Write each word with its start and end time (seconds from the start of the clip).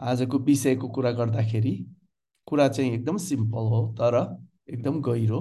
आजको 0.00 0.38
विषयको 0.40 0.88
कुरा 0.88 1.10
गर्दाखेरि 1.12 1.74
कुरा 2.48 2.68
चाहिँ 2.68 2.92
एकदम 2.92 3.16
सिम्पल 3.20 3.66
हो 3.72 3.80
तर 3.98 4.14
एकदम 4.70 5.00
गहिरो। 5.02 5.40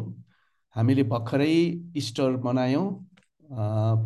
हामीले 0.75 1.03
भर्खरै 1.03 1.53
इस्टर 1.97 2.35
मनायौँ। 2.43 2.87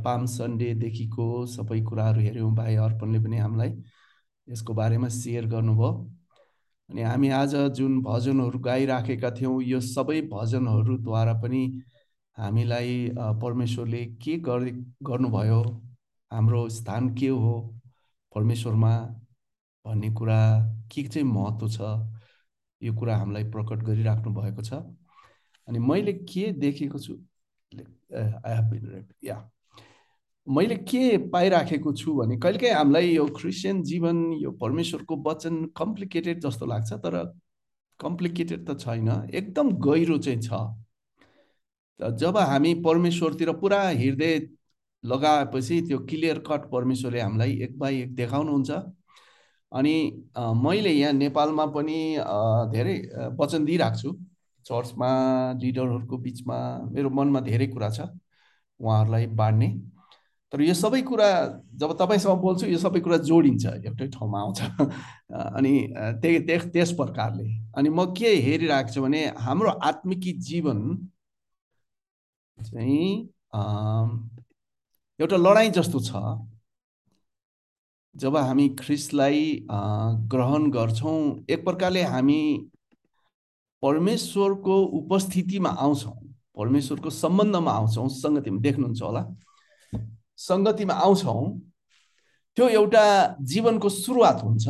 पाम 0.04 0.26
सन्डेदेखिको 0.26 1.26
सबै 1.46 1.80
कुराहरू 1.84 2.22
हेऱ्यौँ 2.22 2.54
भाइ 2.56 2.76
अर्पणले 2.84 3.20
पनि 3.20 3.38
हामीलाई 3.38 3.72
यसको 4.48 4.74
बारेमा 4.74 5.08
सेयर 5.16 5.46
गर्नुभयो। 5.48 5.90
अनि 6.90 7.02
हामी 7.02 7.30
आज 7.32 7.56
जुन 7.76 8.02
भजनहरू 8.04 8.60
गाइराखेका 8.60 9.32
थियौँ 9.32 9.62
यो 9.64 9.80
सबै 9.82 10.22
भजनहरूद्वारा 10.32 11.34
पनि 11.42 11.64
हामीलाई 12.38 13.10
परमेश्वरले 13.42 14.06
के 14.24 14.38
गर्नुभयो 14.48 15.62
हाम्रो 16.32 16.68
स्थान 16.70 17.14
के 17.16 17.28
हो 17.28 17.54
परमेश्वरमा 18.36 18.94
भन्ने 19.86 20.10
कुरा 20.16 20.40
के 20.92 21.04
चाहिँ 21.08 21.28
महत्त्व 21.28 21.68
छ 21.70 21.80
यो 22.82 22.94
कुरा 22.94 23.16
हामीलाई 23.18 23.44
प्रकट 23.52 23.84
गरिराख्नु 23.84 24.34
भएको 24.34 24.62
छ। 24.62 24.74
अनि 25.68 25.80
मैले 25.80 26.14
के 26.14 26.52
देखेको 26.60 27.00
छु 27.00 27.14
आई 27.74 28.56
हेभ 28.56 29.06
या 29.24 29.38
मैले 30.48 30.76
के 30.76 31.18
पाइराखेको 31.32 31.94
छु 31.94 32.14
भने 32.16 32.38
कहिलेकाहीँ 32.38 32.74
हामीलाई 32.76 33.10
यो 33.10 33.26
क्रिस्चियन 33.38 33.82
जीवन 33.84 34.18
यो 34.42 34.52
परमेश्वरको 34.62 35.16
वचन 35.30 35.66
कम्प्लिकेटेड 35.78 36.40
जस्तो 36.46 36.66
लाग्छ 36.66 36.94
तर 37.06 37.16
कम्प्लिकेटेड 38.00 38.70
त 38.70 38.80
छैन 38.80 39.10
एकदम 39.34 39.72
गहिरो 39.86 40.18
चाहिँ 40.18 40.42
छ। 40.42 40.50
जब 42.20 42.38
हामी 42.38 42.74
परमेश्वरतिर 42.84 43.52
पुरा 43.62 43.82
हृदय 43.90 44.40
लगाएपछि 45.04 45.82
त्यो 45.88 46.00
क्लियर 46.10 46.40
कट 46.48 46.70
परमेश्वरले 46.72 47.22
हामीलाई 47.22 47.52
एक 47.64 47.78
बाई 47.80 48.02
एक 48.02 48.16
देखाउनुहुन्छ। 48.16 48.72
अनि 49.74 49.96
मैले 50.64 50.92
यहाँ 50.92 51.14
नेपालमा 51.14 51.66
पनि 51.76 52.00
धेरै 52.74 52.96
वचन 53.40 53.66
दिइरहेको 53.66 53.98
छु 54.02 54.10
चर्चमा 54.66 55.10
लिडरहरूको 55.62 56.18
बिचमा 56.18 56.58
मेरो 56.92 57.10
मनमा 57.10 57.40
धेरै 57.48 57.68
कुरा 57.68 57.90
छ 57.90 58.00
उहाँहरूलाई 58.80 59.26
बाँड्ने। 59.40 59.70
तर 60.54 60.62
यो 60.62 60.74
सबै 60.74 61.02
कुरा 61.02 61.30
जब 61.82 61.92
तपाईँसँग 62.00 62.42
बोल्छु 62.42 62.66
यो 62.68 62.78
सबै 62.78 63.00
कुरा 63.02 63.18
जोडिन्छ 63.26 63.66
एउटै 63.66 64.08
ठाउँमा 64.14 64.40
आउँछ। 64.40 64.60
अनि 65.58 65.74
त्यही 66.22 66.40
त्यस 66.70 66.92
प्रकारले। 66.94 67.48
अनि 67.78 67.90
म 67.90 68.06
के 68.14 68.30
हेरिरहेको 68.46 68.94
छु 68.94 69.02
भने 69.02 69.22
हाम्रो 69.42 69.70
आत्मिकी 69.90 70.32
जीवन 70.50 70.80
चाहिँ 72.58 73.10
एउटा 75.20 75.38
लडाइँ 75.38 75.72
जस्तो 75.74 76.00
छ। 76.00 76.12
जब 78.16 78.36
हामी 78.38 78.68
ख्रिसलाई 78.80 79.68
ग्रहण 80.32 80.70
गर्छौँ 80.72 81.46
एक 81.50 81.64
प्रकारले 81.66 82.02
हामी 82.04 82.42
परमेश्वरको 83.84 84.76
उपस्थितिमा 85.00 85.70
आउँछौँ। 85.70 86.14
परमेश्वरको 86.58 87.10
सम्बन्धमा 87.10 87.72
आउँछौँ। 87.72 88.08
सङ्गतिमा 88.10 88.60
देख्नुहुन्छ 88.62 89.02
होला। 89.02 89.24
सङ्गतिमा 90.38 90.94
आउँछौँ। 90.94 91.42
त्यो 92.58 92.68
एउटा 92.70 93.06
जीवनको 93.42 93.90
सुरुवात 93.90 94.44
हुन्छ। 94.44 94.68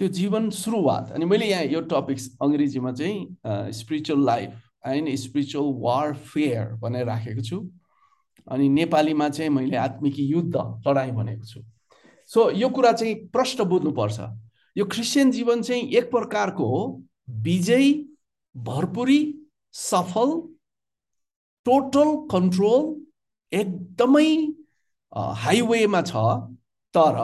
त्यो 0.00 0.08
जीवन 0.08 0.50
सुरुवात। 0.50 1.12
अनि 1.12 1.24
मैले 1.24 1.46
यहाँ 1.50 1.64
यो 1.74 1.80
टपिक 1.90 2.18
अङ्ग्रेजीमा 2.42 2.92
चाहिँ 2.92 3.72
spiritual 3.78 4.24
life 4.24 4.50
and 4.86 5.14
spiritual 5.24 5.68
warfare 5.82 6.74
भनेर 6.82 7.06
राखेको 7.06 7.42
छु। 7.42 7.58
अनि 8.46 8.68
नेपालीमा 8.68 9.28
चाहिँ 9.28 9.50
मैले 9.50 9.76
आत्मिकी 9.76 10.24
युद्ध 10.26 10.56
लडाइँ 10.86 11.12
भनेको 11.12 11.44
छु। 11.44 11.60
सो 12.30 12.50
यो 12.50 12.68
कुरा 12.68 12.92
चाहिँ 12.92 13.14
प्रष्ट 13.28 13.62
बुझ्नुपर्छ। 13.62 14.20
यो 14.76 14.84
क्रिस्चियन 14.84 15.30
जीवन 15.30 15.62
चाहिँ 15.62 15.88
एक 15.90 16.10
प्रकारको 16.10 16.68
विजयी 17.42 17.92
भरपुरी 18.54 19.20
सफल 19.74 20.30
टोटल 21.66 22.14
कन्ट्रोल 22.30 22.82
एकदमै 23.52 24.28
हाइवेमा 25.42 26.02
छ। 26.02 26.12
तर 26.94 27.16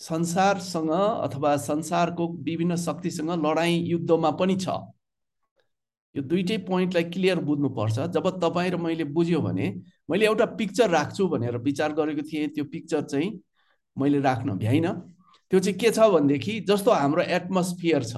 संसारसँग 0.00 0.90
अथवा 0.90 1.56
संसारको 1.56 2.26
विभिन्न 2.44 2.76
शक्तिसँग 2.76 3.30
लडाइँ 3.46 3.78
युद्धमा 3.86 4.30
पनि 4.40 4.56
छ। 4.56 4.68
यो 6.14 6.22
दुइटै 6.22 6.56
पोइन्टलाई 6.66 7.04
क्लियर 7.10 7.38
बुझ्नुपर्छ। 7.46 7.96
जब 8.14 8.28
तपाईँ 8.38 8.70
र 8.70 8.76
मैले 8.76 9.04
बुझ्यो 9.10 9.40
भने 9.40 9.66
मैले 10.10 10.24
एउटा 10.26 10.46
पिक्चर 10.58 10.90
राख्छु 10.90 11.26
भनेर 11.28 11.56
विचार 11.60 11.92
गरेको 11.92 12.22
थिएँ 12.22 12.48
त्यो 12.54 12.64
पिक्चर 12.70 13.02
चाहिँ 13.02 13.30
मैले 13.96 14.20
राख्न 14.20 14.58
भ्याइनँ। 14.58 14.92
त्यो 15.50 15.60
चाहिँ 15.60 15.78
के 15.78 15.90
छ 15.90 15.98
भनेदेखि 16.14 16.60
जस्तो 16.68 16.90
हाम्रो 16.92 17.22
एटमोस्फियर 17.22 18.02
छ 18.04 18.16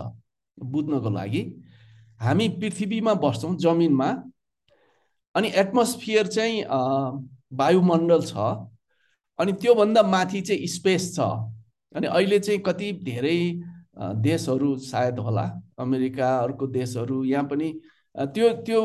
बुझ्नको 0.58 1.10
लागि 1.10 1.42
हामी 2.20 2.48
पृथ्वीमा 2.60 3.14
बस्छौँ 3.24 3.56
जमिनमा 3.56 4.08
अनि 5.34 5.48
एटमोस्फियर 5.54 6.26
चाहिँ 6.26 6.64
वायुमण्डल 7.52 8.22
छ 8.24 8.36
अनि 9.38 9.52
त्योभन्दा 9.52 10.02
माथि 10.02 10.40
चाहिँ 10.40 10.66
स्पेस 10.66 11.14
छ। 11.16 11.20
अनि 11.94 12.06
अहिले 12.06 12.38
चाहिँ 12.40 12.60
कति 12.60 12.92
धेरै 13.04 13.38
देशहरू 14.20 14.76
सायद 14.84 15.18
होला। 15.18 15.44
अमेरिका 15.78 16.36
अर्को 16.38 16.66
देशहरू 16.66 17.22
यहाँ 17.24 17.44
पनि 17.44 17.72
त्यो 18.14 18.48
त्यो 18.64 18.80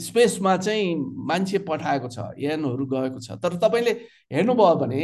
स्पेसमा 0.00 0.56
चाहिँ 0.56 0.94
मान्छे 1.28 1.58
पठाएको 1.68 2.08
छ 2.08 2.18
यानहरू 2.38 2.86
गएको 2.86 3.20
छ। 3.20 3.38
तर 3.40 3.56
तपाईँले 3.58 3.90
हेर्नुभयो 4.32 4.74
भने 4.76 5.02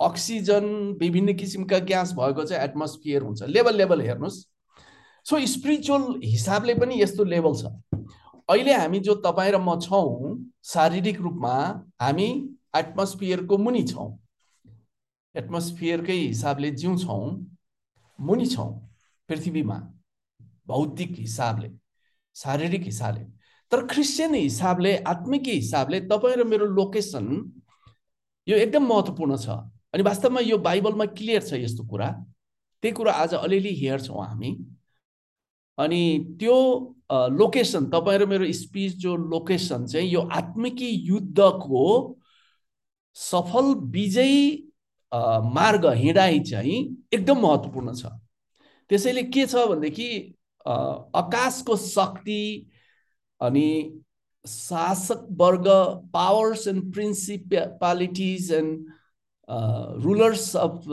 अक्सिजन 0.00 0.64
विभिन्न 1.00 1.34
किसिमका 1.34 1.78
ग्यास 1.78 2.12
भएको 2.12 2.44
चाहिँ 2.44 2.64
एटमोस्फियर 2.64 3.22
हुन्छ। 3.22 3.42
लेभल 3.42 3.76
लेभल 3.76 4.00
हेर्नुहोस्। 4.00 4.38
सो 5.26 5.38
स्पिरिचुअल 5.46 6.20
हिसाबले 6.24 6.74
पनि 6.74 7.00
यस्तो 7.02 7.24
लेभल 7.24 7.54
छ। 7.54 7.64
अहिले 8.48 8.74
हामी 8.74 9.00
जो 9.00 9.14
तपाईँ 9.24 9.52
र 9.52 9.58
म 9.60 9.78
छौँ 9.80 10.36
शारीरिक 10.64 11.20
रूपमा 11.20 11.54
हामी 12.00 12.28
एटमोस्फियरको 12.76 13.58
मुनि 13.58 13.82
छौँ। 13.84 14.10
एटमोस्फियरकै 15.34 16.16
हिसाबले 16.16 16.70
जिउँछौँ 16.70 17.24
मुनि 18.18 18.46
छौँ 18.46 18.70
पृथ्वीमा। 19.28 19.78
भौतिक 20.66 21.10
हिसाबले 21.18 21.70
शारीरिक 22.36 22.82
हिसाबले। 22.82 23.24
तर 23.72 23.86
क्रिस्चियन 23.86 24.34
हिसाबले 24.34 24.96
आत्मिक 25.06 25.46
हिसाबले 25.46 26.00
तपाईँ 26.10 26.36
र 26.36 26.44
मेरो 26.44 26.66
लोकेसन 26.74 27.26
यो 28.46 28.56
एकदम 28.56 28.86
महत्त्वपूर्ण 28.86 29.36
छ। 29.36 29.48
अनि 29.94 30.02
वास्तवमा 30.02 30.40
यो 30.40 30.58
बाइबलमा 30.58 31.04
क्लियर 31.18 31.42
छ 31.42 31.52
यस्तो 31.54 31.84
कुरा। 31.86 32.08
त्यही 32.82 32.94
कुरा 32.94 33.12
आज 33.12 33.34
अलिअलि 33.34 33.72
हेर्छौँ 33.74 34.26
हामी। 34.26 34.50
अनि 35.78 36.02
त्यो 36.40 36.56
लोकेसन 37.12 37.84
तपाईँ 37.90 38.18
र 38.18 38.26
मेरो 38.26 38.52
स्पिच 38.52 38.96
जो 39.02 39.16
लोकेसन 39.16 39.86
चाहिँ 39.86 40.08
यो 40.10 40.20
आत्मिकी 40.32 40.90
युद्धको 41.08 41.82
सफल 43.16 43.74
विजयी 43.94 44.70
मार्ग 45.54 45.86
हिँडाइ 45.86 46.38
चाहिँ 46.50 46.78
एकदम 47.12 47.38
महत्त्वपूर्ण 47.40 47.94
छ। 47.94 48.06
त्यसैले 48.90 49.22
के 49.30 49.46
छ 49.46 49.66
भनेदेखि 49.70 50.08
आकाशको 50.66 51.76
शक्ति 51.76 52.70
अनि 53.40 54.00
शासक 54.44 55.26
वर्ग 55.40 55.68
powers 56.12 56.66
and 56.68 56.92
principalities 56.94 58.52
and 58.52 58.72
rulers 60.04 60.54
of 60.56 60.88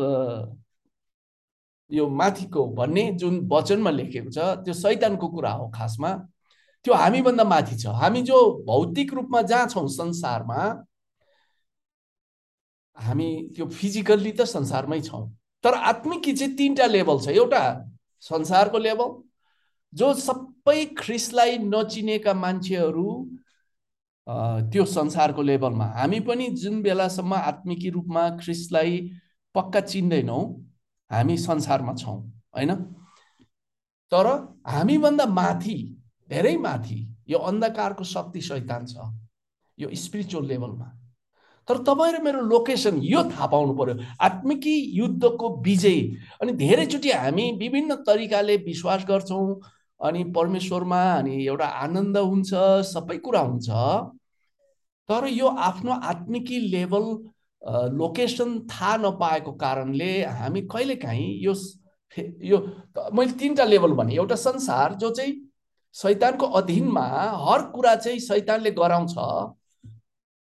यो 1.91 2.07
माथिको 2.09 2.65
भन्ने 2.75 3.11
जुन 3.19 3.39
वचनमा 3.51 3.89
लेखेको 3.91 4.29
छ 4.31 4.37
त्यो 4.63 4.73
सैतानको 4.73 5.27
कुरा 5.29 5.51
हो 5.51 5.67
खासमा। 5.75 6.11
त्यो 6.85 6.93
हामीभन्दा 6.93 7.43
माथि 7.43 7.75
छ। 7.75 7.87
हामी 8.01 8.21
जो 8.23 8.37
भौतिक 8.67 9.13
रूपमा 9.13 9.41
जहाँ 9.41 9.67
छौँ 9.67 9.87
संसारमा 9.87 10.61
हामी 12.97 13.29
त्यो 13.55 13.65
फिजिकल्ली 13.67 14.31
त 14.31 14.41
संसारमै 14.47 14.99
छौँ। 15.01 15.23
तर 15.63 15.73
आत्मिकी 15.89 16.33
चाहिँ 16.33 16.55
तिनवटा 16.57 16.85
लेभल 16.87 17.19
छ। 17.19 17.27
एउटा 17.27 17.63
संसारको 18.23 18.77
लेभल 18.77 19.09
जो 19.93 20.13
सबै 20.15 20.85
ख्रिसलाई 20.97 21.57
नचिनेका 21.57 22.33
मान्छेहरू 22.33 23.07
त्यो 24.71 24.85
संसारको 24.85 25.41
लेभलमा। 25.41 25.85
हामी 25.97 26.19
पनि 26.19 26.47
जुन 26.61 26.81
बेलासम्म 26.81 27.33
आत्मिकी 27.33 27.89
रूपमा 27.89 28.29
ख्रिसलाई 28.39 28.99
पक्का 29.55 29.79
चिन्दैनौँ 29.81 30.43
हामी 31.11 31.37
संसारमा 31.37 31.93
छौँ 31.95 32.17
होइन? 32.55 32.75
तर 34.11 34.27
हामीभन्दा 34.67 35.25
माथि 35.25 35.77
धेरै 36.29 36.55
माथि 36.57 36.99
यो 37.29 37.37
अन्धकारको 37.49 38.03
शक्ति 38.03 38.41
सैतान 38.41 38.85
छ 38.85 39.11
यो 39.77 39.89
स्पिरिचुअल 39.95 40.45
लेभलमा 40.47 40.87
तर 41.67 41.77
तपाईँ 41.83 42.13
र 42.13 42.21
मेरो 42.23 42.41
लोकेसन 42.41 42.97
यो 43.03 43.23
थाहा 43.23 43.47
पाउनु 43.47 43.73
पर्यो। 43.73 43.95
आत्मिकी 44.19 44.75
युद्धको 44.93 45.49
विजय। 45.63 45.99
अनि 46.41 46.51
धेरैचोटि 46.53 47.11
हामी 47.11 47.51
विभिन्न 47.59 47.95
तरिकाले 48.07 48.55
विश्वास 48.65 49.05
गर्छौँ 49.09 49.45
अनि 50.01 50.23
परमेश्वरमा 50.35 51.01
अनि 51.13 51.35
एउटा 51.45 51.65
आनन्द 51.85 52.17
हुन्छ 52.17 52.53
सबै 52.87 53.17
कुरा 53.25 53.39
हुन्छ। 53.39 53.69
तर 55.09 55.27
यो 55.27 55.47
आफ्नो 55.67 55.91
आत्मिकी 56.09 56.59
लेभल 56.71 57.05
लोकेसन 57.97 58.59
थाहा 58.69 58.95
नपाएको 58.97 59.51
कारणले 59.61 60.11
हामी 60.25 60.61
कहिलेकाहीँ 60.71 61.29
यो 61.43 61.53
यो 62.43 62.57
मैले 63.13 63.31
तिनवटा 63.39 63.65
लेभल 63.65 63.91
भने 63.95 64.15
एउटा 64.15 64.35
संसार 64.35 64.93
जो 64.93 65.09
चाहिँ 65.09 65.33
सैतानको 65.95 66.45
अधीनमा 66.59 67.05
हर 67.41 67.61
कुरा 67.71 67.95
चाहिँ 67.95 68.19
सैतानले 68.19 68.71
गराउँछ 68.71 69.15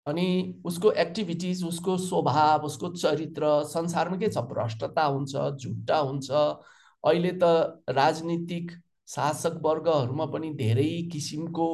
अनि 0.07 0.27
उसको 0.65 0.91
एक्टिभिटिज 1.05 1.65
उसको 1.65 1.97
स्वभाव 1.99 2.65
उसको 2.67 2.89
चरित्र 2.89 3.63
संसारमा 3.65 4.17
के 4.17 4.29
छ? 4.29 4.39
भ्रष्टता 4.39 5.05
हुन्छ 5.05 5.33
झुट्टा 5.37 5.99
हुन्छ। 5.99 6.31
अहिले 6.31 7.33
त 7.43 7.45
राजनीतिक 7.91 8.71
शासक 9.09 9.61
वर्गहरूमा 9.65 10.27
पनि 10.35 10.51
धेरै 10.55 10.91
किसिमको 11.13 11.67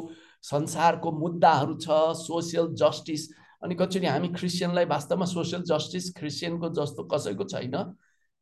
संसारको 0.44 1.12
मुद्दाहरू 1.18 1.74
छ 1.84 1.98
सोसियल 2.20 2.66
जस्टिस 2.80 3.28
अनि 3.62 3.74
कतिचोटि 3.74 4.06
हामी 4.06 4.28
क्रिस्चियनलाई 4.38 4.84
वास्तवमा 4.92 5.26
सोसियल 5.32 5.62
जस्टिस 5.70 6.10
क्रिस्चियनको 6.14 6.68
जस्तो 6.78 7.02
कसैको 7.12 7.44
छैन। 7.52 7.76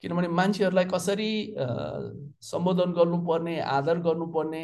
किनभने 0.05 0.29
मान्छेहरूलाई 0.33 0.85
कसरी 0.93 1.33
सम्बोधन 2.43 2.93
गर्नुपर्ने 2.99 3.59
आदर 3.61 3.99
गर्नुपर्ने 4.07 4.63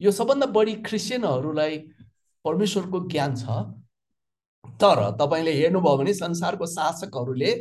यो 0.00 0.10
सबभन्दा 0.10 0.46
बढी 0.56 0.74
क्रिस्चियनहरूलाई 0.88 1.78
परमेश्वरको 2.44 3.00
ज्ञान 3.08 3.34
छ। 3.36 3.44
तर 4.82 4.98
तपाईँले 5.20 5.52
हेर्नुभयो 5.52 5.96
भने 5.96 6.14
संसारको 6.14 6.66
शासकहरूले 6.66 7.52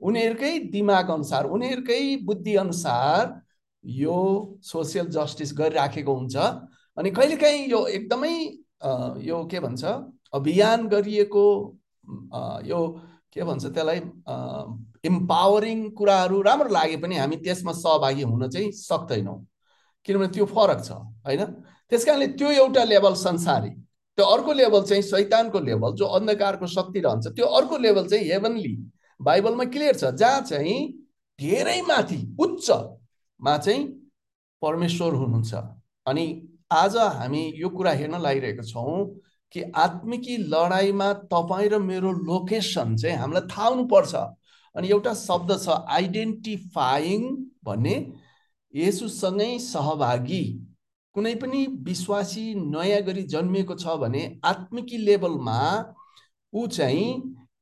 उनीहरूकै 0.00 0.52
दिमाग 0.72 1.10
अनुसार 1.10 1.44
उनीहरूकै 1.56 2.00
बुद्धि 2.24 2.54
अनुसार 2.62 3.34
यो 3.84 4.16
सोसियल 4.62 5.06
जस्टिस 5.10 5.52
गरिराखेको 5.58 6.14
हुन्छ। 6.14 6.36
अनि 6.98 7.10
कहिलेकाहीँ 7.10 7.66
यो 7.70 7.86
एकदमै 7.86 8.34
यो 9.26 9.44
के 9.50 9.60
भन्छ? 9.60 9.84
अभियान 10.34 10.88
गरिएको 10.88 11.46
यो 12.66 12.80
के 13.32 13.42
भन्छ 13.44 13.64
त्यसलाई? 13.66 14.00
इम्पावरिङ 15.04 15.90
कुराहरू 15.98 16.40
राम्रो 16.42 16.68
लागे 16.72 16.96
पनि 16.96 17.16
हामी 17.16 17.36
त्यसमा 17.36 17.72
सहभागी 17.72 18.22
हुन 18.22 18.48
चाहिँ 18.48 18.70
सक्दैनौँ। 18.72 19.38
किनभने 20.06 20.28
त्यो 20.34 20.44
फरक 20.46 20.84
छ 20.84 20.90
होइन? 21.26 21.44
त्यस 21.90 22.04
कारणले 22.04 22.26
त्यो 22.38 22.50
एउटा 22.50 22.84
लेभल 22.84 23.14
संसारी 23.14 23.70
त्यो 24.18 24.24
अर्को 24.26 24.52
लेभल 24.52 24.82
चाहिँ 24.82 25.02
शैतानको 25.02 25.60
लेभल 25.60 25.92
जो 25.96 26.06
अन्धकारको 26.16 26.66
शक्ति 26.66 27.00
रहन्छ 27.00 27.26
त्यो 27.36 27.46
अर्को 27.58 27.76
लेभल 27.78 28.06
चाहिँ 28.08 28.24
हेभनली 28.30 28.74
बाइबलमा 29.20 29.64
क्लियर 29.74 29.94
छ 29.96 30.04
जहाँ 30.16 30.40
चाहिँ 30.42 30.78
धेरै 31.38 31.80
माथि 31.88 32.16
उच्चमा 33.42 33.56
चाहिँ 33.58 33.84
परमेश्वर 34.62 35.14
हुनुहुन्छ। 35.14 35.54
अनि 36.06 36.26
आज 36.72 36.96
हामी 36.96 37.42
यो 37.56 37.68
कुरा 37.68 37.90
हेर्न 37.92 38.20
लागिरहेको 38.22 38.62
छौँ 38.62 39.18
कि 39.52 39.62
आत्मिकी 39.74 40.36
लडाइँमा 40.46 41.12
तपाईँ 41.26 41.68
र 41.68 41.78
मेरो 41.80 42.12
लोकेसन 42.22 42.96
चाहिँ 42.96 43.16
हामीलाई 43.18 43.46
थाहा 43.50 43.68
हुनुपर्छ। 43.68 44.14
अनि 44.76 44.88
एउटा 44.88 45.14
शब्द 45.14 45.50
छ 45.58 45.68
आइडेन्टिफाइङ 45.90 47.20
भन्ने। 47.66 47.96
यसुसँगै 48.74 49.58
सहभागी। 49.58 50.44
कुनै 51.14 51.34
पनि 51.34 51.66
विश्वासी 51.82 52.54
नयाँ 52.54 53.02
गरी 53.02 53.22
जन्मिएको 53.26 53.74
छ 53.74 53.98
भने 53.98 54.22
आत्मिकी 54.44 54.96
लेभलमा 54.98 55.60
ऊ 56.52 56.66
चाहिँ 56.68 57.10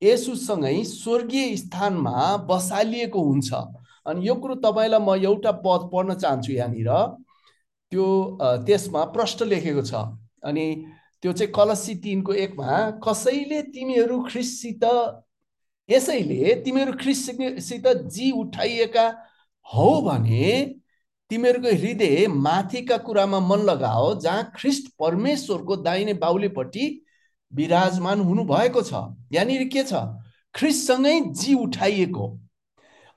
यसुसँगै 0.02 0.82
स्वर्गीय 0.84 1.56
स्थानमा 1.56 2.36
बसालिएको 2.48 3.20
हुन्छ। 3.22 3.50
अनि 4.06 4.26
यो 4.28 4.34
कुरो 4.34 4.54
तपाईँलाई 4.64 5.00
म 5.00 5.14
एउटा 5.24 5.52
पद 5.64 5.90
पढ्न 5.92 6.14
चाहन्छु 6.14 6.52
यहाँनिर। 6.52 6.90
त्यो 7.92 8.06
त्यसमा 8.66 9.04
प्रष्ट 9.14 9.42
लेखेको 9.42 9.82
छ। 9.82 9.94
अनि 10.44 10.66
त्यो 11.22 11.32
चाहिँ 11.32 11.52
कलसी 11.52 11.94
तिनको 12.00 12.32
एकमा 12.34 12.74
कसैले 13.04 13.62
तिमीहरू 13.74 14.22
ख्रिससित 14.24 14.84
यसैले 15.88 16.54
तिमीहरू 16.64 16.92
ख्रिससित 17.00 17.86
जी 18.14 18.30
उठाइएका 18.40 19.06
हौ 19.66 19.90
भने 20.02 20.46
तिमीहरूको 21.30 21.70
हृदय 21.76 22.26
माथिका 22.26 22.96
कुरामा 23.06 23.40
मन 23.40 23.60
लगाओ 23.64 24.14
जहाँ 24.20 24.50
ख्रिस्ट 24.56 24.88
परमेश्वरको 24.98 25.76
दाहिने 25.76 26.14
बाहुलीपट्टि 26.14 26.86
विराजमान 27.52 28.20
हुनुभएको 28.20 28.82
छ। 28.82 28.92
यहाँनिर 29.32 29.64
के 29.68 29.82
छ? 29.82 29.92
ख्रिससँगै 30.54 31.20
जी 31.34 31.54
उठाइएको 31.54 32.26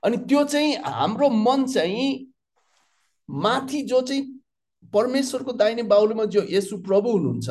अनि 0.04 0.16
त्यो 0.28 0.44
चाहिँ 0.44 0.76
हाम्रो 0.84 1.28
मन 1.30 1.66
चाहिँ 1.66 2.26
माथि 3.28 3.82
जो 3.82 4.00
चाहिँ 4.02 4.22
परमेश्वरको 4.94 5.52
दाहिने 5.52 5.82
बाहुलीमा 5.92 6.24
जो 6.34 6.42
यसु 6.50 6.76
प्रभु 6.82 7.12
हुनुहुन्छ 7.12 7.48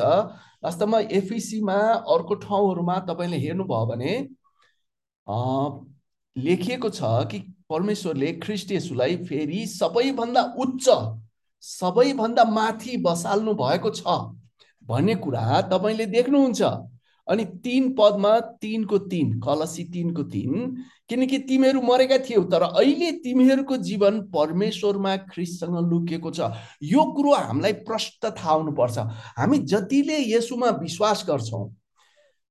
वास्तवमा 0.64 0.98
एफिसीमा 1.18 1.78
अर्को 2.14 2.34
ठाउँहरूमा 2.46 2.98
तपाईँले 3.08 3.38
हेर्नुभयो 3.38 3.86
भने 3.86 4.12
लेखिएको 6.36 6.90
छ 6.90 7.02
कि 7.30 7.38
परमेश्वरले 7.70 8.32
ख्रिस्ट 8.42 8.72
यसुलाई 8.72 9.16
फेरि 9.26 9.66
सबैभन्दा 9.66 10.42
उच्च 10.58 10.88
सबैभन्दा 11.62 12.44
माथि 12.50 12.96
बसाल्नु 13.04 13.54
भएको 13.54 13.90
छ 13.90 14.16
भन्ने 14.82 15.14
कुरा 15.16 15.60
तपाईँले 15.72 16.06
देख्नुहुन्छ। 16.06 16.62
अनि 17.28 17.44
तिन 17.64 17.88
पदमा 17.94 18.38
तिनको 18.60 18.98
तिन 19.10 19.28
कलसी 19.40 19.84
तिनको 19.92 20.22
तिन 20.28 20.52
किनकि 21.08 21.38
तिमीहरू 21.48 21.80
मरेका 21.82 22.18
थियौ 22.18 22.42
तर 22.52 22.62
अहिले 22.62 23.10
तिमीहरूको 23.24 23.76
जीवन 23.80 24.20
परमेश्वरमा 24.28 25.16
ख्रिससँग 25.32 25.76
लुकिएको 25.90 26.30
छ। 26.30 26.50
यो 26.82 27.04
कुरो 27.12 27.34
हामीलाई 27.34 27.72
प्रष्ट 27.88 28.26
थाहा 28.26 28.52
हुनुपर्छ 28.52 28.98
हामी 29.38 29.58
जतिले 29.64 30.18
यसुमा 30.28 30.68
विश्वास 30.80 31.24
गर्छौँ 31.28 31.64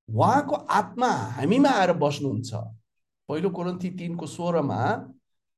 उहाँको 0.10 0.56
आत्मा 0.56 1.08
हामीमा 1.38 1.70
आएर 1.72 1.94
बस्नुहुन्छ। 1.94 2.54
पहिलो 3.30 3.50
कोरन्थी 3.50 3.90
तिनको 4.00 4.26
स्वरमा 4.28 4.82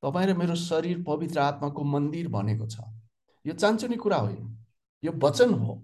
तपाईँ 0.04 0.28
र 0.28 0.34
मेरो 0.38 0.56
शरीर 0.56 1.04
पवित्र 1.08 1.40
आत्माको 1.40 1.84
मन्दिर 1.84 2.28
भनेको 2.30 2.68
छ। 2.68 2.78
यो 3.46 3.54
चान्चुने 3.54 3.98
कुरा 3.98 4.18
होइन। 4.18 4.46
यो 5.04 5.12
वचन 5.18 5.54
हो। 5.54 5.82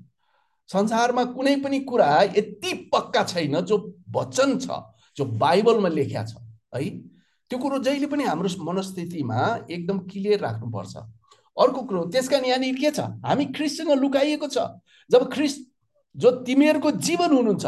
संसारमा 0.69 1.24
कुनै 1.36 1.56
पनि 1.63 1.80
कुरा 1.90 2.12
यति 2.38 2.74
पक्का 2.94 3.24
छैन 3.24 3.60
जो 3.62 3.78
वचन 4.16 4.58
छ 4.60 4.81
जो 5.18 5.25
बाइबलमा 5.25 5.90
लेख्या 5.90 6.24
छ 6.25 6.36
है? 6.75 6.90
त्यो 7.52 7.60
कुरो 7.60 7.80
जहिले 7.84 8.08
पनि 8.08 8.24
हाम्रो 8.24 8.50
मनस्थितिमा 8.63 9.40
एकदम 9.69 9.98
क्लियर 10.08 10.40
राख्नुपर्छ। 10.40 10.96
अर्को 11.58 11.81
कुरो 11.84 12.04
त्यस 12.08 12.28
कारण 12.30 12.46
यहाँनिर 12.46 12.75
के 12.75 12.92
छ? 12.92 13.00
हामी 13.25 13.46
ख्रिस्टसँग 13.52 13.92
लुकाइएको 14.00 14.48
छ। 14.48 14.58
जब 15.12 15.30
ख्रिस्ट 15.34 15.60
जो 16.16 16.31
तिमीहरूको 16.48 16.92
जीवन 16.92 17.31
हुनुहुन्छ 17.31 17.66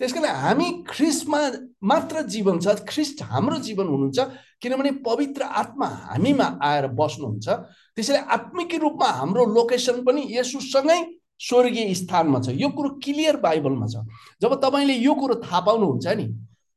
त्यस 0.00 0.12
कारण 0.12 0.34
हामी 0.34 0.68
ख्रिस्टमा 0.88 1.40
मात्र 1.84 2.22
जीवन 2.26 2.58
छ 2.58 2.74
ख्रिस्ट 2.88 3.22
हाम्रो 3.22 3.58
जीवन 3.62 3.86
हुनुहुन्छ 3.86 4.18
किनभने 4.62 4.90
पवित्र 5.06 5.42
आत्मा 5.62 5.86
हामीमा 6.10 6.46
आएर 6.62 6.86
बस्नुहुन्छ। 6.98 7.46
त्यसैले 7.94 8.18
आत्मिक 8.34 8.74
रूपमा 8.82 9.08
हाम्रो 9.20 9.44
लोकेसन 9.54 10.02
पनि 10.02 10.26
यसुसँगै 10.30 10.98
स्वर्गीय 11.42 11.94
स्थानमा 11.94 12.40
छ। 12.40 12.48
यो 12.54 12.68
कुरो 12.68 12.88
क्लियर 13.04 13.36
बाइबलमा 13.42 13.86
छ। 13.86 14.06
जब 14.42 14.54
तपाईँले 14.64 14.94
यो 14.94 15.14
कुरो 15.14 15.34
थाहा 15.44 15.60
पाउनुहुन्छ 15.60 16.06
नि 16.16 16.26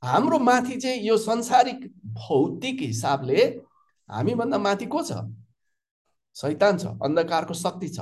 हाम्रो 0.03 0.39
माथि 0.39 0.75
चाहिँ 0.77 1.01
यो 1.01 1.17
संसारिक 1.17 1.79
भौतिक 2.13 2.81
हिसाबले 2.81 3.41
हामीभन्दा 4.09 4.57
माथि 4.57 4.85
को 4.85 5.01
छ? 5.03 5.11
सैतान 6.35 6.77
छ 6.77 6.85
अन्धकारको 7.03 7.53
शक्ति 7.53 7.89
छ। 7.89 7.99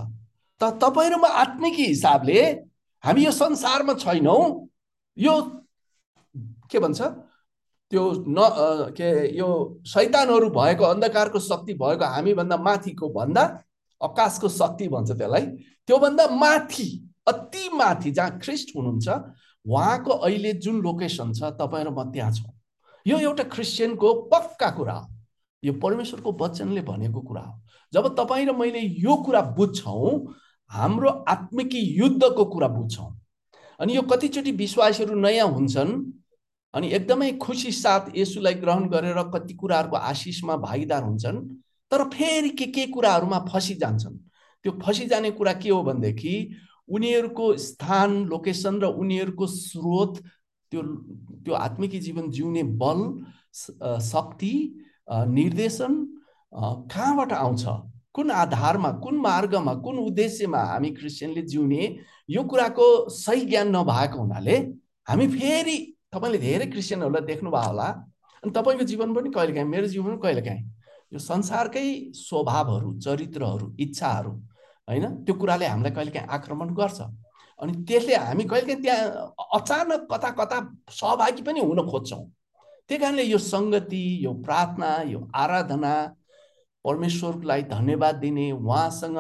त 0.61 0.77
तपाईँ 0.81 1.11
आत्मिक 1.23 1.73
हिसाबले 1.79 2.39
हामी 3.03 3.25
यो 3.25 3.31
संसारमा 3.31 3.93
छैनौँ। 3.99 4.67
यो 5.17 5.33
के 6.71 6.79
भन्छ? 6.79 7.01
त्यो 7.91 8.03
न 8.27 8.37
के 8.97 9.09
यो 9.37 9.47
सैतानहरू 9.85 10.49
भएको 10.49 10.83
अन्धकारको 10.83 11.39
शक्ति 11.39 11.73
भएको 11.73 12.05
हामीभन्दा 12.05 12.57
माथिको 12.57 13.09
भन्दा 13.09 13.43
आकाशको 14.03 14.49
शक्ति 14.49 14.87
भन्छ 14.87 15.11
त्यसलाई। 15.11 15.45
त्योभन्दा 15.87 16.27
माथि 16.35 16.87
अति 17.27 17.69
माथि 17.73 18.11
जहाँ 18.11 18.39
ख्रिस्ट 18.39 18.75
हुनुहुन्छ 18.75 19.07
उहाँको 19.65 20.11
अहिले 20.11 20.53
जुन 20.53 20.81
लोकेसन 20.81 21.33
छ 21.33 21.55
तपाईँ 21.59 21.85
र 21.85 21.89
म 21.89 22.11
त्यहाँ 22.11 22.31
छौँ। 22.31 22.53
यो 23.05 23.17
एउटा 23.19 23.43
क्रिस्चियनको 23.43 24.13
पक्का 24.33 24.69
कुरा 24.69 24.93
हो। 24.93 25.07
यो 25.63 25.73
परमेश्वरको 25.73 26.31
वचनले 26.41 26.81
भनेको 26.81 27.21
कुरा 27.21 27.41
हो। 27.41 27.53
जब 27.93 28.07
तपाईँ 28.15 28.45
र 28.45 28.51
मैले 28.51 28.79
यो 28.79 29.15
कुरा 29.23 29.41
बुझ्छौँ 29.55 30.35
हाम्रो 30.71 31.09
आत्मिकी 31.09 31.79
युद्धको 31.99 32.45
कुरा 32.45 32.67
बुझ्छौँ। 32.67 33.09
अनि 33.79 33.95
यो 33.95 34.01
कतिचोटि 34.01 34.51
विश्वासीहरू 34.51 35.15
नयाँ 35.15 35.47
हुन्छन् 35.47 35.91
अनि 36.73 36.87
एकदमै 36.89 37.31
खुसी 37.37 37.71
साथ 37.71 38.11
यसुलाई 38.15 38.53
ग्रहण 38.53 38.87
गरेर 38.89 39.21
कति 39.33 39.53
कुराहरूको 39.53 39.95
आशिषमा 39.95 40.55
भागीदार 40.57 41.03
हुन्छन् 41.03 41.37
तर 41.93 42.03
फेरि 42.09 42.49
के 42.49 42.65
के 42.73 42.85
कुराहरूमा 42.89 43.39
फसिजान्छन्? 43.49 44.17
त्यो 44.65 44.71
फसिजाने 44.83 45.31
कुरा 45.37 45.53
के 45.61 45.69
हो 45.69 45.81
भनेदेखि 45.83 46.35
उनीहरूको 46.89 47.45
स्थान 47.57 48.25
लोकेसन 48.25 48.81
र 48.81 48.85
उनीहरूको 48.97 49.47
स्रोत 49.47 50.17
त्यो 50.71 50.81
त्यो 51.45 51.53
आत्मिकी 51.53 51.99
जीवन 51.99 52.29
जिउने 52.31 52.63
बल 52.81 52.99
शक्ति 54.01 54.53
निर्देशन 55.11 55.93
कहाँबाट 56.89 57.31
आउँछ? 57.33 57.63
कुन 58.13 58.31
आधारमा 58.31 58.91
कुन 59.03 59.15
मार्गमा 59.21 59.73
कुन 59.85 59.97
उद्देश्यमा 59.99 60.61
हामी 60.63 60.89
क्रिस्चियनले 60.97 61.41
जिउने 61.53 61.83
यो 62.29 62.43
कुराको 62.43 62.87
सही 63.09 63.45
ज्ञान 63.45 63.75
नभएको 63.75 64.19
हुनाले 64.19 64.57
हामी 65.07 65.27
फेरि 65.27 65.77
तपाईँले 66.13 66.37
धेरै 66.39 66.65
क्रिस्चियनहरूलाई 66.73 67.25
देख्नुभयो 67.25 67.67
होला। 67.69 67.87
अनि 68.43 68.51
तपाईँको 68.51 68.83
जीवन 68.85 69.13
पनि 69.13 69.29
कहिलेकाहीँ 69.29 69.69
मेरो 69.69 69.87
जीवन 69.87 70.09
पनि 70.09 70.21
कहिलेकाहीँ 70.23 70.63
यो 71.13 71.19
संसारकै 71.19 71.87
स्वभावहरू 72.15 72.93
चरित्रहरू 72.99 73.75
इच्छाहरू 73.79 74.31
होइन? 74.89 75.05
त्यो 75.25 75.33
कुराले 75.35 75.65
हामीलाई 75.65 75.91
कहिलेकाहीँ 75.93 76.27
आक्रमण 76.27 76.73
गर्छ। 76.73 77.01
अनि 77.59 77.73
त्यसले 77.87 78.15
हामी 78.15 78.43
कहिलेकाहीँ 78.43 78.81
त्यहाँ 78.83 79.33
अचानक 79.57 80.07
कता 80.11 80.29
कता 80.39 80.57
सहभागी 80.89 81.41
पनि 81.43 81.59
हुन 81.59 81.79
खोज्छौँ। 81.89 82.23
त्यही 82.89 82.99
कारणले 83.01 83.23
यो 83.23 83.37
सङ्गति 83.37 84.03
यो 84.25 84.33
प्रार्थना 84.45 84.89
यो 85.07 85.19
आराधना 85.35 85.93
परमेश्वरलाई 86.85 87.61
धन्यवाद 87.69 88.15
दिने 88.15 88.51
उहाँसँग 88.51 89.19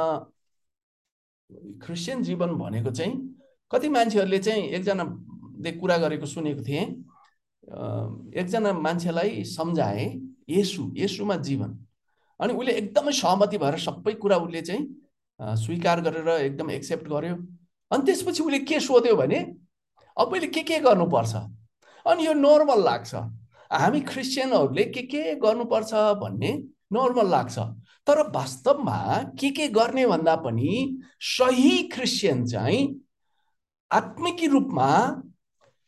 क्रिस्चियन 1.85 2.23
जीवन 2.23 2.49
भनेको 2.57 2.91
चाहिँ 2.91 3.13
कति 3.71 3.89
मान्छेहरूले 3.89 4.39
चाहिँ 4.39 4.63
एकजनाले 4.75 5.71
कुरा 5.79 5.97
गरेको 5.97 6.25
सुनेको 6.25 6.63
थिएँ। 6.67 6.85
एकजना 8.33 8.73
मान्छेलाई 8.73 9.43
सम्झाए 9.47 10.05
यसु 10.49 10.91
यसुमा 10.95 11.35
जीवन। 11.47 11.71
अनि 12.39 12.53
उसले 12.53 12.71
एकदमै 12.71 13.11
सहमति 13.11 13.57
भएर 13.57 13.77
सबै 13.79 14.13
कुरा 14.21 14.37
उसले 14.37 14.61
चाहिँ 14.61 15.55
स्वीकार 15.63 16.01
गरेर 16.01 16.29
एकदम 16.29 16.71
एक्सेप्ट 16.71 17.07
गर्यो। 17.07 17.35
अनि 17.91 18.03
त्यसपछि 18.05 18.43
उसले 18.43 18.59
के 18.59 18.79
सोध्यो 18.79 19.15
भने 19.15 19.39
अब 20.17 20.31
मैले 20.33 20.47
के 20.47 20.61
के 20.63 20.79
गर्नुपर्छ? 20.79 21.33
अनि 22.05 22.25
यो 22.25 22.33
नर्मल 22.33 22.83
लाग्छ। 22.83 23.13
हामी 23.71 23.99
क्रिस्चियनहरूले 24.01 24.83
के 24.93 25.01
के 25.09 25.35
गर्नुपर्छ 25.41 25.93
भन्ने 26.21 26.51
नर्मल 26.93 27.27
लाग्छ। 27.29 27.59
तर 28.07 28.21
वास्तवमा 28.35 28.99
के 29.39 29.49
के 29.49 29.67
गर्ने 29.73 30.05
भन्दा 30.07 30.35
पनि 30.45 30.71
सही 31.19 31.77
क्रिस्चियन 31.93 32.45
चाहिँ 32.45 32.81
आत्मिकी 33.91 34.47
रूपमा 34.47 34.89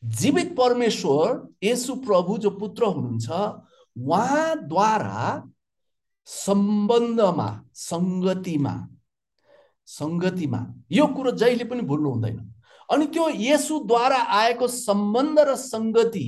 जीवित 0.03 0.55
परमेश्वर 0.57 1.27
यसु 1.63 1.95
प्रभु 2.05 2.37
जो 2.37 2.49
पुत्र 2.59 2.85
हुनुहुन्छ 2.85 3.29
उहाँद्वारा 3.95 5.21
सम्बन्धमा 6.25 7.63
सङ्गतिमा 7.73 8.87
सङ्गतिमा। 9.85 10.59
यो 10.91 11.07
कुरो 11.07 11.31
जहिले 11.31 11.63
पनि 11.63 11.81
भुल्नु 11.81 12.09
हुँदैन। 12.09 12.37
अनि 12.91 13.05
त्यो 13.07 13.29
यसुद्वारा 13.29 14.17
आएको 14.17 14.67
सम्बन्ध 14.67 15.39
र 15.39 15.55
सङ्गति 15.55 16.25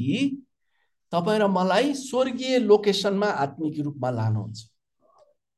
तपाईँ 1.11 1.39
र 1.39 1.47
मलाई 1.47 1.93
स्वर्गीय 1.93 2.59
लोकेसनमा 2.59 3.27
आत्मिक 3.27 3.79
रूपमा 3.79 4.09
लानुहुन्छ। 4.09 4.69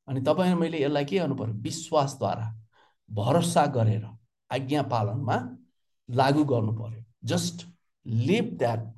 अनि 0.07 0.21
तपाईँ 0.21 0.55
मैले 0.55 0.83
यसलाई 0.83 1.05
के 1.05 1.19
गर्नु 1.19 1.35
पर्यो? 1.35 1.53
विश्वासद्वारा 1.53 2.47
भरोसा 3.11 3.65
गरेर 3.65 4.05
आज्ञा 4.51 4.81
पालनमा 4.83 5.37
लागू 6.09 6.43
गर्नु 6.43 6.71
पर्यो। 6.71 7.03
Just 7.23 7.67
live 8.05 8.57
that 8.57 8.93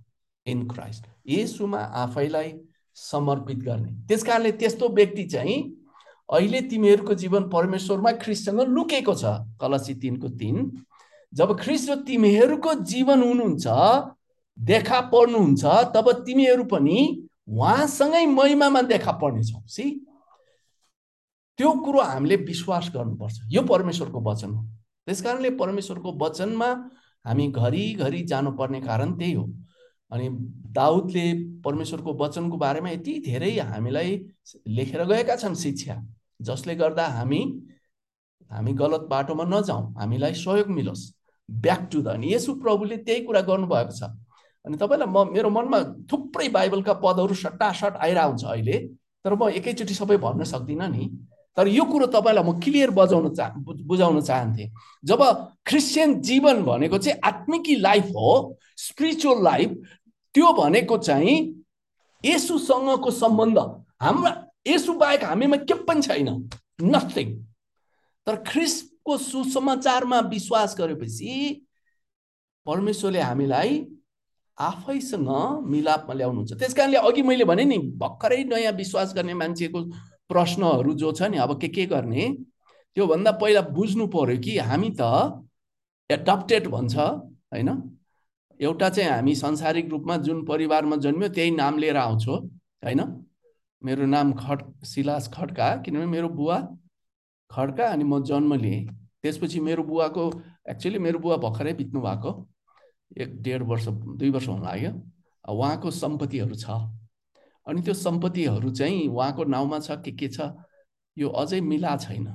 in 0.45 0.67
Christ. 0.67 1.05
यसुमा 1.27 1.77
आफैलाई 1.77 2.51
समर्पित 2.95 3.57
गर्ने। 3.57 3.91
त्यस 4.07 4.23
कारणले 4.23 4.51
त्यस्तो 4.51 4.89
व्यक्ति 4.89 5.23
चाहिँ 5.23 5.57
अहिले 6.29 6.61
तिमीहरूको 6.61 7.13
जीवन 7.13 7.49
परमेश्वरमा 7.49 8.11
ख्रिससँग 8.11 8.61
लुकेको 8.61 9.13
छ। 9.13 9.25
कलसी 9.61 9.93
तिनको 9.95 10.29
तिन 10.39 10.71
जब 11.33 11.59
ख्रिस 11.59 11.89
र 11.89 11.95
तिमीहरूको 12.03 12.73
जीवन 12.83 13.23
हुनुहुन्छ 13.23 13.65
देखा 14.57 14.99
पर्नुहुन्छ 15.11 15.63
तब 15.95 16.11
तिमीहरू 16.25 16.63
पनि 16.63 17.27
उहाँसँगै 17.47 18.25
महिमामा 18.25 18.81
देखा 18.81 19.11
पर्नेछौ। 19.11 19.59
सी? 19.67 19.83
त्यो 21.57 21.71
कुरो 21.85 22.01
हामीले 22.01 22.35
विश्वास 22.35 22.91
गर्नुपर्छ। 22.95 23.37
यो 23.47 23.61
परमेश्वरको 23.61 24.19
वचन 24.21 24.49
हो। 24.49 24.63
त्यस 25.07 25.21
कारणले 25.21 25.49
परमेश्वरको 25.49 26.11
वचनमा 26.21 26.67
हामी 27.25 27.47
घरिघरि 27.47 28.21
जानुपर्ने 28.21 28.81
कारण 28.81 29.17
त्यही 29.17 29.33
हो। 29.33 29.45
अनि 30.11 30.27
दाउदले 30.75 31.25
परमेश्वरको 31.65 32.13
वचनको 32.21 32.57
बारेमा 32.57 32.89
यति 32.89 33.13
धेरै 33.25 33.51
हामीलाई 33.59 34.09
लेखेर 34.67 35.03
गएका 35.05 35.35
छन् 35.35 35.55
शिक्षा 35.55 35.95
जसले 36.41 36.75
गर्दा 36.75 37.05
हामी 37.17 37.41
हामी 38.49 38.73
गलत 38.73 39.07
बाटोमा 39.09 39.43
नजाउँ 39.47 39.93
हामीलाई 39.99 40.33
सहयोग 40.35 40.67
मिलोस्। 40.77 41.03
ब्याक 41.49 41.87
टु 41.91 42.01
द 42.01 42.07
अनि 42.07 42.33
यसु 42.33 42.53
प्रभुले 42.63 42.97
त्यही 43.07 43.21
कुरा 43.25 43.41
गर्नुभएको 43.47 43.91
छ। 43.91 44.03
अनि 44.65 44.77
तपाईँलाई 44.77 45.07
म 45.07 45.31
मेरो 45.33 45.49
मनमा 45.49 45.79
थुप्रै 46.11 46.47
बाइबलका 46.49 46.93
पदहरू 47.03 47.33
सट्टासट 47.35 47.93
आइरहन्छ 47.97 48.43
अहिले 48.45 48.77
तर 49.25 49.35
म 49.35 49.49
एकैचोटि 49.49 49.93
सबै 49.93 50.17
भन्न 50.17 50.43
सक्दिनँ 50.43 50.87
नि। 50.87 51.05
तर 51.57 51.67
यो 51.67 51.83
कुरो 51.83 52.07
तपाईँलाई 52.07 52.43
म 52.43 52.59
क्लियर 52.59 52.91
बजाउन 52.91 53.33
चाह 53.35 53.49
बुझाउन 53.87 54.21
चाहन्थेँ। 54.21 54.67
जब 55.03 55.21
क्रिस्चियन 55.67 56.19
जीवन 56.21 56.63
भनेको 56.63 56.97
चाहिँ 56.97 57.19
आत्मिकी 57.23 57.75
लाइफ 57.81 58.05
हो 58.15 58.31
स्पिरिचुअल 58.77 59.43
लाइफ 59.43 59.69
त्यो 60.35 60.51
भनेको 60.53 60.97
चाहिँ 60.97 61.35
यसुसँगको 62.23 63.11
सम्बन्ध। 63.11 63.57
हाम्रा 64.01 64.31
यसु 64.67 64.93
बाहेक 64.93 65.23
हामीमा 65.23 65.57
के 65.67 65.73
पनि 65.83 66.01
छैन। 66.01 66.29
नथिङ 66.81 67.27
तर 68.27 68.35
ख्रिसको 68.47 69.17
सुसमाचारमा 69.17 70.19
विश्वास 70.29 70.75
गरेपछि 70.79 71.33
परमेश्वरले 72.65 73.19
हामीलाई 73.19 73.85
आफैसँग 74.57 75.29
मिलापमा 75.65 76.13
ल्याउनुहुन्छ। 76.13 76.53
त्यस 76.53 76.73
कारणले 76.73 76.97
अघि 76.97 77.21
मैले 77.21 77.43
भने 77.43 77.63
नि 77.65 77.77
भर्खरै 77.97 78.43
नयाँ 78.43 78.73
विश्वास 78.73 79.13
गर्ने 79.15 79.33
मान्छेको 79.33 79.79
प्रश्नहरू 80.29 80.93
जो 80.93 81.11
छ 81.11 81.33
नि 81.33 81.37
अब 81.37 81.59
के 81.61 81.67
के 81.67 81.85
गर्ने? 81.85 82.29
त्योभन्दा 82.97 83.31
पहिला 83.41 83.61
बुझ्नु 83.73 84.07
पर्यो 84.07 84.37
कि 84.37 84.57
हामी 84.59 84.89
त 84.99 85.01
एडप्टेड 86.09 86.67
भन्छ 86.67 86.95
होइन? 86.97 87.90
एउटा 88.61 88.89
चाहिँ 88.89 89.09
हामी 89.09 89.33
सांसारिक 89.35 89.89
रूपमा 89.89 90.17
जुन 90.17 90.43
परिवारमा 90.45 90.95
जन्मियो 90.95 91.29
त्यही 91.33 91.51
नाम 91.51 91.77
लिएर 91.77 91.97
आउँछौँ 91.97 92.37
होइन? 92.85 93.01
मेरो 93.81 94.05
नाम 94.05 94.33
खट 94.37 94.61
सिलास 94.85 95.27
खड्का 95.33 95.75
किनभने 95.81 96.05
मेरो 96.05 96.29
बुवा 96.29 96.57
खड्का 97.51 97.85
अनि 97.85 98.03
म 98.03 98.21
जन्म 98.23 98.53
लिएँ। 98.53 98.85
त्यसपछि 99.21 99.59
मेरो 99.59 99.83
बुवाको 99.83 100.23
एक्चुअली 100.69 100.99
मेरो 100.99 101.19
बुवा 101.19 101.37
भर्खरै 101.37 101.73
बित्नु 101.73 102.01
भएको 102.01 102.31
एक 103.17 103.41
डेढ 103.41 103.61
वर्ष 103.63 103.87
दुई 103.89 104.29
वर्ष 104.29 104.47
हुन 104.47 104.61
लाग्यो। 104.63 104.91
उहाँको 105.49 105.91
सम्पत्तिहरू 105.91 106.55
छ। 106.55 106.69
अनि 107.67 107.81
त्यो 107.81 107.93
सम्पत्तिहरू 107.93 108.69
चाहिँ 108.71 109.07
उहाँको 109.07 109.43
नाउँमा 109.43 109.79
छ 109.79 109.97
के 110.05 110.11
के 110.11 110.27
छ 110.27 110.53
यो 111.17 111.29
अझै 111.41 111.61
मिला 111.61 111.95
छैन। 111.97 112.27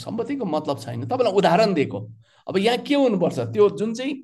सम्पत्तिको 0.00 0.44
मतलब 0.44 0.78
छैन। 0.80 1.04
तपाईँलाई 1.08 1.32
उदाहरण 1.32 1.74
दिएको। 1.74 2.00
अब 2.46 2.56
यहाँ 2.58 2.78
के 2.78 2.94
हुनुपर्छ? 2.94 3.38
त्यो 3.52 3.68
जुन 3.76 3.94
चाहिँ 3.94 4.14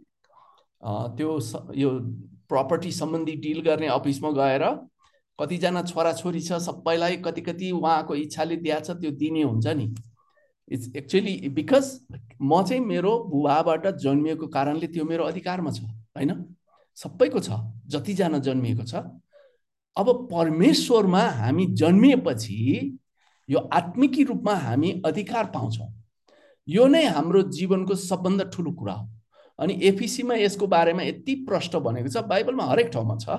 त्यो 0.83 1.39
यो 1.75 1.91
प्रपर्टी 2.49 2.91
सम्बन्धी 2.93 3.35
डिल 3.43 3.61
गर्ने 3.63 3.87
अफिसमा 3.89 4.31
गएर 4.33 4.65
कतिजना 5.39 5.83
छोराछोरी 5.83 6.41
छ 6.41 6.59
सबैलाई 6.63 7.17
कति 7.25 7.41
कति 7.41 7.71
उहाँको 7.73 8.15
इच्छाले 8.17 8.57
दिएको 8.57 8.81
छ 8.85 8.97
त्यो 9.01 9.11
दिने 9.21 9.43
हुन्छ 9.43 9.67
नि। 9.67 9.87
इट्स 10.69 10.91
एक्चुली 10.97 11.35
बिकज 11.49 11.87
म 12.43 12.63
चाहिँ 12.63 12.83
मेरो 12.83 13.13
बुवाबाट 13.31 13.87
जन्मिएको 13.97 14.47
कारणले 14.49 14.87
त्यो 14.87 15.05
मेरो 15.05 15.25
अधिकारमा 15.25 15.71
छ 15.71 15.81
होइन? 15.83 16.33
सबैको 16.97 17.41
छ 17.41 17.51
जतिजना 17.89 18.39
जन्मिएको 18.39 18.85
छ। 18.85 18.95
अब 19.97 20.09
परमेश्वरमा 20.33 21.23
हामी 21.41 21.67
जन्मिएपछि 21.81 22.59
यो 23.49 23.59
आत्मिकी 23.73 24.25
रूपमा 24.25 24.55
हामी 24.57 24.91
अधिकार 25.07 25.47
पाउँछौँ। 25.55 25.89
यो 26.69 26.87
नै 26.87 27.05
हाम्रो 27.07 27.43
जीवनको 27.51 27.95
सबभन्दा 27.95 28.45
ठुलो 28.55 28.73
कुरा 28.73 28.93
हो। 28.95 29.09
अनि 29.59 29.79
एफिसीमा 29.85 30.35
यसको 30.35 30.67
बारेमा 30.67 31.03
यति 31.03 31.35
प्रष्ट 31.49 31.77
भनेको 31.85 32.09
छ 32.09 32.25
बाइबलमा 32.27 32.65
हरेक 32.65 32.89
ठाउँमा 32.93 33.17
छ 33.19 33.39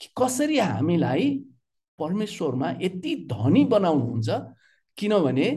कि 0.00 0.08
कसरी 0.18 0.58
हामीलाई 0.58 1.28
परमेश्वरमा 1.98 2.70
यति 2.80 3.14
धनी 3.32 3.64
बनाउनुहुन्छ 3.66 4.40
किनभने 4.96 5.48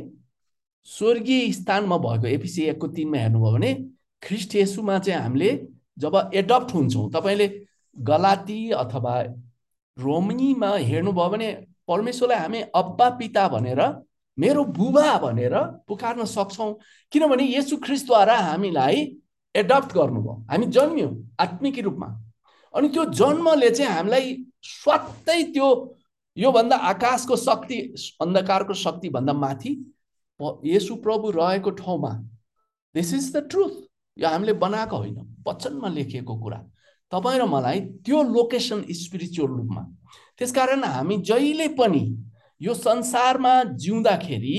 स्वर्गीय 0.88 1.52
स्थानमा 1.52 1.98
भएको 2.00 2.28
एपिसी 2.28 2.64
एकको 2.66 2.88
तिनमा 2.90 3.18
हेर्नुभयो 3.18 3.52
भने 3.52 3.74
ख्रिस्ट 4.24 4.56
यसुमा 4.56 4.98
चाहिँ 5.00 5.22
हामीले 5.22 5.52
जब 5.98 6.16
एडप्ट 6.34 6.74
हुन्छौँ 6.74 7.10
तपाईँले 7.12 7.48
गलाती 7.96 8.60
अथवा 8.76 9.16
रोमनीमा 9.98 10.70
हेर्नुभयो 10.84 11.30
भने 11.30 11.52
परमेश्वरलाई 11.88 12.40
हामी 12.40 12.62
अब्बा 12.76 13.10
पिता 13.18 13.48
भनेर 13.48 13.82
मेरो 14.38 14.64
बुबा 14.72 15.18
भनेर 15.20 15.56
पुकार्न 15.88 16.26
सक्छौँ 16.28 16.74
किनभने 17.12 17.46
यसु 17.48 17.78
ख्रिस्टद्वारा 17.78 18.38
हामीलाई 18.42 19.06
एडप्ट 19.56 19.94
गर्नुभयो। 19.94 20.34
हामी 20.52 20.66
जन्मियौँ 20.66 21.12
आत्मिकी 21.40 21.82
रूपमा। 21.82 22.08
अनि 22.74 22.90
त्यो 22.90 23.06
जन्मले 23.06 23.70
चाहिँ 23.70 23.92
हामीलाई 23.92 24.36
स्वात्तै 24.64 25.44
त्यो 25.54 25.68
योभन्दा 26.38 26.76
आकाशको 26.76 27.36
शक्ति 27.36 27.78
अन्धकारको 28.22 28.74
शक्तिभन्दा 28.74 29.34
माथि 29.34 29.72
यसु 30.66 30.96
प्रभु 30.96 31.32
रहेको 31.32 31.72
ठाउँमा। 31.72 32.12
दिस 32.96 33.14
इज 33.14 33.36
द 33.36 33.48
ट्रुथ 33.50 33.74
यो 34.18 34.28
हामीले 34.28 34.54
बनाएको 34.54 34.98
होइन। 34.98 35.18
वचनमा 35.48 35.88
लेखिएको 35.90 36.36
कुरा। 36.36 36.60
तपाईँ 37.12 37.40
र 37.40 37.46
मलाई 37.46 37.80
त्यो 38.06 38.24
लोकेसन 38.24 38.86
स्पिरिचुअल 38.90 39.52
रूपमा। 39.52 39.82
त्यसकारण 40.38 40.84
हामी 40.84 41.18
जहिले 41.18 41.68
पनि 41.76 42.04
यो 42.62 42.74
संसारमा 42.74 43.54
जिउँदाखेरि 43.64 44.58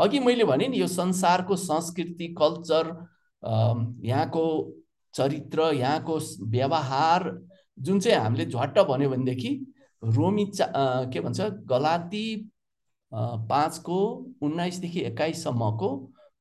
अघि 0.00 0.18
मैले 0.18 0.44
भने 0.44 0.68
नि 0.68 0.80
यो 0.80 0.86
संसारको 0.86 1.56
संस्कृति 1.56 2.28
कल्चर 2.38 2.90
यहाँको 3.42 4.44
चरित्र 5.14 5.72
यहाँको 5.74 6.18
व्यवहार 6.48 7.30
जुन 7.78 8.00
चाहिँ 8.00 8.18
हामीले 8.18 8.46
झट्ट 8.46 8.78
भन्यो 8.88 9.10
भनेदेखि 9.10 9.50
रोमी 10.02 10.46
चा 10.46 10.66
के 11.12 11.20
भन्छ 11.20 11.40
गलाती 11.70 12.24
पाँचको 13.12 13.98
उन्नाइसदेखि 14.42 15.00
एक्काइससम्मको 15.00 15.90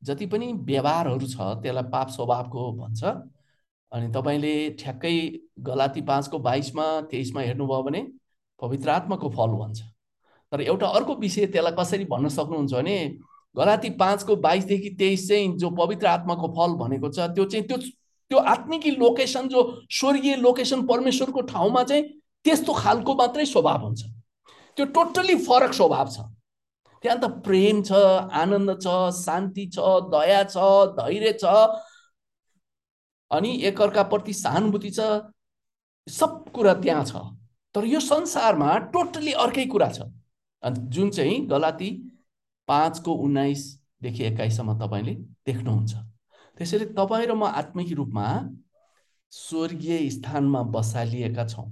जति 0.04 0.26
पनि 0.26 0.52
व्यवहारहरू 0.66 1.28
छ 1.28 1.36
त्यसलाई 1.62 1.90
पाप 1.92 2.10
स्वभावको 2.10 2.72
भन्छ। 2.74 3.04
अनि 3.92 4.08
तपाईँले 4.12 4.54
ठ्याक्कै 4.80 5.16
गलाती 5.60 6.02
पाँचको 6.02 6.40
बाइसमा 6.40 6.86
तेइसमा 7.12 7.42
हेर्नुभयो 7.42 7.84
भने 7.84 8.02
पवित्र 8.62 8.90
आत्माको 8.90 9.30
फल 9.30 9.52
भन्छ। 9.60 9.82
तर 10.52 10.62
एउटा 10.62 10.88
अर्को 10.88 11.16
विषय 11.16 11.46
त्यसलाई 11.48 11.76
कसरी 11.80 12.06
भन्न 12.06 12.30
सक्नुहुन्छ 12.30 12.74
भने 12.74 12.98
गलाती 13.56 13.90
पाँचको 14.00 14.36
बाइसदेखि 14.36 14.90
तेइस 15.00 15.28
चाहिँ 15.28 15.56
जो 15.58 15.70
पवित्र 15.76 16.08
आत्माको 16.08 16.48
फल 16.58 16.74
भनेको 16.80 17.10
छ 17.12 17.28
त्यो 17.36 17.46
चाहिँ 17.46 17.66
त्यो 17.68 17.78
त्यो 17.78 18.40
आत्मिकी 18.48 18.92
लोकेसन 18.92 19.48
जो 19.48 19.62
स्वर्गीय 19.92 20.36
लोकेसन 20.38 20.86
परमेश्वरको 20.88 21.42
ठाउँमा 21.52 21.84
चाहिँ 21.84 22.04
त्यस्तो 22.46 22.74
खालको 22.74 23.16
मात्रै 23.16 23.46
स्वभाव 23.46 23.82
हुन्छ। 23.84 24.04
त्यो 24.78 24.86
टोटल्ली 24.96 25.36
फरक 25.46 25.74
स्वभाव 25.74 26.08
छ। 26.10 26.20
त्यहाँ 27.04 27.18
त 27.20 27.26
प्रेम 27.44 27.82
छ 27.84 27.92
आनन्द 28.42 28.72
छ 28.82 28.88
शान्ति 29.16 29.66
छ 29.76 29.80
दया 30.14 30.44
छ 30.44 30.58
धैर्य 30.96 31.34
छ 31.42 31.46
अनि 33.32 33.52
एकअर्काप्रति 33.68 34.34
सहानुभूति 34.34 34.90
छ 34.92 35.02
सब 36.08 36.44
कुरा 36.54 36.74
त्यहाँ 36.80 37.04
छ। 37.06 37.16
तर 37.76 37.86
यो 37.86 38.00
संसारमा 38.00 38.78
टोटल्ली 38.96 39.32
अर्कै 39.44 39.66
कुरा 39.66 39.90
छ। 39.92 40.08
जुन 40.64 41.10
चाहिँ 41.10 41.40
गलाती 41.48 41.90
पाँचको 42.68 43.12
उन्नाइसदेखि 43.26 44.24
एक्काइससम्म 44.24 44.78
तपाईँले 44.80 45.14
देख्नुहुन्छ। 45.46 45.94
त्यसैले 46.58 46.86
तपाईँ 46.98 47.28
र 47.28 47.34
म 47.34 47.44
आत्मिक 47.44 47.92
रूपमा 47.98 48.28
स्वर्गीय 49.32 50.10
स्थानमा 50.10 50.62
बसालिएका 50.76 51.46
छौँ। 51.48 51.68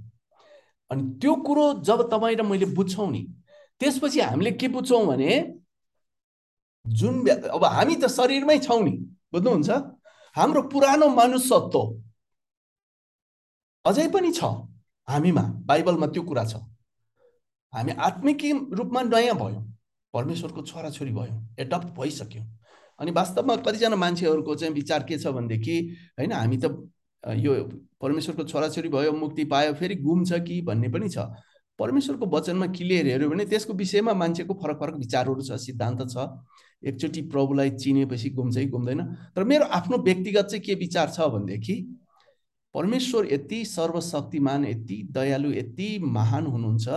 अनि 0.90 1.02
त्यो 1.20 1.34
कुरो 1.46 1.66
जब 1.86 2.08
तपाईँ 2.10 2.36
र 2.36 2.42
मैले 2.42 2.66
बुझ्छौँ 2.74 3.10
नि 3.10 3.22
त्यसपछि 3.80 4.20
हामीले 4.20 4.52
के 4.52 4.68
बुझ्छौँ 4.68 5.06
भने 5.06 5.32
जुन 6.84 7.28
अब 7.28 7.64
हामी 7.64 7.94
त 7.96 8.08
शरीरमै 8.08 8.58
छौँ 8.58 8.82
नि 8.82 8.90
बुझ्नुहुन्छ? 9.32 9.70
हाम्रो 10.36 10.62
पुरानो 10.72 11.08
मनुष्यत्व 11.08 11.80
अझै 13.84 14.06
पनि 14.08 14.32
छ 14.32 14.44
हामीमा 15.08 15.42
बाइबलमा 15.66 16.06
त्यो 16.06 16.22
कुरा 16.22 16.44
छ। 16.44 16.54
हामी 17.72 17.92
आत्मिक 17.98 18.42
रूपमा 18.72 19.02
नयाँ 19.02 19.36
भयौँ। 19.36 19.64
परमेश्वरको 20.14 20.62
छोराछोरी 20.62 21.12
भयौँ 21.12 21.38
एडप्ट 21.60 21.88
भइसक्यौँ। 21.98 22.46
अनि 22.98 23.10
वास्तवमा 23.10 23.56
कतिजना 23.56 23.96
मान्छेहरूको 23.96 24.54
चाहिँ 24.54 24.74
विचार 24.74 25.02
के 25.08 25.18
छ 25.18 25.26
भनेदेखि 25.28 25.78
होइन 26.18 26.32
हामी 26.32 26.58
त 26.64 26.64
यो 27.24 27.54
परमेश्वरको 28.00 28.44
छोराछोरी 28.44 28.88
भयो 28.88 29.12
मुक्ति 29.12 29.44
पायो 29.44 29.72
फेरि 29.74 29.94
गुम्छ 29.96 30.32
कि 30.40 30.60
भन्ने 30.62 30.88
पनि 30.88 31.08
छ। 31.08 31.18
परमेश्वरको 31.78 32.26
वचनमा 32.26 32.66
क्लियर 32.68 33.06
हेऱ्यो 33.06 33.28
भने 33.30 33.44
त्यसको 33.46 33.72
विषयमा 33.72 34.12
मान्छेको 34.14 34.54
फरक 34.54 34.80
फरक 34.80 34.96
विचारहरू 34.96 35.42
छ 35.42 35.56
सिद्धान्त 35.60 36.02
छ। 36.10 36.26
एकचोटि 36.82 37.20
प्रभुलाई 37.28 37.70
चिनेपछि 37.72 38.30
गुम्छ 38.30 38.56
कि 38.56 38.66
गुम्दैन। 38.66 39.00
तर 39.36 39.44
मेरो 39.44 39.64
आफ्नो 39.68 39.98
व्यक्तिगत 39.98 40.46
चाहिँ 40.46 40.62
के 40.64 40.74
विचार 40.74 41.10
छ 41.10 41.28
भनेदेखि 41.32 41.76
परमेश्वर 42.74 43.32
यति 43.32 43.64
सर्वशक्तिमान 43.64 44.64
यति 44.64 44.96
दयालु 45.10 45.52
यति 45.52 45.88
महान 46.02 46.46
हुनुहुन्छ 46.46 46.88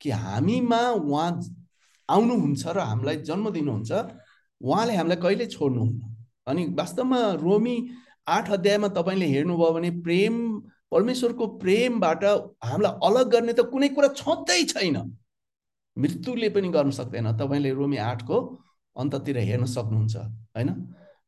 कि 0.00 0.10
हामीमा 0.10 0.80
उहाँ 0.90 1.30
आउनुहुन्छ 2.08 2.66
र 2.66 2.78
हामीलाई 2.78 3.16
जन्म 3.28 3.50
दिनुहुन्छ 3.50 3.90
उहाँले 4.60 4.94
हामीलाई 4.96 5.16
कहिले 5.16 5.46
छोड्नुहुन्न? 5.46 6.00
अनि 6.46 6.62
वास्तवमा 6.78 7.20
रोमी 7.42 7.76
आठ 8.28 8.50
अध्यायमा 8.50 8.88
तपाईँले 8.88 9.26
हेर्नुभयो 9.26 9.72
भने 9.72 9.90
प्रेम 10.02 10.34
परमेश्वरको 10.90 11.46
प्रेमबाट 11.58 12.24
हामीलाई 12.64 12.92
अलग 13.02 13.26
गर्ने 13.30 13.52
त 13.52 13.60
कुनै 13.70 13.88
कुरा 13.88 14.08
छँदै 14.16 14.62
छैन। 14.64 14.96
मृत्युले 15.96 16.48
पनि 16.48 16.68
गर्न 16.68 16.90
सक्दैन। 16.90 17.26
तपाईँले 17.36 17.70
रोमी 17.72 17.96
आठको 17.96 18.36
अन्ततिर 18.96 19.38
हेर्न 19.38 19.64
सक्नुहुन्छ 19.66 20.16
होइन? 20.16 20.70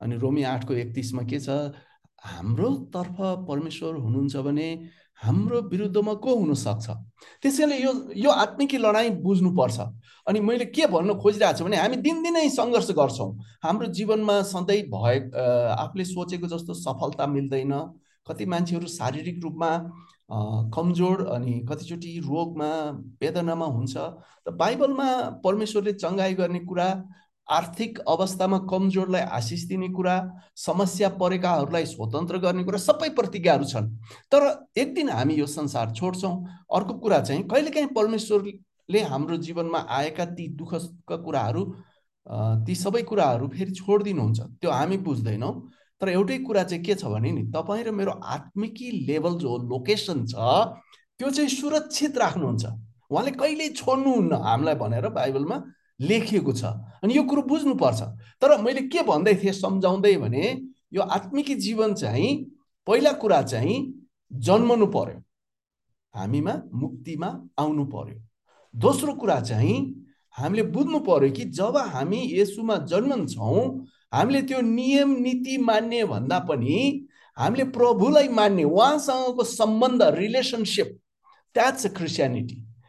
अनि 0.00 0.14
रोमी 0.16 0.42
आठको 0.42 0.74
एकतिसमा 0.74 1.22
के 1.22 1.40
छ? 1.40 1.48
हाम्रो 2.18 2.68
तर्फ 2.94 3.16
परमेश्वर 3.48 3.94
हुनुहुन्छ 3.94 4.36
भने 4.36 4.68
हाम्रो 5.22 5.60
विरुद्धमा 5.70 6.14
को 6.24 6.34
हुनसक्छ 6.34 6.90
त्यसैले 7.42 7.76
यो 7.76 7.92
यो 8.16 8.30
आत्मिकी 8.30 8.78
लडाइँ 8.78 9.10
बुझ्नुपर्छ। 9.22 9.78
अनि 10.28 10.40
मैले 10.40 10.64
के 10.70 10.86
भन्न 10.86 11.14
खोजिरहेको 11.18 11.58
छु 11.58 11.64
भने 11.64 11.76
हामी 11.76 11.96
दिनदिनै 12.06 12.48
सङ्घर्ष 12.50 12.90
गर्छौँ। 12.94 13.30
हाम्रो 13.64 13.86
जीवनमा 13.98 14.36
सधैँ 14.52 14.82
भए 14.94 15.16
आफूले 15.74 16.04
सोचेको 16.04 16.46
जस्तो 16.46 16.74
सफलता 16.74 17.26
मिल्दैन। 17.26 17.72
कति 18.26 18.46
मान्छेहरू 18.46 18.86
शारीरिक 18.86 19.42
रूपमा 19.42 19.70
कमजोर 20.74 21.26
अनि 21.34 21.54
कतिचोटि 21.68 22.10
रोगमा 22.24 22.70
वेदनामा 23.20 23.66
हुन्छ। 23.66 23.94
त 24.46 24.54
बाइबलमा 24.54 25.08
परमेश्वरले 25.44 25.92
चङ्गाई 25.98 26.34
गर्ने 26.34 26.60
कुरा 26.68 26.88
आर्थिक 27.48 27.98
अवस्थामा 28.08 28.58
कमजोरलाई 28.70 29.22
आशिष 29.32 29.62
दिने 29.68 29.88
कुरा 29.88 30.16
समस्या 30.56 31.08
परेकाहरूलाई 31.20 31.86
स्वतन्त्र 31.86 32.38
गर्ने 32.38 32.64
कुरा 32.64 32.78
सबै 32.78 33.08
प्रतिज्ञाहरू 33.16 33.64
छन्। 33.64 33.88
तर 34.32 34.42
एक 34.76 34.94
दिन 34.94 35.08
हामी 35.10 35.34
यो 35.34 35.46
संसार 35.48 35.92
छोड्छौँ। 35.92 36.34
अर्को 36.74 36.94
कुरा 37.00 37.20
चाहिँ 37.20 37.42
कहिलेकाहीँ 37.48 37.88
परमेश्वरले 37.96 39.00
हाम्रो 39.02 39.36
जीवनमा 39.36 39.78
आएका 39.88 40.24
ती 40.36 40.48
दुःखका 40.58 41.16
कुराहरू 41.16 41.64
ती 42.66 42.74
सबै 42.74 43.02
कुराहरू 43.02 43.48
फेरि 43.48 43.72
छोडिदिनुहुन्छ। 43.72 44.40
त्यो 44.60 44.70
हामी 44.70 44.96
बुझ्दैनौँ। 45.00 45.52
तर 46.00 46.08
एउटै 46.08 46.38
कुरा 46.44 46.62
चाहिँ 46.62 46.84
के 46.84 46.94
छ 46.94 47.04
भने 47.08 47.30
नि 47.32 47.42
तपाईँ 47.50 47.84
र 47.84 47.90
मेरो 47.90 48.12
आत्मिकी 48.12 48.90
लेभल 49.06 49.34
जो 49.38 49.56
लोकेसन 49.66 50.24
छ 50.26 50.36
त्यो 51.18 51.30
चाहिँ 51.30 51.48
सुरक्षित 51.50 52.18
राख्नुहुन्छ। 52.18 52.64
उहाँले 53.10 53.30
कहिल्यै 53.40 53.68
छोड्नुहुन्न 53.72 54.32
हामीलाई 54.44 54.74
भनेर 54.78 55.08
बाइबलमा 55.08 55.56
लेखिएको 56.00 56.52
छ। 56.52 56.64
अनि 57.02 57.16
यो 57.16 57.22
कुरो 57.22 57.42
बुझ्नुपर्छ। 57.42 58.02
तर 58.42 58.60
मैले 58.62 58.80
के 58.88 59.02
भन्दै 59.02 59.34
थिएँ 59.34 59.52
सम्झाउँदै 59.52 60.16
भने 60.16 60.44
यो 60.92 61.02
आत्मिकी 61.02 61.54
जीवन 61.54 61.94
चाहिँ 61.94 62.30
पहिला 62.86 63.12
कुरा 63.12 63.42
चाहिँ 63.42 63.76
जन्मनु 64.32 64.86
पर्यो। 64.86 65.22
हामीमा 66.14 66.54
मुक्तिमा 66.74 67.28
आउनु 67.58 67.84
पर्यो। 67.84 68.20
दोस्रो 68.74 69.12
कुरा 69.14 69.40
चाहिँ 69.40 69.76
हामीले 70.36 70.62
बुझ्नु 70.62 70.98
पर्यो 71.00 71.30
कि 71.30 71.44
जब 71.44 71.76
हामी 71.76 72.20
यसुमा 72.32 72.76
जन्मन्छौँ 72.86 73.86
हामीले 74.14 74.42
त्यो 74.42 74.60
नियम 74.60 75.10
नीति 75.22 75.56
मान्ने 75.58 76.04
भन्दा 76.04 76.38
पनि 76.38 77.06
हामीले 77.36 77.64
प्रभुलाई 77.70 78.28
मान्ने 78.28 78.64
उहाँसँगको 78.64 79.44
सम्बन्ध 79.44 80.02
रिलेसनसिप 80.02 80.98
द्याट्स 81.54 81.86
अ 81.86 81.90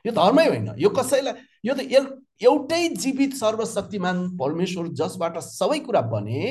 यो 0.05 0.11
धर्मै 0.11 0.47
होइन। 0.47 0.73
यो 0.77 0.89
कसैलाई 0.89 1.33
यो 1.65 1.73
त 1.73 1.79
एउटै 2.41 2.87
जीवित 2.95 3.33
सर्वशक्तिमान 3.35 4.17
परमेश्वर 4.37 4.87
जसबाट 4.99 5.37
सबै 5.37 5.79
कुरा 5.79 6.01
बने। 6.11 6.43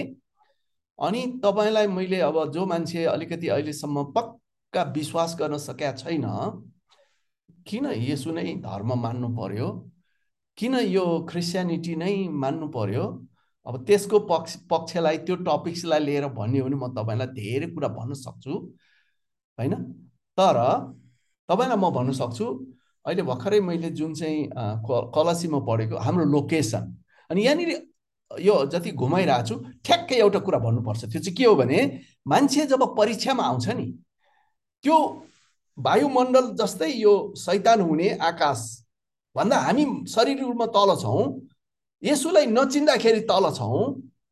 अनि 0.98 1.20
तपाईँलाई 1.44 1.86
मैले 1.86 2.20
अब 2.20 2.36
जो 2.52 2.66
मान्छे 2.66 3.04
अलिकति 3.04 3.48
अहिलेसम्म 3.48 4.04
पक्का 4.12 4.82
विश्वास 4.96 5.36
गर्न 5.38 5.58
सकेका 5.58 5.92
छैन 5.92 6.26
किन 7.66 7.86
यसो 7.86 8.32
नै 8.32 8.54
धर्म 8.60 8.92
मान्नु 9.00 9.28
पर्यो? 9.36 9.68
किन 10.58 10.74
यो 10.74 11.04
क्रिस्चियनिटी 11.30 11.94
नै 11.96 12.14
मान्नु 12.28 12.68
पर्यो? 12.68 13.04
अब 13.66 13.84
त्यसको 13.86 14.18
पक्ष 14.28 14.56
पक्षलाई 14.70 15.18
त्यो 15.18 15.36
टपिक्सलाई 15.48 16.00
लिएर 16.00 16.26
भन्यो 16.36 16.64
भने 16.64 16.76
म 16.76 16.88
तपाईँलाई 16.94 17.28
धेरै 17.32 17.68
कुरा 17.74 17.88
भन्न 17.88 18.14
सक्छु 18.14 18.52
होइन? 19.58 19.74
तर 20.38 20.56
तपाईँलाई 21.48 21.76
म 21.76 21.90
भन्न 21.96 22.12
सक्छु 22.12 22.46
अहिले 23.06 23.22
भर्खरै 23.22 23.60
मैले 23.60 23.90
जुन 23.90 24.14
चाहिँ 24.14 24.48
कलसीमा 25.14 25.58
पढेको 25.68 25.96
हाम्रो 26.06 26.24
लोकेसन 26.24 26.82
अनि 27.30 27.44
यहाँनिर 27.44 27.70
यो 28.30 28.54
जति 28.72 28.90
घुमाइरहेको 28.92 29.46
छु 29.48 29.54
ठ्याक्कै 29.84 30.16
एउटा 30.16 30.38
कुरा 30.46 30.58
भन्नुपर्छ। 30.58 31.04
त्यो 31.04 31.20
चाहिँ 31.20 31.36
के 31.36 31.44
हो 31.44 31.54
भने 31.54 31.78
मान्छे 32.28 32.66
जब 32.66 32.82
परीक्षामा 32.96 33.44
आउँछ 33.44 33.68
नि 33.68 33.86
त्यो 34.84 34.96
वायुमण्डल 35.78 36.46
जस्तै 36.60 36.90
यो 36.92 37.14
सैतान 37.36 37.80
हुने 37.80 38.08
आकाश 38.20 38.60
भन्दा 39.36 39.56
हामी 39.58 39.84
शरीर 40.08 40.40
रूपमा 40.42 40.66
तल 40.76 40.94
छौँ 41.00 41.22
यसुलाई 42.02 42.46
नचिन्दाखेरि 42.46 43.20
तल 43.30 43.50
छौँ 43.56 43.80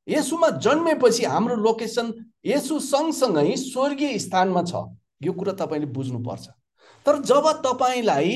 यसुमा 0.08 0.48
जन्मेपछि 0.62 1.24
हाम्रो 1.24 1.56
लोकेसन 1.56 2.12
यसु 2.46 2.78
सँगसँगै 2.80 3.56
स्वर्गीय 3.56 4.18
स्थानमा 4.18 4.62
छ। 4.62 4.84
यो 5.22 5.32
कुरा 5.32 5.52
तपाईँले 5.60 5.86
बुझ्नुपर्छ। 5.96 6.46
तर 7.06 7.18
जब 7.22 7.50
तपाईँलाई 7.66 8.34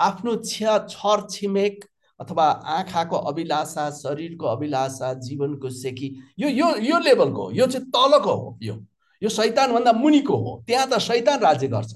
आफ्नो 0.00 0.36
छ्या 0.44 0.78
छर 0.90 1.26
छिमेक 1.30 1.84
अथवा 2.20 2.44
आँखाको 2.76 3.16
अभिलाषा 3.30 3.90
शरीरको 3.90 4.46
अभिलाषा 4.46 5.12
जीवनको 5.26 5.70
सेकी 5.70 6.08
यो 6.38 6.48
यो 6.48 6.74
यो 6.80 6.98
लेभलको 6.98 7.42
हो 7.42 7.50
यो 7.50 7.66
चाहिँ 7.66 7.86
तलको 7.90 8.34
हो 8.34 8.56
यो 8.62 8.74
यो 9.22 9.28
सैतानभन्दा 9.28 9.92
मुनिको 9.92 10.36
हो 10.36 10.62
त्यहाँ 10.66 10.86
त 10.92 10.98
सैतान 11.00 11.40
राज्य 11.40 11.68
गर्छ। 11.68 11.94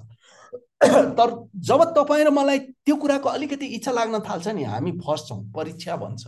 तर 1.19 1.49
जब 1.61 1.85
तपाईँ 1.97 2.25
र 2.25 2.31
मलाई 2.31 2.59
त्यो 2.59 2.97
कुराको 2.97 3.29
अलिकति 3.29 3.67
इच्छा 3.77 3.93
लाग्न 3.93 4.21
थाल्छ 4.21 4.49
नि 4.49 4.65
हामी 4.65 4.93
फस्छौँ 5.05 5.41
परीक्षा 5.57 5.97
भन्छ। 5.97 6.25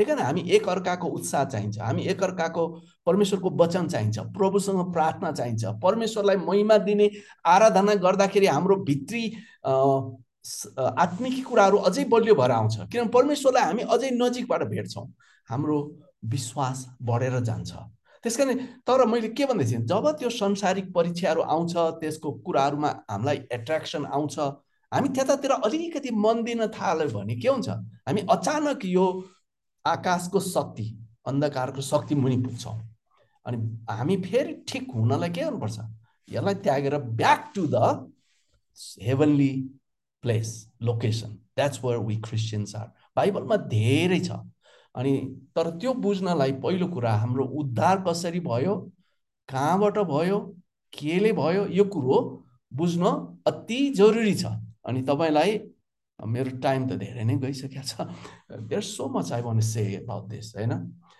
त्यही 0.00 0.08
कारण 0.08 0.24
हामी 0.24 0.42
एकअर्काको 0.56 1.08
उत्साह 1.08 1.44
चाहिन्छ 1.44 1.78
हामी 1.78 2.02
एकअर्काको 2.08 2.66
परमेश्वरको 3.06 3.50
वचन 3.60 3.88
चाहिन्छ 3.88 4.18
प्रभुसँग 4.36 4.92
प्रार्थना 4.92 5.30
चाहिन्छ 5.32 5.64
परमेश्वरलाई 5.82 6.36
महिमा 6.36 6.76
दिने 6.88 7.08
आराधना 7.44 7.94
गर्दाखेरि 8.00 8.46
हाम्रो 8.46 8.76
भित्री 8.88 9.24
आत्मिक 11.04 11.44
कुराहरू 11.48 11.78
अझै 11.88 12.04
बलियो 12.08 12.34
भएर 12.34 12.50
आउँछ। 12.50 12.76
किनभने 12.92 13.10
परमेश्वरलाई 13.12 13.64
हामी 13.64 13.82
अझै 13.92 14.10
नजिकबाट 14.12 14.62
भेट्छौँ 14.68 15.06
हाम्रो 15.48 15.76
विश्वास 16.32 16.86
बढेर 17.02 17.38
जान्छ। 17.40 17.72
त्यस 18.24 18.36
कारण 18.36 18.56
तर 18.88 19.04
मैले 19.06 19.28
के 19.36 19.44
भन्दैछु 19.46 19.82
जब 19.84 20.08
त्यो 20.18 20.30
संसारिक 20.30 20.92
परीक्षाहरू 20.94 21.42
आउँछ 21.56 21.76
त्यसको 22.00 22.32
कुराहरूमा 22.46 22.88
हामीलाई 23.10 23.40
एट्र्याक्सन 23.52 24.04
आउँछ 24.06 24.38
हामी 24.92 25.08
त्यतातिर 25.16 25.52
अलिकति 25.60 26.10
मन 26.16 26.42
दिन 26.44 26.66
थाल्यो 26.72 27.08
भने 27.10 27.36
के 27.36 27.48
हुन्छ 27.48 27.68
हामी 27.68 28.24
अचानक 28.30 28.84
यो 28.84 29.06
आकाशको 29.84 30.40
शक्ति 30.40 30.84
अन्धकारको 31.26 31.80
शक्ति 31.80 32.14
मुनि 32.14 32.36
पुग्छौँ। 32.36 32.78
अनि 33.46 33.58
हामी 33.90 34.16
फेरि 34.22 34.52
ठिक 34.68 34.90
हुनलाई 34.94 35.30
के 35.30 35.40
गर्नुपर्छ? 35.40 35.78
यसलाई 36.28 36.54
त्यागेर 36.54 36.98
back 36.98 37.52
to 37.54 37.66
the 37.66 38.10
heavenly 39.02 39.52
place 40.22 40.48
location 40.82 41.28
that's 41.56 41.84
where 41.84 41.96
we 41.98 42.16
Christians 42.16 42.74
are 42.76 42.86
बाइबलमा 43.16 43.56
धेरै 43.68 44.20
छ। 44.20 44.30
अनि 44.94 45.12
तर 45.56 45.70
त्यो 45.78 45.92
बुझ्नलाई 45.94 46.52
पहिलो 46.62 46.86
कुरा 46.88 47.12
हाम्रो 47.16 47.44
उद्धार 47.44 48.04
कसरी 48.06 48.40
भयो? 48.40 48.74
कहाँबाट 49.48 49.98
भयो? 49.98 50.38
केले 50.92 51.32
भयो? 51.32 51.66
यो 51.66 51.84
कुरो 51.84 52.16
बुझ्न 52.72 53.04
अति 53.46 53.78
जरुरी 53.96 54.34
छ। 54.34 54.44
अनि 54.84 55.02
तपाईँलाई 55.02 55.58
मेरो 56.26 56.50
टाइम 56.60 56.86
त 56.88 56.92
धेरै 57.00 57.24
नै 57.24 57.36
गइसकेको 57.40 57.82
छ। 57.82 58.06
There 58.68 58.82
so 58.82 59.08
much 59.08 59.32
I 59.32 59.42
want 59.42 59.60
say 59.60 59.82
about 60.04 60.24
this 60.28 60.56
होइन? 60.56 60.72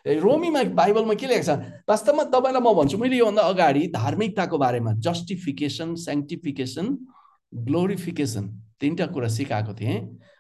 रोमीमा 0.06 0.62
बाइबलमा 0.76 1.14
के 1.14 1.26
लेखेको 1.26 1.46
छ? 1.46 1.84
वास्तवमा 1.88 2.24
तपाईँलाई 2.34 2.62
म 2.62 2.74
भन्छु 2.78 2.98
मैले 2.98 3.16
योभन्दा 3.16 3.42
अगाडि 3.42 3.82
धार्मिकताको 3.96 4.56
बारेमा 4.58 4.92
जस्टिफिकेसन 5.06 5.94
सेङ्टिफिकेसन 6.06 6.86
ग्लोरिफिकेसन 7.52 8.44
तिनवटा 8.80 9.06
कुरा 9.14 9.28
सिकाएको 9.28 9.72
थिएँ। 9.80 9.96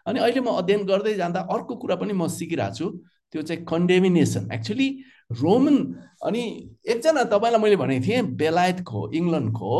अनि 0.06 0.18
अहिले 0.20 0.40
म 0.40 0.48
अध्ययन 0.60 0.84
गर्दै 0.88 1.14
जाँदा 1.14 1.40
अर्को 1.54 1.76
कुरा 1.76 1.96
पनि 1.96 2.12
म 2.12 2.28
सिकिरहेको 2.28 2.74
छु 2.76 2.86
त्यो 3.32 3.42
चाहिँ 3.42 3.64
कन्डेमिनेसन 3.64 4.48
एक्चुली 4.52 4.88
रोमन 5.40 5.76
अनि 6.26 6.42
एकजना 6.88 7.22
तपाईँलाई 7.32 7.60
मैले 7.62 7.76
भनेको 7.76 8.04
थिएँ 8.06 8.22
बेलायतको 8.36 9.00
इङ्ल्यान्डको 9.14 9.74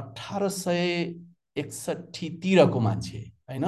अठार 0.00 0.48
सय 0.48 0.82
एकसट्ठीतिरको 1.62 2.80
मान्छे 2.80 3.18
होइन? 3.50 3.66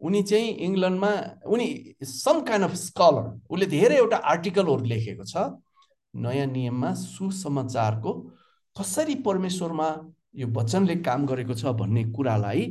उनी 0.00 0.22
चाहिँ 0.22 0.50
इङ्ल्यान्डमा 0.66 1.10
उनी 1.46 1.66
सम 2.04 2.40
काइन्ड 2.48 2.64
अफ 2.64 2.74
स्कलर 2.80 3.24
उसले 3.50 3.66
धेरैवटा 3.66 4.16
आर्टिकलहरू 4.32 4.84
लेखेको 4.84 5.24
छ। 5.24 5.34
नयाँ 6.14 6.46
नियममा 6.48 6.92
सुसमाचारको 6.94 8.12
कसरी 8.76 9.14
परमेश्वरमा 9.26 9.88
यो 10.36 10.46
वचनले 10.54 10.96
काम 11.02 11.26
गरेको 11.26 11.54
छ 11.54 11.72
भन्ने 11.80 12.04
कुरालाई 12.14 12.62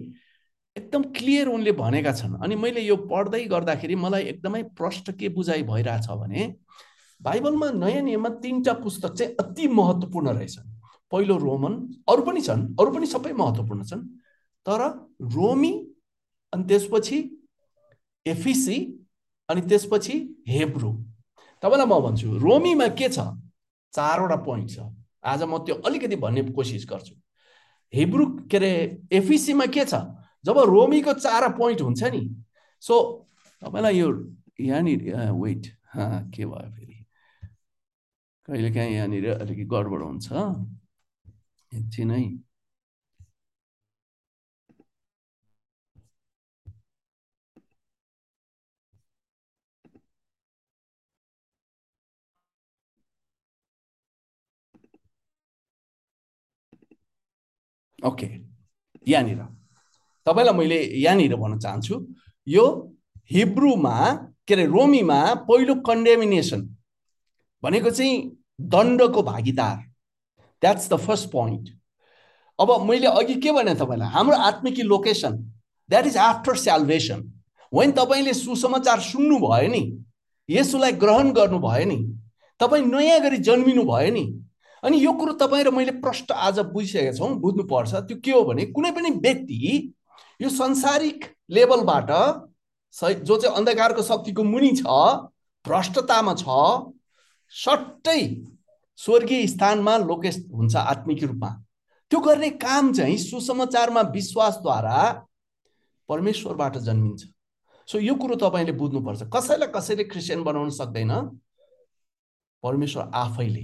एकदम 0.76 1.04
क्लियर 1.18 1.48
उनले 1.48 1.72
भनेका 1.74 2.12
छन्। 2.14 2.40
अनि 2.44 2.56
मैले 2.56 2.82
यो 2.82 2.96
पढ्दै 3.12 3.44
गर्दाखेरि 3.52 3.96
मलाई 3.98 4.24
एकदमै 4.32 4.62
प्रष्ट 4.78 5.12
के 5.20 5.30
बुझाइ 5.36 5.64
भइरहेछ 5.64 6.08
भने 6.22 6.42
बाइबलमा 7.22 7.70
नयाँ 7.84 8.02
नियममा 8.02 8.30
तिनवटा 8.42 8.74
पुस्तक 8.86 9.14
चाहिँ 9.14 9.36
अति 9.40 9.68
महत्त्वपूर्ण 9.68 10.28
रहेछन्। 10.38 10.70
पहिलो 11.12 11.38
रोमन 11.38 11.74
अरू 12.10 12.22
पनि 12.24 12.42
छन् 12.42 12.64
अरू 12.80 12.92
पनि 12.92 13.06
सबै 13.08 13.32
महत्त्वपूर्ण 13.34 13.84
छन्। 13.84 14.02
तर 14.68 14.82
रोमी 15.34 15.72
अनि 16.54 16.64
त्यसपछि 16.68 17.18
एफिसी 18.26 18.78
अनि 19.50 19.62
त्यसपछि 19.70 20.16
हेब्रु। 20.48 20.92
तपाईँलाई 21.64 21.88
म 21.88 22.00
भन्छु 22.04 22.38
रोमीमा 22.38 22.88
के 23.00 23.08
छ? 23.10 23.20
चारवटा 23.94 24.36
पोइन्ट 24.44 24.70
छ। 24.70 24.80
आज 25.24 25.44
म 25.44 25.58
त्यो 25.66 25.76
अलिकति 25.88 26.16
भन्ने 26.16 26.42
कोसिस 26.52 26.86
गर्छु। 26.90 27.16
हिब्रु 27.94 28.26
के 28.52 28.58
अरे 28.58 28.72
एफिसीमा 29.12 29.66
के 29.72 29.86
छ? 29.86 29.94
जब 30.46 30.58
रोमीको 30.60 31.14
चार 31.14 31.44
पोइन्ट 31.58 31.82
हुन्छ 31.82 32.04
नि 32.04 32.22
सो 32.84 32.96
तपाईँलाई 33.62 33.98
यो 33.98 34.08
यहाँनिर 34.60 35.00
वेट 35.32 35.64
के 36.36 36.46
भयो 36.46 36.70
फेरि? 36.76 36.98
कहिले 38.48 38.70
काहीँ 38.72 38.94
यहाँनिर 38.96 39.30
अलिकति 39.32 39.64
गडबड 39.64 40.02
हुन्छ। 40.04 40.28
एकछिन 41.72 42.12
है 42.12 42.22
ओके 58.06 58.30
यहाँनिर। 59.08 59.42
तपाईँलाई 60.28 60.54
मैले 60.54 60.82
यहाँनिर 61.02 61.36
भन्न 61.36 61.60
चाहन्छु 61.60 61.96
यो 62.48 62.66
हिब्रूमा 63.32 63.96
के 64.48 64.54
अरे 64.54 64.66
रोमीमा 64.66 65.20
पहिलो 65.50 65.76
कन्डेमिनेसन 65.82 66.62
भनेको 67.64 67.90
चाहिँ 67.90 68.16
दण्डको 68.62 69.24
भागीदार। 69.24 69.76
द्याट्स 70.62 70.90
द 70.90 70.98
फर्स्ट 70.98 71.30
पोइन्ट 71.32 71.70
अब 72.60 72.70
मैले 72.90 73.08
अघि 73.08 73.36
के 73.42 73.52
भने 73.52 73.74
तपाईँलाई 73.76 74.10
हाम्रो 74.10 74.36
आत्मिकी 74.36 74.82
location 74.84 75.34
that 75.90 76.06
is 76.06 76.18
after 76.18 76.56
salvation 76.58 77.20
होइन 77.74 77.92
तपाईँले 77.92 78.34
सुसमाचार 78.34 79.00
सुन्नु 79.00 79.38
भयो 79.40 79.70
नि 79.70 79.82
यसुलाई 80.50 80.92
ग्रहण 81.04 81.32
गर्नुभयो 81.32 81.86
नि 81.86 81.98
तपाईँ 82.60 82.86
नयाँ 82.86 83.20
गरी 83.22 83.38
जन्मिनु 83.38 83.84
भयो 83.84 84.12
नि 84.14 84.26
अनि 84.88 84.98
यो 85.04 85.12
कुरो 85.20 85.34
तपाईँ 85.36 85.64
र 85.64 85.72
मैले 85.76 85.92
प्रष्ट 86.00 86.32
आज 86.32 86.60
बुझिसकेका 86.72 87.12
छौँ 87.12 87.30
बुझ्नुपर्छ। 87.44 87.94
त्यो 88.08 88.18
के 88.24 88.32
हो 88.32 88.44
भने 88.48 88.66
कुनै 88.72 88.92
पनि 88.96 89.10
व्यक्ति 89.20 89.94
यो 90.42 90.50
संसारिक 90.50 91.26
लेभलबाट 91.52 92.12
जो 93.28 93.38
चाहिँ 93.38 93.56
अन्धकारको 93.56 94.02
शक्तिको 94.02 94.44
मुनि 94.44 94.72
छ 94.80 94.88
भ्रष्टतामा 95.66 96.34
छ 96.40 96.48
सट्टै 97.54 98.22
स्वर्गीय 99.00 99.48
स्थानमा 99.48 99.98
लोकेस 100.08 100.38
हुन्छ 100.56 100.76
आत्मिक 100.76 101.24
रूपमा 101.24 101.50
त्यो 102.12 102.20
गर्ने 102.20 102.50
काम 102.56 102.94
चाहिँ 102.94 103.18
सुसमाचारमा 103.18 104.02
विश्वासद्वारा 104.16 105.00
परमेश्वरबाट 106.10 106.78
जन्मिन्छ। 106.88 107.24
सो 107.88 108.00
यो 108.00 108.16
कुरो 108.16 108.36
तपाईँले 108.40 108.72
बुझ्नुपर्छ। 108.80 109.24
कसैलाई 109.36 109.70
कसैले 109.76 110.04
क्रिस्चियन 110.04 110.44
बनाउन 110.44 110.70
सक्दैन। 110.72 111.12
परमेश्वर 112.64 113.12
आफैले। 113.16 113.64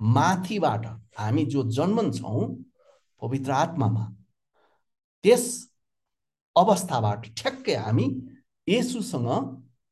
माथिबाट 0.00 0.86
हामी 1.18 1.44
जो 1.46 1.62
जन्मन्छौँ 1.70 2.46
पवित्र 3.22 3.50
आत्मामा 3.52 4.04
त्यस 5.24 5.44
अवस्थाबाट 6.56 7.26
ठ्याक्कै 7.38 7.74
हामी 7.74 8.06
यसुसँग 8.68 9.28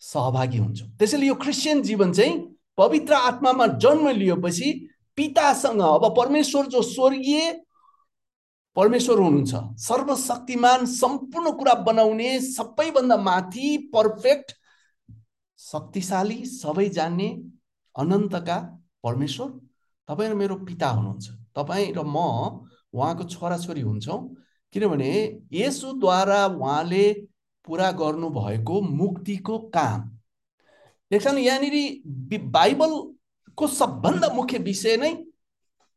सहभागी 0.03 0.59
हुन्छौँ। 0.59 0.89
त्यसैले 0.99 1.27
यो 1.27 1.35
क्रिस्चियन 1.35 1.83
जीवन 1.83 2.13
चाहिँ 2.13 2.39
पवित्र 2.79 3.15
आत्मामा 3.15 3.67
जन्म 3.83 4.09
लिएपछि 4.09 4.71
पितासँग 5.17 5.81
अब 5.83 6.05
परमेश्वर 6.17 6.67
जो 6.67 6.83
स्वर्गीय 6.83 7.53
परमेश्वर 8.77 9.19
हुनुहुन्छ 9.19 9.55
सर्वशक्तिमान 9.83 10.87
सम्पूर्ण 10.87 11.51
कुरा 11.59 11.75
बनाउने 11.87 12.39
सबैभन्दा 12.41 13.17
माथि 13.17 13.77
पर्फेक्ट 13.95 14.53
शक्तिशाली 15.59 16.45
सबै 16.47 16.89
जान्ने 16.89 17.29
अनन्तका 17.95 18.57
परमेश्वर 19.03 19.51
तपाईँ 20.09 20.31
र 20.31 20.35
मेरो 20.35 20.55
पिता 20.69 20.89
हुनुहुन्छ। 20.89 21.27
तपाईँ 21.57 21.93
र 21.93 22.03
म 22.05 22.17
उहाँको 22.95 23.25
छोराछोरी 23.25 23.81
हुन्छौँ। 23.81 24.21
किनभने 24.75 25.13
यसोद्वारा 25.53 26.45
उहाँले 26.47 27.13
पुरा 27.65 27.91
गर्नुभएको 27.93 28.81
मुक्तिको 28.81 29.59
काम। 29.75 30.01
देख्छ 31.11 31.27
यहाँनिर 31.27 31.77
बाइबलको 32.51 33.67
सबभन्दा 33.69 34.29
मुख्य 34.35 34.59
विषय 34.59 34.97
नै 34.97 35.13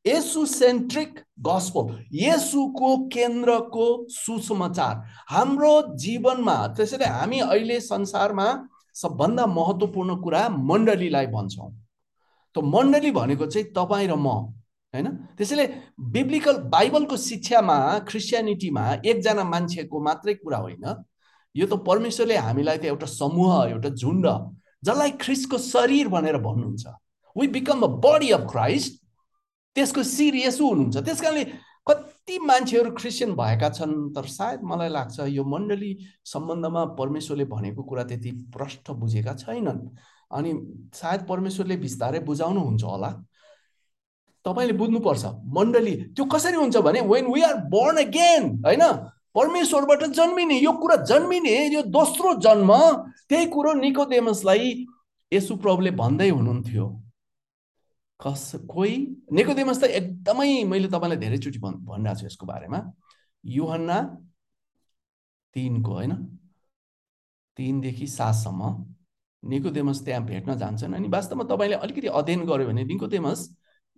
यसु 0.05 0.45
सेन्ट्रिक 0.45 1.19
गस्पल। 1.39 1.85
यसुको 2.13 2.89
केन्द्रको 3.07 3.85
सुसमाचार। 4.09 4.95
हाम्रो 5.29 5.73
जीवनमा 5.95 6.55
त्यसैले 6.67 7.05
हामी 7.05 7.39
अहिले 7.39 7.79
संसारमा 7.81 8.47
सबभन्दा 8.95 9.45
महत्त्वपूर्ण 9.45 10.15
कुरा 10.21 10.47
मण्डलीलाई 10.49 11.27
भन्छौँ। 11.27 11.71
त 12.55 12.63
मण्डली 12.63 13.11
भनेको 13.11 13.45
चाहिँ 13.45 13.67
तपाईँ 13.75 14.07
र 14.07 14.15
म 14.15 14.27
होइन? 14.93 15.07
त्यसैले 15.37 15.65
बिब्लिकल 15.99 16.57
बाइबलको 16.71 17.17
शिक्षामा 17.19 17.77
क्रिस्चियनिटीमा 18.07 18.83
एकजना 19.03 19.43
मान्छेको 19.43 19.99
मात्रै 19.99 20.33
कुरा 20.39 20.57
होइन। 20.57 20.85
यो 21.55 21.65
त 21.67 21.73
परमेश्वरले 21.87 22.35
हामीलाई 22.37 22.77
त 22.77 22.85
एउटा 22.85 23.07
समूह 23.11 23.51
एउटा 23.75 23.89
झुन्ड 23.91 24.25
जसलाई 24.83 25.11
ख्रिस्टको 25.19 25.57
शरीर 25.57 26.07
भनेर 26.07 26.37
भन्नुहुन्छ। 26.39 26.85
We 27.35 27.47
become 27.59 27.81
a 27.81 27.89
body 27.99 28.29
of 28.31 28.47
Christ 28.51 29.03
त्यसको 29.75 30.03
शिर 30.03 30.35
यसो 30.35 30.63
हुनुहुन्छ। 30.63 30.97
त्यस 31.03 31.21
कारणले 31.21 31.43
कति 31.87 32.35
मान्छेहरू 32.39 32.91
क्रिस्चियन 32.95 33.31
भएका 33.35 33.69
छन् 33.69 33.93
तर 34.15 34.25
सायद 34.31 34.59
मलाई 34.63 34.89
लाग्छ 34.89 35.27
यो 35.27 35.43
मण्डली 35.43 35.91
सम्बन्धमा 36.25 36.83
परमेश्वरले 36.99 37.45
भनेको 37.45 37.83
कुरा 37.83 38.03
त्यति 38.09 38.31
प्रष्ट 38.55 38.91
बुझेका 38.91 39.33
छैनन्। 39.43 39.79
अनि 40.35 40.51
सायद 40.93 41.21
परमेश्वरले 41.27 41.75
बिस्तारै 41.77 42.19
बुझाउनुहुन्छ 42.19 42.83
होला। 42.83 43.09
तपाईँले 44.45 44.73
बुझ्नुपर्छ 44.77 45.25
मण्डली 45.55 45.95
त्यो 46.13 46.25
कसरी 46.25 46.57
हुन्छ 46.57 46.77
भने 46.77 47.01
when 47.01 47.25
we 47.33 47.41
are 47.41 47.55
born 47.69 47.97
again 47.97 48.43
होइन? 48.65 48.83
परमेश्वरबाट 49.35 50.03
जन्मिने 50.15 50.57
यो 50.59 50.71
कुरा 50.71 50.95
जन्मिने 51.11 51.55
यो 51.73 51.81
दोस्रो 51.91 52.33
जन्म 52.39 52.71
त्यही 53.29 53.45
कुरो 53.45 53.73
निकोदेमसलाई 53.73 54.85
यसु 55.31 55.55
प्रभुले 55.57 55.91
भन्दै 55.91 56.29
हुनुहुन्थ्यो। 56.29 56.85
कस 58.19 58.51
कोही? 58.69 58.95
निकोदेमस 59.31 59.81
त 59.81 59.83
एकदमै 59.91 60.63
मैले 60.63 60.87
तपाईँलाई 60.87 61.17
धेरैचोटि 61.17 61.59
भन् 61.59 61.83
भनिरहेको 61.83 62.19
छु 62.19 62.25
यसको 62.25 62.45
बारेमा। 62.45 62.79
युहन्ना 63.43 63.97
तिनको 65.55 65.91
होइन? 65.93 66.13
तिनदेखि 67.57 68.07
सातसम्म। 68.07 68.94
निकोदेमस 69.45 70.03
त्यहाँ 70.05 70.23
भेट्न 70.25 70.57
जान्छन् 70.57 70.93
अनि 70.95 71.07
वास्तवमा 71.07 71.43
तपाईँले 71.49 71.75
अलिकति 71.75 72.07
अध्ययन 72.07 72.45
गर्यो 72.45 72.67
भने 72.67 72.83
निकोदेमस 72.83 73.39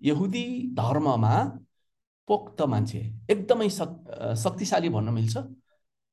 यहुदी 0.01 0.45
धर्ममा 0.77 1.35
पोक्त 2.29 2.61
मान्छे 2.61 2.99
एकदमै 3.31 3.69
शक् 3.69 3.95
शक्तिशाली 4.43 4.89
भन्न 4.89 5.09
मिल्छ। 5.13 5.37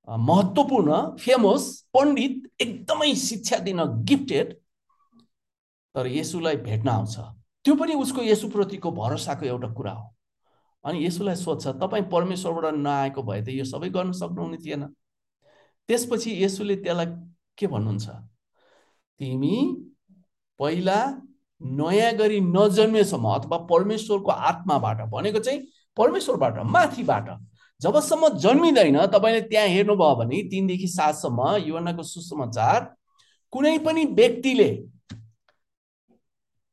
महत्त्वपूर्ण 0.08 1.16
फेमस 1.18 1.64
पण्डित 1.94 2.62
एकदमै 2.62 3.14
शिक्षा 3.14 3.58
दिन 3.66 3.80
गिफ्टेड 4.08 4.52
तर 5.94 6.06
यसुलाई 6.06 6.56
भेट्न 6.66 6.88
आउँछ। 6.88 7.16
त्यो 7.64 7.74
पनि 7.74 7.94
उसको 7.94 8.22
यसुप्रतिको 8.22 8.90
भरोसाको 8.92 9.46
एउटा 9.46 9.68
कुरा 9.74 9.92
हो। 9.92 10.06
अनि 10.84 11.04
यसुलाई 11.06 11.36
सोध्छ 11.36 11.66
तपाईँ 11.82 12.04
परमेश्वरबाट 12.12 12.74
नआएको 12.74 13.22
भए 13.22 13.40
त 13.42 13.48
यो 13.48 13.64
सबै 13.64 13.88
गर्न 13.88 14.12
सक्नुहुने 14.12 14.58
थिएन। 14.64 14.82
त्यसपछि 15.88 16.30
यसुले 16.44 16.76
त्यसलाई 16.76 17.06
के 17.58 17.66
भन्नुहुन्छ? 17.66 18.06
तिमी 19.20 19.56
पहिला 20.60 20.98
नयाँ 21.60 22.12
गरी 22.14 22.40
नजन्मेसम्म 22.40 23.28
अथवा 23.30 23.58
परमेश्वरको 23.70 24.30
आत्माबाट 24.30 25.00
भनेको 25.10 25.38
चाहिँ 25.38 25.60
परमेश्वरबाट 25.96 26.58
माथिबाट। 26.66 27.28
जबसम्म 27.80 28.28
जन्मिँदैन 28.38 28.98
तपाईँले 29.06 29.40
त्यहाँ 29.50 29.68
हेर्नुभयो 29.68 30.14
भने 30.16 30.42
तिनदेखि 30.50 30.88
सातसम्म 30.88 31.40
युवनाको 31.66 32.02
सुसमाचार 32.02 32.80
कुनै 33.52 33.78
पनि 33.78 34.04
व्यक्तिले 34.18 34.70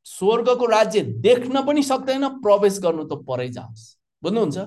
स्वर्गको 0.05 0.65
राज्य 0.65 1.01
देख्न 1.25 1.61
पनि 1.65 1.83
सक्दैन 1.83 2.27
प्रवेश 2.41 2.79
गर्नु 2.79 3.03
त 3.05 3.13
परै 3.27 3.49
जाओस्। 3.49 3.83
बुझ्नुहुन्छ? 4.23 4.57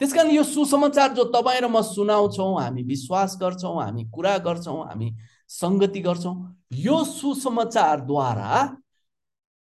त्यस 0.00 0.12
कारण 0.12 0.30
यो 0.30 0.42
सुसमाचार 0.44 1.12
जो 1.14 1.24
तपाईँ 1.32 1.60
र 1.60 1.66
म 1.68 1.80
सुनाउँछौँ 1.82 2.52
हामी 2.60 2.82
विश्वास 2.82 3.36
गर्छौँ 3.40 3.76
हामी 3.82 4.04
कुरा 4.12 4.36
गर्छौँ 4.38 4.84
हामी 4.86 5.08
सङ्गति 5.50 6.00
गर्छौँ। 6.00 6.36
यो 6.72 7.04
सुसमाचारद्वारा 7.04 8.76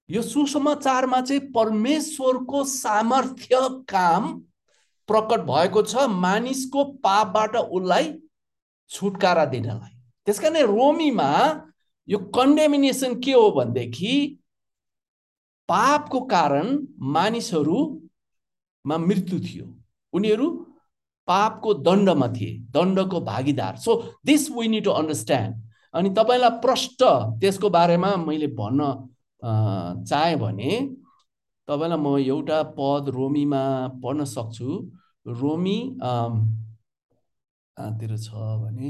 यो 0.10 0.22
सुसमाचारमा 0.22 1.22
चाहिँ 1.22 1.42
परमेश्वरको 1.52 2.64
सामर्थ्य 2.66 3.60
काम 3.90 4.24
प्रकट 5.10 5.40
भएको 5.48 5.82
छ 5.84 6.08
मानिसको 6.10 6.84
पापबाट 7.04 7.56
उसलाई 7.56 8.14
छुटकारा 8.90 9.46
दिनलाई। 9.46 9.96
त्यस 10.28 10.40
कारण 10.40 10.66
रोमीमा 10.68 11.32
यो 12.08 12.18
कन्डेमिनेसन 12.36 13.20
के 13.22 13.32
हो 13.32 13.50
भनेदेखि 13.52 14.14
पापको 15.70 16.20
कारण 16.28 16.78
मानिसहरूमा 17.16 18.98
मृत्यु 18.98 19.40
थियो। 19.40 19.66
उनीहरू 20.14 20.50
पापको 21.28 21.74
दण्डमा 21.74 22.28
थिए 22.28 22.58
दण्डको 22.72 23.20
भागीदार। 23.22 23.76
So 23.78 23.92
this 24.26 24.50
we 24.52 24.68
need 24.68 24.84
to 24.86 24.92
understand 24.92 25.56
अनि 25.94 26.10
तपाईँलाई 26.18 26.50
प्रष्ट 26.64 27.04
त्यसको 27.42 27.70
बारेमा 27.70 28.16
मैले 28.18 28.48
भन्न 28.60 28.82
चाहेँ 30.08 30.38
भने 30.40 30.72
तपाईँलाई 31.68 32.00
म 32.00 32.18
एउटा 32.18 32.62
पद 32.78 33.10
रोमीमा 33.16 33.64
पढ्न 34.04 34.26
सक्छु। 34.26 34.70
रोमी 35.28 35.78
तिर 38.00 38.18
छ 38.18 38.30
भने? 38.62 38.90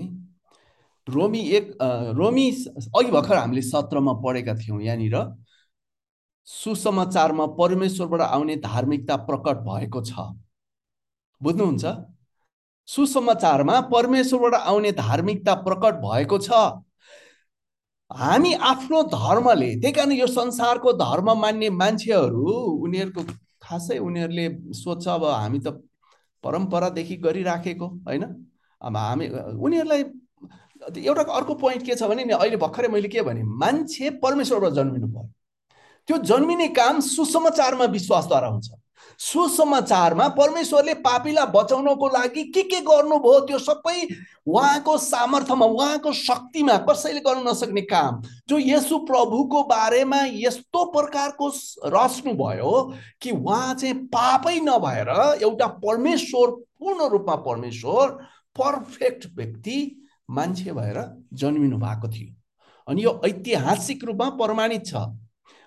रोमी 1.07 1.39
एक 1.57 1.77
रोमी 2.17 2.45
अघि 2.95 3.11
भर्खर 3.11 3.35
हामीले 3.37 3.61
सत्रमा 3.61 4.13
पढेका 4.23 4.53
थियौँ 4.55 4.81
यहाँनिर। 4.81 5.15
सुसमाचारमा 6.47 7.45
परमेश्वरबाट 7.57 8.21
आउने 8.21 8.55
धार्मिकता 8.57 9.15
प्रकट 9.27 9.57
भएको 9.67 10.01
छ। 10.01 10.11
बुझ्नुहुन्छ? 11.41 11.85
सुसमाचारमा 12.87 13.79
परमेश्वरबाट 13.93 14.53
आउने 14.61 14.91
धार्मिकता 14.91 15.53
प्रकट 15.67 15.93
भएको 16.05 16.37
छ। 16.39 16.49
हामी 18.12 18.54
आफ्नो 18.54 19.02
धर्मले 19.12 19.69
त्यही 19.82 19.93
कारण 19.93 20.12
यो 20.12 20.28
संसारको 20.28 20.91
धर्म 20.93 21.32
मान्ने 21.39 21.69
मान्छेहरू 21.69 22.54
उनीहरूको 22.86 23.21
खासै 23.63 23.97
उनीहरूले 23.97 24.47
सोध्छ 24.76 25.08
अब 25.08 25.24
हामी 25.26 25.60
त 25.60 25.67
परम्परादेखि 26.43 27.15
गरिराखेको 27.24 27.88
होइन? 27.88 28.24
अब 28.82 28.97
हामी 28.97 29.28
उनीहरूलाई 29.56 30.04
एउटा 30.97 31.21
अर्को 31.21 31.54
पोइन्ट 31.56 31.86
के 31.86 31.95
छ 31.95 32.04
भने 32.10 32.24
नि 32.26 32.34
अहिले 32.34 32.58
भर्खरै 32.58 32.88
मैले 32.89 33.08
के 33.08 33.21
भने 33.21 33.43
मान्छे 33.63 34.10
परमेश्वरबाट 34.19 34.74
जन्मिनु 34.74 35.08
पर्यो 35.08 35.30
त्यो 36.08 36.17
जन्मिने 36.28 36.67
काम 36.76 37.00
सुसमाचारमा 37.00 37.86
विश्वासद्वारा 37.95 38.47
हुन्छ। 38.47 38.69
सुसमाचारमा 39.21 40.27
परमेश्वरले 40.38 40.93
पापीलाई 41.05 41.45
बचाउनको 41.53 42.07
लागि 42.10 42.43
के 42.43 42.62
के 42.63 42.79
गर्नुभयो 42.81 43.39
त्यो 43.47 43.60
सबै 43.60 44.07
उहाँको 44.47 44.97
सामर्थ्यमा 44.97 45.65
उहाँको 45.65 46.13
शक्तिमा 46.13 46.77
कसैले 46.89 47.19
गर्न 47.19 47.47
नसक्ने 47.47 47.81
काम। 47.81 48.21
जो 48.49 48.57
यसु 48.57 48.97
प्रभुको 49.05 49.63
बारेमा 49.69 50.21
यस्तो 50.34 50.86
प्रकारको 50.91 51.47
रच्नु 51.95 52.34
भयो 52.34 52.73
कि 53.21 53.31
उहाँ 53.31 53.73
चाहिँ 53.73 53.95
पापै 54.10 54.60
नभएर 54.63 55.10
एउटा 55.43 55.67
परमेश्वर 55.86 56.51
पूर्ण 56.81 57.10
रूपमा 57.10 57.36
परमेश्वर 57.47 58.17
पर्फेक्ट 58.55 59.27
व्यक्ति 59.36 59.79
मान्छे 60.29 60.71
भएर 60.71 61.03
जन्मिनु 61.34 61.77
भएको 61.77 62.07
थियो। 62.07 62.36
अनि 62.88 63.03
यो 63.03 63.19
ऐतिहासिक 63.25 64.03
रूपमा 64.03 64.29
प्रमाणित 64.38 64.86
छ। 64.86 64.93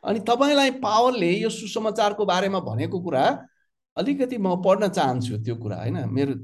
अनि 0.05 0.21
तपाईँलाई 0.29 0.71
पावलले 0.85 1.31
यो 1.41 1.49
सुसमाचारको 1.51 2.25
बारेमा 2.25 2.61
भनेको 2.61 3.01
कुरा 3.01 3.25
अलिकति 3.97 4.37
म 4.39 4.61
पढ्न 4.63 4.89
चाहन्छु 4.89 5.37
त्यो 5.45 5.57
कुरा 5.57 5.77
होइन? 5.77 5.97
मेरो 6.11 6.35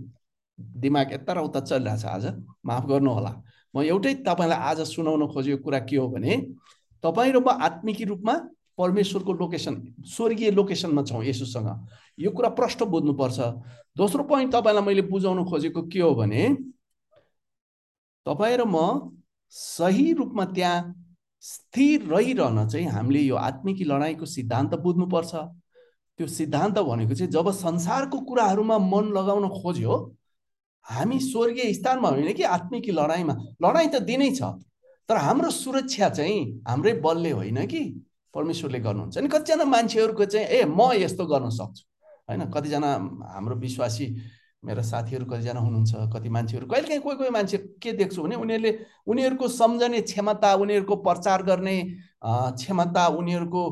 दिमाग 0.58 1.12
यता 1.12 1.32
र 1.32 1.38
उता 1.44 1.60
चलिरहेछ 1.60 2.04
आज। 2.04 2.24
माफ 2.64 2.86
गर्नु 2.86 3.10
होला 3.10 3.32
म 3.74 3.82
एउटै 3.82 4.14
तपाईँलाई 4.26 4.58
आज 4.70 4.80
सुनाउन 4.88 5.26
खोजेको 5.32 5.62
कुरा 5.64 5.78
के 5.88 5.96
हो 5.96 6.08
भने 6.08 6.36
तपाईँ 7.04 7.32
र 7.32 7.38
म 7.40 7.48
आत्मिकी 7.48 8.04
रूपमा 8.04 8.34
परमेश्वरको 8.78 9.32
लोकेसन 9.32 9.74
स्वर्गीय 10.08 10.50
लोकेसनमा 10.50 11.02
छौँ 11.04 11.24
यसोसँग। 11.24 11.68
यो 12.18 12.30
कुरा 12.30 12.48
प्रष्ट 12.56 12.82
बुझ्नुपर्छ। 12.82 13.38
दोस्रो 13.96 14.22
पोइन्ट 14.24 14.52
तपाईँलाई 14.54 14.84
मैले 14.84 15.02
बुझाउन 15.04 15.44
खोजेको 15.44 15.82
के 15.92 16.00
हो 16.00 16.14
भने 16.14 16.42
तपाईँ 18.26 18.56
र 18.56 18.64
म 18.64 18.76
सही 19.52 20.12
रूपमा 20.12 20.44
त्यहाँ 20.56 20.99
स्थिर 21.42 22.02
रहिरहन 22.06 22.68
चाहिँ 22.68 22.86
हामीले 22.86 23.20
यो 23.20 23.36
आत्मिकी 23.36 23.84
लडाइँको 23.84 24.26
सिद्धान्त 24.26 24.74
बुझ्नुपर्छ। 24.76 25.34
त्यो 26.18 26.26
सिद्धान्त 26.28 26.78
भनेको 26.78 27.14
चाहिँ 27.14 27.30
जब 27.32 27.50
संसारको 27.50 28.18
कुराहरूमा 28.20 28.78
मन 28.78 29.04
लगाउन 29.16 29.48
खोज्यो 29.48 29.94
हामी 30.86 31.18
स्वर्गीय 31.20 31.72
स्थानमा 31.74 32.08
होइन 32.08 32.32
कि 32.32 32.42
आत्मिकी 32.42 32.92
लडाइँमा 32.92 33.34
लडाइँ 33.64 33.88
त 33.88 34.02
दिनै 34.04 34.30
छ 34.36 34.42
तर 35.08 35.16
हाम्रो 35.16 35.50
सुरक्षा 35.50 36.08
चाहिँ 36.08 36.64
हाम्रै 36.68 36.92
बलले 37.00 37.30
होइन 37.30 37.66
कि 37.66 37.80
परमेश्वरले 38.34 38.78
गर्नुहुन्छ। 38.80 39.18
अनि 39.18 39.28
कतिजना 39.28 39.64
मान्छेहरूको 39.64 40.24
चाहिँ 40.24 40.46
ए 40.46 40.64
म 40.64 40.92
यस्तो 40.94 41.26
गर्न 41.26 41.48
सक्छु। 41.50 41.82
होइन 42.28 42.50
कतिजना 42.50 42.90
हाम्रो 43.32 43.56
विश्वासी 43.56 44.06
मेरो 44.64 44.82
साथीहरू 44.82 45.24
कतिजना 45.26 45.60
हुनुहुन्छ 45.60 46.12
कति 46.14 46.28
मान्छेहरू 46.28 46.66
कहिले 46.66 46.88
काहीँ 46.88 47.00
कोही 47.00 47.16
कोही 47.16 47.30
मान्छे 47.30 47.58
के 47.82 47.92
देख्छु 47.96 48.22
भने 48.22 48.36
उनीहरूले 48.36 48.72
उनीहरूको 49.08 49.48
सम्झने 49.48 50.00
क्षमता 50.02 50.52
उनीहरूको 50.54 50.96
प्रचार 51.00 51.42
गर्ने 51.42 51.76
क्षमता 52.22 53.06
उनीहरूको 53.20 53.62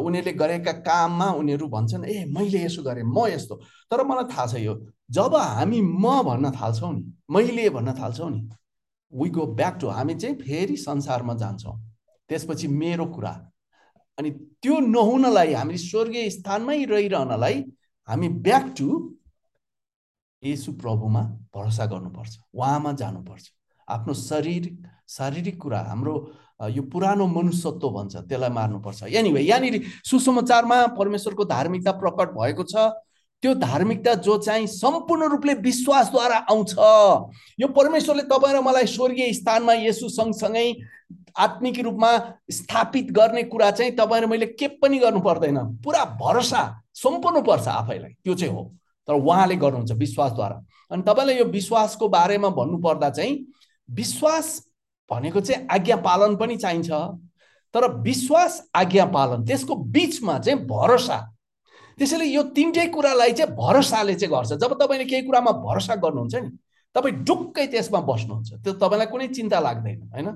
उनीहरूले 0.00 0.32
गरेका 0.32 0.72
काममा 0.80 1.28
उनीहरू 1.36 1.68
भन्छन् 1.68 2.04
ए 2.04 2.24
मैले 2.32 2.64
यसो 2.64 2.82
गरेँ 2.82 3.04
म 3.04 3.26
यस्तो। 3.28 3.54
तर 3.90 4.02
मलाई 4.02 4.24
थाहा 4.32 4.46
छ 4.46 4.54
यो 4.64 4.74
जब 5.10 5.34
हामी 5.36 5.80
म 5.80 6.22
भन्न 6.24 6.50
थाल्छौँ 6.56 6.92
नि 6.94 7.02
मैले 7.28 7.68
भन्न 7.76 7.92
थाल्छौँ 8.00 8.30
नि 8.30 8.40
वी 9.12 9.28
गो 9.30 9.46
ब्याक 9.60 9.78
टु 9.80 9.88
हामी 9.92 10.14
चाहिँ 10.14 10.36
फेरि 10.40 10.76
संसारमा 10.78 11.34
जान्छौँ। 11.36 11.76
त्यसपछि 12.30 12.68
मेरो 12.80 13.06
कुरा। 13.06 13.34
अनि 14.18 14.30
त्यो 14.62 14.78
नहुनलाई 14.88 15.52
हामीले 15.52 15.78
स्वर्गीय 15.78 16.30
स्थानमै 16.30 16.84
रहिरहनलाई 16.84 17.64
हामी 18.08 18.28
ब्याक 18.40 18.74
टु 18.78 18.88
यसु 20.42 20.72
प्रभुमा 20.72 21.20
भरोसा 21.54 21.86
गर्नुपर्छ 21.86 22.36
उहाँमा 22.54 22.92
जानुपर्छ। 22.92 23.44
आफ्नो 23.88 24.14
शरीर 24.14 24.64
शारीरिक 25.08 25.60
कुरा 25.62 25.80
हाम्रो 25.88 26.14
यो 26.70 26.82
पुरानो 26.92 27.26
मनुष्यत्व 27.26 27.88
भन्छ 27.90 28.16
त्यसलाई 28.16 28.50
मार्नुपर्छ। 28.50 29.02
एनिवे 29.02 29.40
यहाँनिर 29.40 29.82
सुसमाचारमा 30.04 30.86
परमेश्वरको 30.96 31.44
धार्मिकता 31.44 31.92
प्रकट 31.92 32.32
भएको 32.38 32.64
छ। 32.64 32.88
त्यो 33.42 33.54
धार्मिकता 33.54 34.14
जो 34.20 34.36
चाहिँ 34.38 34.66
सम्पूर्ण 34.68 35.28
रूपले 35.30 35.54
विश्वासद्वारा 35.60 36.36
आउँछ 36.50 36.74
यो 37.60 37.68
परमेश्वरले 37.68 38.22
तपाईँ 38.28 38.54
र 38.54 38.60
मलाई 38.60 38.86
स्वर्गीय 38.86 39.32
स्थानमा 39.32 39.74
यसु 39.74 40.08
सँगसँगै 40.08 40.66
आत्मिक 41.36 41.78
रूपमा 41.84 42.10
स्थापित 42.50 43.10
गर्ने 43.12 43.42
कुरा 43.48 43.70
चाहिँ 43.70 43.92
तपाईँ 43.96 44.22
र 44.22 44.26
मैले 44.26 44.46
के 44.60 44.68
पनि 44.80 44.98
गर्नु 44.98 45.20
पर्दैन। 45.20 45.58
पुरा 45.84 46.04
भरोसा 46.20 46.62
सम्पूर्ण 46.94 47.42
पर्छ 47.42 47.68
आफैलाई। 47.68 48.12
त्यो 48.24 48.34
चाहिँ 48.34 48.54
हो। 48.54 48.70
तर 49.10 49.14
उहाँले 49.14 49.56
गर्नुहुन्छ 49.56 49.92
विश्वासद्वारा। 49.92 50.56
अनि 50.90 51.02
तपाईँलाई 51.02 51.36
यो 51.38 51.44
विश्वासको 51.50 52.08
बारेमा 52.08 52.48
भन्नुपर्दा 52.54 53.10
चाहिँ 53.10 53.34
विश्वास 53.88 54.46
भनेको 55.10 55.40
चाहिँ 55.40 55.66
आज्ञा 55.66 55.96
पालन 56.06 56.36
पनि 56.36 56.56
चाहिन्छ 56.56 56.90
तर 57.74 57.86
विश्वास 58.02 58.70
आज्ञा 58.74 59.04
पालन 59.10 59.44
त्यसको 59.44 59.74
बिचमा 59.90 60.38
चाहिँ 60.38 60.58
भरोसा। 60.66 61.18
त्यसैले 61.98 62.24
यो 62.24 62.42
तिनटै 62.54 62.86
कुरालाई 62.94 63.32
चाहिँ 63.32 63.54
भरोसाले 63.54 64.14
चाहिँ 64.14 64.30
गर्छ। 64.30 64.52
जब 64.62 64.72
तपाईँले 64.78 65.04
केही 65.04 65.22
कुरामा 65.26 65.52
भरोसा 65.58 65.94
गर्नुहुन्छ 65.98 66.34
नि 66.34 66.48
तपाईँ 66.94 67.14
ढुक्कै 67.26 67.66
त्यसमा 67.66 68.00
बस्नुहुन्छ। 68.06 68.62
त्यो 68.62 68.72
तपाईँलाई 68.78 69.06
कुनै 69.10 69.28
चिन्ता 69.28 69.58
लाग्दैन 69.60 70.00
होइन? 70.14 70.28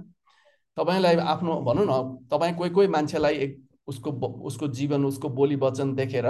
तपाईँलाई 0.76 1.16
आफ्नो 1.16 1.52
भनौँ 1.62 1.86
न 1.86 1.94
तपाईँ 2.26 2.54
कोही 2.58 2.70
कोही 2.70 2.88
मान्छेलाई 2.90 3.34
एक 3.38 3.52
उसको 3.86 4.10
उसको 4.42 4.68
जीवन 4.68 5.04
उसको 5.04 5.28
बोली 5.28 5.56
वचन 5.56 5.94
देखेर 5.94 6.26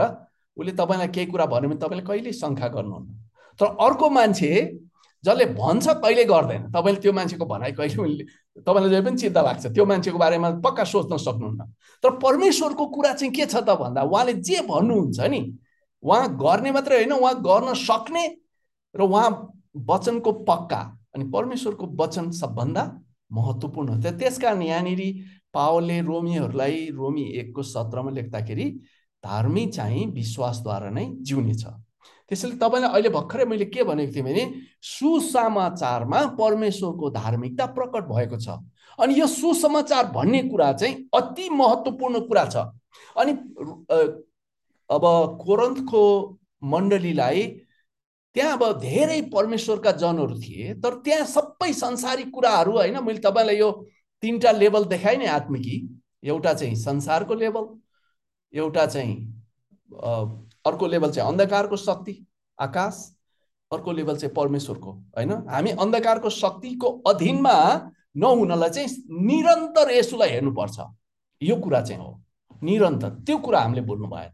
उसले 0.56 0.72
तपाईँलाई 0.72 1.08
केही 1.08 1.26
कुरा 1.26 1.46
भन्यो 1.46 1.68
भने 1.68 1.80
तपाईँले 1.80 2.04
कहिले 2.06 2.32
शङ्का 2.32 2.68
गर्नुहुन्न। 2.68 3.08
तर 3.58 3.66
अर्को 3.86 4.10
मान्छे 4.10 4.50
जसले 5.24 5.44
भन्छ 5.56 5.86
कहिले 6.04 6.24
गर्दैन 6.24 6.62
तपाईँले 6.70 7.00
त्यो 7.00 7.12
मान्छेको 7.12 7.44
भनाइ 7.46 7.72
कहिले 7.72 8.02
उसले 8.02 8.24
तपाईँलाई 8.60 8.90
जहिले 8.90 9.04
पनि 9.04 9.16
चिन्ता 9.16 9.42
लाग्छ 9.42 9.66
त्यो 9.66 9.84
मान्छेको 9.86 10.18
बारेमा 10.18 10.50
पक्का 10.64 10.84
सोच्न 10.84 11.16
सक्नुहुन्न। 11.16 11.62
तर 12.04 12.10
परमेश्वरको 12.18 12.86
कुरा 12.86 13.12
चाहिँ 13.14 13.32
के 13.32 13.46
छ 13.46 13.56
त 13.56 13.76
भन्दा 13.80 14.02
उहाँले 14.02 14.32
जे 14.42 14.60
भन्नुहुन्छ 14.68 15.20
नि 15.32 15.40
उहाँ 16.02 16.28
गर्ने 16.36 16.70
मात्रै 16.72 16.96
होइन 16.96 17.12
उहाँ 17.12 17.34
गर्न 17.40 17.74
सक्ने 17.82 18.24
र 18.94 19.00
उहाँ 19.02 19.30
वचनको 19.88 20.32
पक्का 20.44 20.80
अनि 21.14 21.24
परमेश्वरको 21.30 21.86
वचन 21.98 22.30
सबभन्दा 22.30 22.82
महत्त्वपूर्ण 23.32 24.00
त 24.02 24.12
त्यस 24.20 24.38
कारण 24.38 24.62
यहाँनिर 24.62 25.02
पावलले 25.54 26.00
रोमीहरूलाई 26.02 26.76
रोमी 26.94 27.24
एकको 27.40 27.62
सत्रमा 27.64 28.10
लेख्दाखेरि 28.10 28.66
धार्मिक 29.24 29.72
चाहिँ 29.74 30.06
विश्वासद्वारा 30.12 30.90
नै 30.90 31.06
जिउने 31.22 31.54
छ। 31.54 31.64
त्यसैले 32.30 32.56
तपाईँलाई 32.56 32.90
अहिले 32.90 33.08
भर्खरै 33.10 33.44
मैले 33.44 33.64
के 33.66 33.82
भनेको 33.84 34.12
थिएँ 34.14 34.24
भने 34.24 34.44
सुसमाचारमा 34.82 36.20
परमेश्वरको 36.38 37.10
धार्मिकता 37.10 37.66
प्रकट 37.72 38.04
भएको 38.12 38.38
छ। 38.38 38.48
अनि 38.98 39.20
यो 39.20 39.26
सुसमाचार 39.26 40.06
भन्ने 40.12 40.42
कुरा 40.48 40.72
चाहिँ 40.72 40.94
अति 41.14 41.48
महत्त्वपूर्ण 41.50 42.20
कुरा 42.28 42.44
छ। 42.46 42.56
अनि 43.16 43.32
अब 44.90 45.04
कोरन्थको 45.40 46.02
मण्डलीलाई 46.64 47.46
त्यहाँ 48.36 48.52
अब 48.52 48.80
धेरै 48.80 49.20
परमेश्वरका 49.32 49.90
जनहरू 49.94 50.38
थिए 50.40 50.74
तर 50.82 50.94
त्यहाँ 51.04 51.26
सबै 51.26 51.72
संसारिक 51.72 52.30
कुराहरू 52.34 52.72
होइन 52.72 52.98
मैले 53.04 53.18
तपाईँलाई 53.20 53.56
यो 53.56 53.70
तिनवटा 54.22 54.52
लेभल 54.52 54.84
देखाएँ 54.84 55.16
नि 55.18 55.26
आत्मिकी। 55.30 55.76
एउटा 56.24 56.52
चाहिँ 56.54 56.76
संसारको 56.76 57.34
लेभल 57.34 57.64
एउटा 58.54 58.86
चाहिँ 58.86 59.14
अर्को 60.66 60.86
लेभल 60.86 61.10
चाहिँ 61.10 61.28
अन्धकारको 61.30 61.76
शक्ति 61.76 62.14
आकाश। 62.58 63.10
अर्को 63.70 63.92
लेभल 63.92 64.16
चाहिँ 64.16 64.34
परमेश्वरको 64.34 64.90
होइन? 65.16 65.32
हामी 65.50 65.70
अन्धकारको 65.70 66.30
शक्तिको 66.30 66.88
अधीनमा 67.06 67.54
नहुनलाई 68.16 68.70
चाहिँ 68.70 68.88
निरन्तर 69.26 69.90
यसुलाई 69.90 70.30
हेर्नुपर्छ। 70.30 70.78
यो 71.42 71.56
कुरा 71.56 71.80
चाहिँ 71.82 72.02
हो। 72.02 72.20
निरन्तर 72.62 73.10
त्यो 73.26 73.38
कुरा 73.38 73.60
हामीले 73.60 73.80
बोल्नु 73.82 74.08
भएन। 74.08 74.30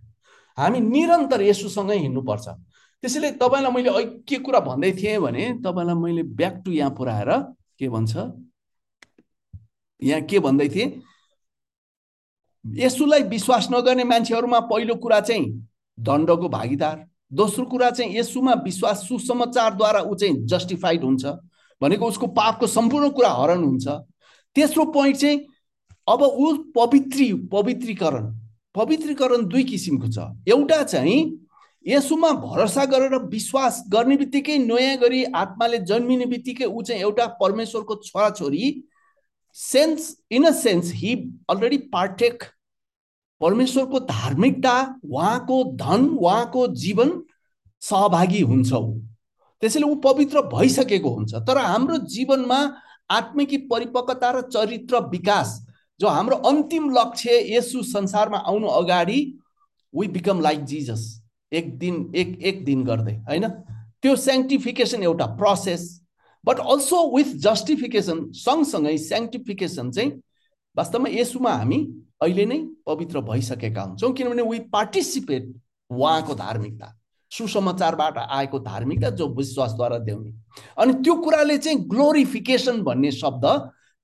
हामी 0.58 0.80
निरन्तर 0.80 1.42
यसुसँगै 1.42 1.96
हिँड्नुपर्छ। 1.98 2.48
त्यसैले 3.02 3.30
तपाईँलाई 3.40 3.72
मैले 3.72 4.04
के 4.28 4.38
कुरा 4.44 4.60
भन्दै 4.60 4.92
थिएँ 4.92 5.18
भने 5.18 5.44
तपाईँलाई 5.64 5.96
मैले 5.96 6.22
ब्याक 6.36 6.62
टु 6.64 6.70
यहाँ 6.72 6.90
पुऱ्याएर 6.94 7.30
के 7.80 7.88
भन्छ? 7.88 8.16
यहाँ 10.02 10.22
के 10.28 10.38
भन्दै 10.38 10.68
थिएँ? 10.68 10.88
यसुलाई 12.64 13.22
विश्वास 13.22 13.68
नगर्ने 13.72 14.04
मान्छेहरूमा 14.04 14.60
पहिलो 14.70 14.94
कुरा 14.94 15.20
चाहिँ 15.20 15.44
दण्डको 15.98 16.48
भागीदार 16.48 17.06
दोस्रो 17.32 17.64
कुरा 17.64 17.90
चाहिँ 17.90 18.16
यसुमा 18.16 18.54
विश्वास 18.64 19.06
सुसमाचारद्वारा 19.08 20.00
ऊ 20.00 20.14
चाहिँ 20.14 20.36
जस्टिफाइड 20.46 21.04
हुन्छ 21.04 21.26
भनेको 21.80 22.06
उसको 22.06 22.26
पापको 22.26 22.66
सम्पूर्ण 22.66 23.08
कुरा 23.10 23.30
हरण 23.30 23.62
हुन्छ। 23.64 23.88
तेस्रो 24.56 24.84
पोइन्ट 24.92 25.16
चाहिँ 25.16 25.46
अब 26.08 26.22
ऊ 26.22 26.52
पवित्री 26.76 27.32
पवित्रीकरण 27.52 28.26
पवित्रीकरण 28.74 29.46
दुई 29.46 29.64
किसिमको 29.64 30.08
छ। 30.08 30.18
एउटा 30.48 30.82
चाहिँ 30.82 31.38
यसुमा 31.86 32.30
भरोसा 32.32 32.84
गरेर 32.84 33.14
विश्वास 33.30 33.82
गर्ने 33.88 34.16
बित्तिकै 34.16 34.58
नयाँ 34.58 34.96
गरी 34.98 35.24
आत्माले 35.24 35.78
जन्मिने 35.88 36.26
बित्तिकै 36.26 36.64
ऊ 36.64 36.82
चाहिँ 36.82 37.02
एउटा 37.02 37.26
परमेश्वरको 37.40 37.94
छोराछोरी 38.04 38.82
sense 39.54 40.16
in 40.30 40.44
a 40.44 40.50
sense 40.50 40.92
he 40.94 41.14
already 41.50 41.78
partake 41.92 42.44
परमेश्वरको 43.40 44.00
धार्मिकता 44.00 44.74
उहाँको 45.04 45.62
धन 45.76 46.08
उहाँको 46.08 46.66
जीवन 46.74 47.22
सहभागी 47.82 48.40
हुन्छ 48.40 48.72
ऊ। 48.72 49.00
त्यसैले 49.62 49.86
ऊ 49.86 49.94
पवित्र 49.94 50.42
भइसकेको 50.42 51.10
हुन्छ। 51.10 51.34
तर 51.34 51.58
हाम्रो 51.58 51.96
जीवनमा 51.96 52.58
आत्मिकी 53.10 53.56
परिपक्वता 53.70 54.30
र 54.30 54.40
चरित्र 54.40 54.98
विकास 55.08 55.58
जो 56.00 56.08
हाम्रो 56.08 56.36
अन्तिम 56.48 56.90
लक्ष्य 56.90 57.38
यसु 57.56 57.82
संसारमा 57.82 58.38
आउनु 58.38 58.66
अगाडि 58.66 59.20
वी 59.94 60.08
बिकम 60.08 60.40
लाइक 60.40 60.64
जिजस 60.64 61.02
एक 61.52 61.78
दिन 61.78 62.12
एक 62.16 62.38
एक 62.42 62.64
दिन 62.64 62.84
गर्दै 62.84 63.16
होइन? 63.28 63.48
त्यो 64.02 64.16
सेङ्टिफिकेसन 64.16 65.02
एउटा 65.02 65.26
process 65.26 65.82
but 66.44 66.58
also 66.66 66.98
with 67.16 67.34
justification 67.46 68.30
सँगसँगै 68.36 68.96
सेङ्टिफिकेसन 68.98 69.90
चाहिँ 69.90 70.10
वास्तवमा 70.76 71.08
यसुमा 71.12 71.52
हामी 71.52 71.78
अहिले 72.22 72.44
नै 72.46 72.58
पवित्र 72.86 73.20
भइसकेका 73.28 73.82
हुन्छौँ 73.82 74.12
किनभने 74.12 74.42
वी 74.42 74.58
पार्टिसिपेट 74.72 75.52
उहाँको 75.90 76.34
धार्मिकता 76.34 76.96
सुसमाचारबाट 77.32 78.18
आएको 78.18 78.58
धार्मिकता 78.58 79.10
जो 79.10 79.26
विश्वासद्वारा 79.34 79.98
देउने। 79.98 80.32
अनि 80.78 80.92
त्यो 81.02 81.14
कुराले 81.14 81.58
चाहिँ 81.58 81.78
ग्लोरिफिकेसन 81.88 82.82
भन्ने 82.82 83.10
शब्द 83.12 83.46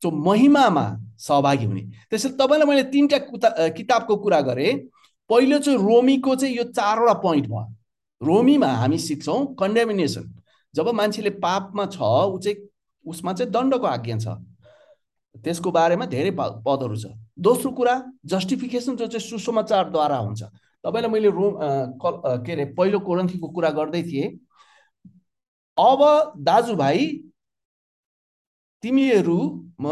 जो 0.02 0.10
महिमामा 0.10 0.84
सहभागी 1.18 1.64
हुने। 1.64 1.80
त्यसैले 2.10 2.36
तपाईँलाई 2.36 2.68
मैले 2.68 2.82
तिनवटा 2.92 3.18
कुता 3.26 3.68
किताबको 3.68 4.16
कुरा 4.16 4.40
गरेँ। 4.40 4.74
पहिलो 5.30 5.58
चाहिँ 5.58 5.78
रोमीको 5.78 6.34
चाहिँ 6.36 6.56
यो 6.56 6.64
चारवटा 6.70 7.12
पोइन्ट 7.20 7.46
भयो। 7.46 7.64
रोमीमा 8.20 8.66
हामी 8.66 8.98
सिक्छौँ 8.98 9.40
कन्डेमिनेसन 9.60 10.32
जब 10.76 10.88
मान्छेले 10.94 11.30
पापमा 11.42 11.86
छ 11.86 11.98
ऊ 12.02 12.38
चाहिँ 12.38 12.56
उसमा 13.04 13.32
चाहिँ 13.32 13.50
दण्डको 13.52 13.86
आज्ञा 13.86 14.16
छ। 14.18 14.26
त्यसको 15.34 15.70
बारेमा 15.70 16.06
धेरै 16.06 16.30
पदहरू 16.36 16.96
छ। 16.96 17.12
दोस्रो 17.38 17.70
कुरा 17.72 17.94
जस्टिफिकेसन 18.26 18.96
जो 18.96 19.06
चाहिँ 19.06 19.28
सुसमाचारद्वारा 19.28 20.16
हुन्छ। 20.16 20.42
तपाईँलाई 20.84 21.10
मैले 21.12 21.30
रोम 21.30 21.54
के 22.44 22.52
अरे 22.52 22.64
पहिलो 22.78 22.98
कोरन्थीको 23.00 23.48
कुरा 23.48 23.70
गर्दै 23.78 24.02
थिएँ। 24.02 24.28
अब 25.78 26.00
दाजुभाइ 26.40 27.06
तिमीहरू 28.84 29.38
म 29.80 29.86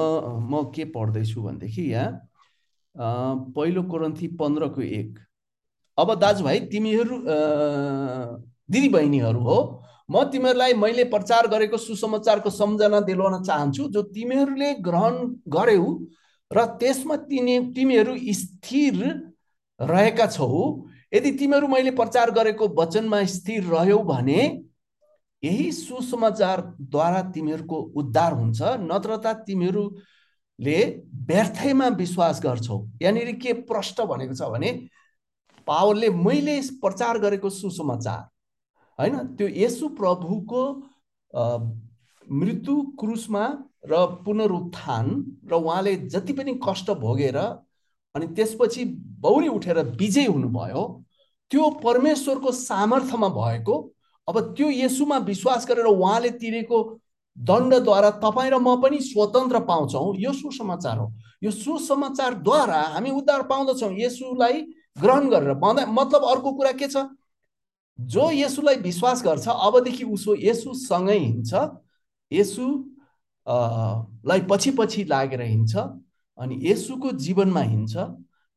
म 0.50 0.62
के 0.74 0.84
पढ्दैछु 0.94 1.42
भनेदेखि 1.42 1.82
यहाँ 1.92 3.52
पहिलो 3.56 3.82
कोरन्थी 3.92 4.26
पन्ध्रको 4.40 4.82
एक। 4.82 5.18
अब 5.98 6.14
दाजुभाइ 6.20 6.60
तिमीहरू 6.72 7.16
दिदी 8.70 8.88
बहिनीहरू 8.88 9.40
हो। 9.40 9.58
म 10.08 10.22
तिमीहरूलाई 10.32 10.72
मैले 10.74 11.04
प्रचार 11.12 11.46
गरेको 11.48 11.76
सुसमाचारको 11.78 12.50
सम्झना 12.50 13.00
दिलाउन 13.00 13.42
चाहन्छु 13.42 13.88
जो 13.88 14.02
तिमीहरूले 14.14 14.72
ग्रहण 14.86 15.14
गर्यौ 15.48 15.86
र 16.50 16.64
त्यसमा 16.80 17.16
तिमी 17.30 17.58
तिमीहरू 17.76 18.16
स्थिर 18.32 18.96
रहेका 19.80 20.26
छौ। 20.26 20.48
यदि 21.14 21.30
तिमीहरू 21.38 21.68
मैले 21.68 21.90
प्रचार 21.92 22.30
गरेको 22.30 22.68
वचनमा 22.78 23.22
स्थिर 23.32 23.64
रह्यौ 23.66 23.98
भने 24.04 24.40
यही 25.42 25.70
सुसमाचारद्वारा 25.72 27.22
तिमीहरूको 27.34 27.78
उद्धार 27.96 28.32
हुन्छ 28.32 28.60
नत्र 28.82 29.16
त 29.16 29.34
तिमीहरूले 29.46 30.78
व्यर्थैमा 31.28 31.88
विश्वास 31.96 32.40
गर्छौ। 32.42 32.78
यहाँनिर 33.02 33.32
के 33.42 33.52
प्रश्न 33.64 34.04
भनेको 34.04 34.34
छ 34.34 34.52
भने 34.52 34.70
पावरले 35.66 36.08
मैले 36.20 36.60
प्रचार 36.80 37.18
गरेको 37.18 37.50
सुसमाचार 37.50 38.22
होइन? 38.98 39.14
त्यो 39.36 39.48
यसु 39.56 39.88
प्रभुको 40.00 40.62
मृत्यु 42.26 42.74
क्रुसमा 43.00 43.44
र 43.86 44.04
पुनरुत्थान 44.24 45.06
र 45.50 45.54
उहाँले 45.54 45.94
जति 46.12 46.32
पनि 46.32 46.52
कष्ट 46.66 46.90
भोगेर 47.00 47.36
अनि 47.36 48.26
त्यसपछि 48.36 48.84
बौरी 49.20 49.48
उठेर 49.48 49.78
विजय 50.00 50.26
हुनुभयो 50.26 50.82
त्यो 51.50 51.70
परमेश्वरको 51.82 52.52
सामर्थ्यमा 52.52 53.28
भएको 53.28 53.74
अब 54.28 54.40
त्यो 54.56 54.68
यसुमा 54.70 55.18
विश्वास 55.26 55.66
गरेर 55.68 55.86
उहाँले 55.86 56.30
तिरेको 56.40 56.78
दण्डद्वारा 57.36 58.10
तपाईँ 58.22 58.50
र 58.50 58.58
म 58.58 58.80
पनि 58.80 58.98
स्वतन्त्र 59.02 59.60
पाउँछौँ। 59.68 60.14
यो 60.16 60.32
सुसमाचार 60.32 60.98
हो। 60.98 61.12
यो 61.42 61.50
सुसमाचारद्वारा 61.50 62.80
हामी 62.94 63.10
उद्धार 63.10 63.42
पाउँदछौँ। 63.50 63.92
यसुलाई 63.98 64.62
ग्रहण 65.02 65.28
गरेर 65.28 65.52
मतलब 65.90 66.22
अर्को 66.24 66.52
कुरा 66.52 66.72
के 66.72 66.88
छ? 66.88 66.96
जो 67.98 68.30
यसुलाई 68.30 68.76
विश्वास 68.76 69.22
गर्छ 69.24 69.48
अबदेखि 69.48 70.04
उसो 70.04 70.34
यसुसँगै 70.38 71.18
हिँड्छ 71.18 71.54
यसु 72.32 72.66
लाई 74.26 74.40
पछि 74.50 74.70
पछि 74.70 75.04
लागेर 75.04 75.42
हिँड्छ 75.42 75.76
अनि 76.38 76.58
यसुको 76.62 77.10
जीवनमा 77.12 77.60
हिँड्छ 77.62 77.96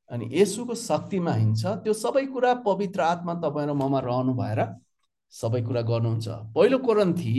अनि 0.10 0.30
यसुको 0.34 0.76
शक्तिमा 0.76 1.34
हिँड्छ। 1.34 1.66
त्यो 1.84 1.94
सबै 1.94 2.26
कुरा 2.26 2.54
पवित्र 2.66 3.02
आत्मा 3.02 3.34
तपाईँ 3.44 3.68
र 3.68 3.74
ममा 3.74 4.00
रहनु 4.00 4.34
भएर 4.34 4.60
सबै 5.34 5.62
कुरा 5.62 5.82
गर्नुहुन्छ। 5.82 6.28
पहिलो 6.56 6.78
कोरन्थी 6.80 7.34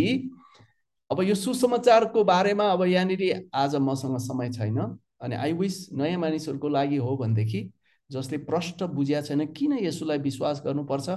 अब 1.10 1.22
यो 1.22 1.34
सुसमाचारको 1.34 2.24
बारेमा 2.24 2.64
अब 2.68 2.82
यहाँनिर 2.84 3.48
आज 3.54 3.76
मसँग 3.76 4.18
समय 4.20 4.50
छैन 4.52 4.78
अनि 5.22 5.34
आई 5.34 5.52
विस 5.52 5.88
नयाँ 5.92 6.20
मानिसहरूको 6.20 6.68
लागि 6.68 6.96
हो 6.96 7.16
भनेदेखि 7.16 7.60
जसले 8.10 8.38
प्रष्ट 8.44 8.82
बुझिया 8.92 9.22
छैन 9.22 9.46
किन 9.52 9.72
यसुलाई 9.80 10.18
विश्वास 10.18 10.62
गर्नुपर्छ? 10.66 11.08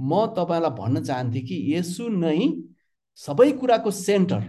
म 0.00 0.26
तपाईँलाई 0.36 0.70
भन्न 0.78 1.02
चाहन्थेँ 1.04 1.42
कि 1.42 1.56
यसु 1.74 2.08
नै 2.08 2.38
सबै 3.18 3.50
कुराको 3.60 3.90
सेन्टर 3.90 4.42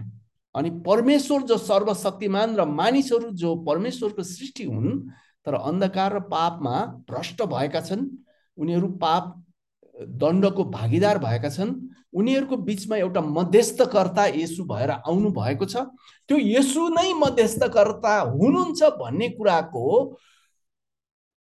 अनि 0.54 0.70
परमेश्वर 0.86 1.42
जो 1.42 1.56
सर्वशक्तिमान 1.58 2.56
र 2.56 2.64
मानिसहरू 2.70 3.30
जो 3.42 3.54
परमेश्वरको 3.68 4.22
सृष्टि 4.22 4.64
हुन् 4.64 5.00
तर 5.46 5.54
अन्धकार 5.54 6.16
र 6.16 6.20
पापमा 6.32 6.74
भ्रष्ट 7.10 7.42
भएका 7.52 7.80
छन् 7.80 8.08
उनीहरू 8.58 8.88
पाप 9.02 9.38
दण्डको 10.20 10.64
भागीदार 10.70 11.18
भएका 11.18 11.48
छन् 11.50 11.72
उनीहरूको 12.12 12.56
बिचमा 12.68 12.96
एउटा 12.96 13.20
मध्यस्थकर्ता 13.20 14.26
यसु 14.36 14.64
भएर 14.64 14.90
आउनु 14.90 15.30
भएको 15.32 15.64
छ। 15.64 15.76
त्यो 16.28 16.38
यसु 16.38 16.88
नै 16.88 17.12
मध्यस्थकर्ता 17.18 18.18
हुनुहुन्छ 18.32 18.82
भन्ने 19.00 19.28
कुराको 19.28 19.86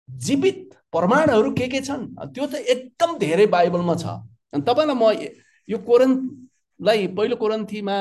जीवित 0.08 0.77
प्रमाणहरू 0.92 1.50
के 1.52 1.66
के 1.68 1.80
छन्? 1.80 2.06
त्यो 2.34 2.46
त 2.46 2.54
एकदम 2.54 3.18
धेरै 3.18 3.46
बाइबलमा 3.46 3.94
छ। 3.94 4.06
अनि 4.54 4.62
तपाईँलाई 4.62 4.96
म 4.96 5.04
यो 5.68 5.78
कोरन्थलाई 5.84 7.06
पहिलो 7.16 7.36
कोरन्थीमा 7.36 7.96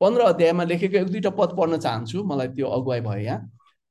पन्ध्र 0.00 0.22
अध्यायमा 0.22 0.64
लेखेको 0.64 0.96
एक 0.98 1.08
दुईवटा 1.10 1.30
पद 1.38 1.50
पढ्न 1.58 1.78
चाहन्छु। 1.78 2.24
मलाई 2.24 2.48
त्यो 2.56 2.66
अगुवाई 2.66 3.00
भयो 3.00 3.22
यहाँ। 3.22 3.40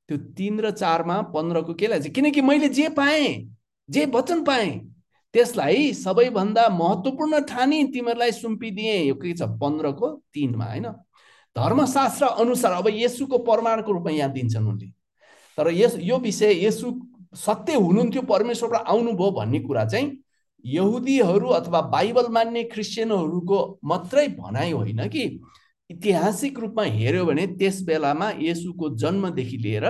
त्यो 0.08 0.16
तिन 0.36 0.60
र 0.60 0.70
चारमा 0.70 1.16
पन्ध्रको 1.34 1.74
केलाई 1.74 1.98
चाहिँ 1.98 2.12
किनकि 2.12 2.40
मैले 2.40 2.68
जे 2.68 2.88
पाएँ 2.92 3.50
जे 3.88 4.04
वचन 4.14 4.44
पाएँ 4.44 4.70
त्यसलाई 5.34 5.92
सबैभन्दा 5.94 6.68
महत्त्वपूर्ण 6.68 7.40
ठानी 7.48 7.82
तिमीहरूलाई 7.92 8.32
सुम्पिदिएँ। 8.32 9.08
यो 9.08 9.14
के 9.14 9.32
छ? 9.32 9.42
पन्ध्रको 9.62 10.06
तिनमा 10.34 10.64
होइन? 10.64 10.86
धर्मशास्त्र 11.56 12.26
अनुसार 12.44 12.72
अब 12.72 12.88
यसुको 12.92 13.38
प्रमाणको 13.38 13.92
रूपमा 13.92 14.10
यहाँ 14.12 14.32
दिन्छन् 14.32 14.68
उनले। 14.68 14.86
तर 15.58 15.70
यस 15.72 15.96
यो 16.00 16.18
विषय 16.18 16.64
यसु 16.64 16.92
सत्य 17.36 17.74
हुनुहुन्थ्यो 17.74 18.22
परमेश्वरबाट 18.22 18.86
आउनुभयो 18.88 19.30
भन्ने 19.30 19.60
कुरा 19.60 19.84
चाहिँ 19.84 20.16
यहुदीहरू 20.64 21.48
अथवा 21.48 21.80
बाइबल 21.92 22.28
मान्ने 22.32 22.62
क्रिस्चियनहरूको 22.64 23.58
मात्रै 23.84 24.26
भनाइ 24.28 24.72
होइन 24.72 25.08
कि। 25.08 25.24
ऐतिहासिक 25.90 26.58
रूपमा 26.58 26.82
हेऱ्यो 26.82 27.24
भने 27.26 27.46
त्यस 27.58 27.82
बेलामा 27.86 28.30
यसुको 28.40 28.88
जन्मदेखि 28.96 29.56
लिएर 29.56 29.86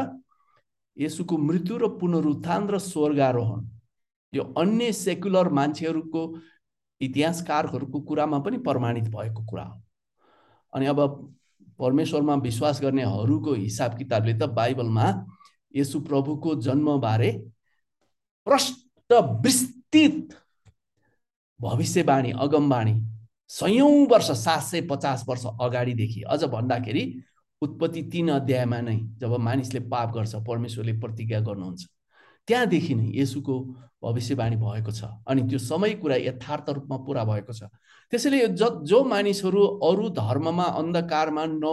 यसुको 0.96 1.36
मृत्यु 1.38 1.76
र 1.78 1.88
पुनरुत्थान 2.00 2.68
र 2.68 2.78
स्वर्गारोहण 2.78 3.64
यो 4.32 4.42
अन्य 4.56 4.92
सेकुलर 4.92 5.48
मान्छेहरूको 5.48 6.22
इतिहासकारहरूको 7.00 8.00
कुरामा 8.00 8.38
पनि 8.38 8.58
प्रमाणित 8.58 9.08
भएको 9.08 9.44
कुरा 9.46 9.64
हो। 9.64 9.80
अनि 10.72 10.86
अब 10.86 11.00
परमेश्वरमा 11.78 12.34
विश्वास 12.44 12.82
गर्नेहरूको 12.82 13.54
हिसाब 13.54 13.96
किताबले 13.98 14.34
त 14.34 14.52
बाइबलमा 14.52 15.06
यसु 15.74 16.00
प्रभुको 16.00 16.54
जन्मबारे 16.60 17.30
प्रष्ट 18.46 19.12
विस्तृत 19.44 20.36
भविष्यवाणी 21.60 22.32
अगमवाणी 22.38 22.94
सयौँ 23.50 24.06
वर्ष 24.10 24.30
सात 24.38 24.62
सय 24.62 24.80
पचास 24.90 25.24
वर्ष 25.28 25.44
अगाडिदेखि 25.60 26.22
अझ 26.28 26.44
भन्दाखेरि 26.44 27.04
उत्पत्ति 27.62 28.02
तिन 28.12 28.30
अध्यायमा 28.30 28.80
नै 28.80 28.96
जब 29.18 29.36
मानिसले 29.40 29.80
पाप 29.88 30.14
गर्छ 30.14 30.34
परमेश्वरले 30.48 30.92
प्रतिज्ञा 31.00 31.40
गर्नुहुन्छ 31.40 31.84
त्यहाँदेखि 32.48 32.94
नै 32.94 33.10
यसुको 33.14 33.54
भविष्यवाणी 34.02 34.56
भएको 34.56 34.92
छ 34.92 35.04
अनि 35.28 35.42
त्यो 35.48 35.58
समय 35.58 35.94
कुरा 36.02 36.16
यथार्थ 36.16 36.68
रूपमा 36.70 36.96
पुरा 37.06 37.24
भएको 37.24 37.52
छ। 37.52 37.62
त्यसैले 38.12 38.40
यो 38.42 38.48
ज 38.54 38.84
जो 38.84 39.02
मानिसहरू 39.04 39.62
अरू 39.88 40.08
धर्ममा 40.18 40.64
अन्धकारमा 40.80 41.44
न 41.46 41.64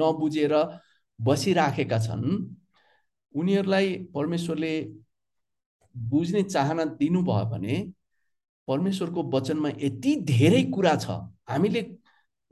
नबुझेर 0.00 0.54
बसिराखेका 1.18 1.98
छन् 1.98 2.24
उनीहरूलाई 3.34 3.94
परमेश्वरले 4.14 4.72
बुझ्ने 5.94 6.42
चाहना 6.42 6.84
दिनुभयो 6.98 7.44
भने 7.50 7.76
परमेश्वरको 8.68 9.22
वचनमा 9.30 9.68
यति 9.82 10.14
धेरै 10.24 10.62
कुरा 10.74 10.94
छ। 10.96 11.10
हामीले 11.50 11.82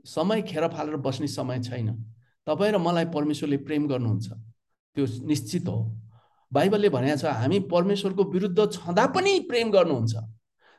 समय 0.05 0.41
खेर 0.41 0.67
फालेर 0.67 0.95
बस्ने 0.97 1.27
समय 1.27 1.59
छैन। 1.63 1.87
तपाईँ 2.47 2.71
र 2.71 2.77
मलाई 2.77 3.05
परमेश्वरले 3.13 3.57
प्रेम 3.57 3.87
गर्नुहुन्छ। 3.87 4.27
त्यो 4.95 5.05
निश्चित 5.27 5.67
हो। 5.67 5.79
बाइबलले 6.51 6.89
भनेको 6.89 7.17
छ 7.17 7.25
हामी 7.25 7.59
परमेश्वरको 7.71 8.23
विरुद्ध 8.23 8.59
छँदा 8.73 9.05
पनि 9.15 9.39
प्रेम 9.49 9.71
गर्नुहुन्छ। 9.71 10.15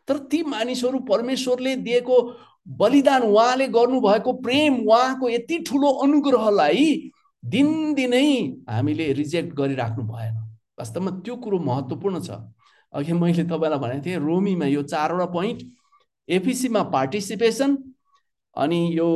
तर 0.09 0.19
ती 0.27 0.43
मानिसहरू 0.43 0.99
परमेश्वरले 1.09 1.77
दिएको 1.77 2.17
बलिदान 2.67 3.23
उहाँले 3.23 3.67
गर्नुभएको 3.69 4.33
प्रेम 4.43 4.75
उहाँको 4.83 5.29
यति 5.29 5.59
ठुलो 5.69 5.91
अनुग्रहलाई 6.05 6.87
दिनदिनै 7.43 8.27
हामीले 8.69 9.13
रिजेक्ट 9.13 9.55
गरिराख्नु 9.55 10.05
भएन। 10.05 10.37
वास्तवमा 10.79 11.11
त्यो 11.25 11.37
कुरो 11.37 11.59
महत्त्वपूर्ण 11.59 12.21
छ। 12.21 12.31
अघि 12.93 13.13
मैले 13.13 13.45
तपाईँलाई 13.45 13.79
भनेको 13.79 14.05
थिएँ 14.07 14.19
रोमीमा 14.19 14.67
यो 14.67 14.83
चारवटा 14.83 15.27
पोइन्ट 15.33 15.63
एफिसीमा 16.29 16.83
पार्टिसिपेसन 16.95 17.77
अनि 18.57 18.81
यो 18.99 19.09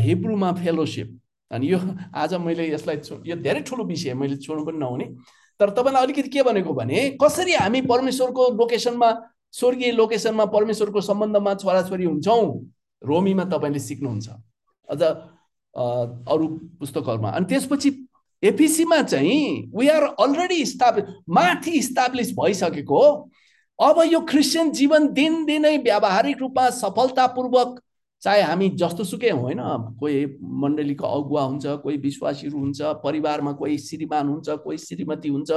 हिब्रूमा 0.00 0.52
फेलोसिप 0.52 1.18
अनि 1.50 1.72
यो 1.72 1.78
आज 2.14 2.34
मैले 2.34 2.68
यसलाई 2.72 3.00
यो 3.26 3.36
धेरै 3.36 3.60
ठुलो 3.62 3.84
विषय 3.84 4.14
मैले 4.14 4.36
छोड्नु 4.36 4.64
पनि 4.64 4.78
नहुने। 4.78 5.06
तर 5.60 5.70
तपाईँलाई 5.70 6.02
अलिकति 6.02 6.28
के 6.28 6.42
भनेको 6.42 6.74
भने 6.74 7.18
कसरी 7.22 7.52
हामी 7.54 7.80
परमेश्वरको 7.82 8.48
लोकेसनमा 8.58 9.10
स्वर्गीय 9.52 9.92
लोकेसनमा 9.92 10.44
परमेश्वरको 10.50 11.00
सम्बन्धमा 11.00 11.54
छोराछोरी 11.54 12.04
हुन्छौँ? 12.04 12.42
रोमीमा 13.02 13.44
तपाईँले 13.44 13.78
सिक्नुहुन्छ। 13.78 14.28
अझ 14.88 15.02
अरू 15.76 16.46
पुस्तकहरूमा। 16.80 17.30
अनि 17.30 17.46
त्यसपछि 17.46 17.90
एपिसीमा 18.42 19.00
चाहिँ 19.02 19.70
वी 19.76 19.88
आर 19.88 20.02
अलरेडी 20.20 20.54
इस्टाब्लिस 20.62 21.14
माथि 21.28 21.70
इस्टाब्लिस 21.78 22.32
भइसकेको 22.38 23.00
अब 23.78 24.02
यो 24.12 24.20
क्रिस्चियन 24.30 24.70
जीवन 24.72 25.08
दिनदिनै 25.12 25.76
व्यावहारिक 25.78 26.38
रूपमा 26.40 26.68
सफलतापूर्वक 26.72 27.80
चाहे 28.22 28.42
हामी 28.42 28.68
जस्तो 28.80 29.04
सुकै 29.04 29.30
होइन 29.30 29.60
कोही 30.00 30.24
मण्डलीको 30.60 31.06
अगुवा 31.06 31.42
हुन्छ 31.42 31.66
कोही 31.82 31.96
विश्वासीहरू 32.04 32.58
हुन्छ 32.58 32.82
परिवारमा 33.02 33.52
कोही 33.52 33.78
श्रीमान 33.78 34.28
हुन्छ 34.28 34.50
कोही 34.64 34.78
श्रीमती 34.78 35.28
हुन्छ 35.28 35.50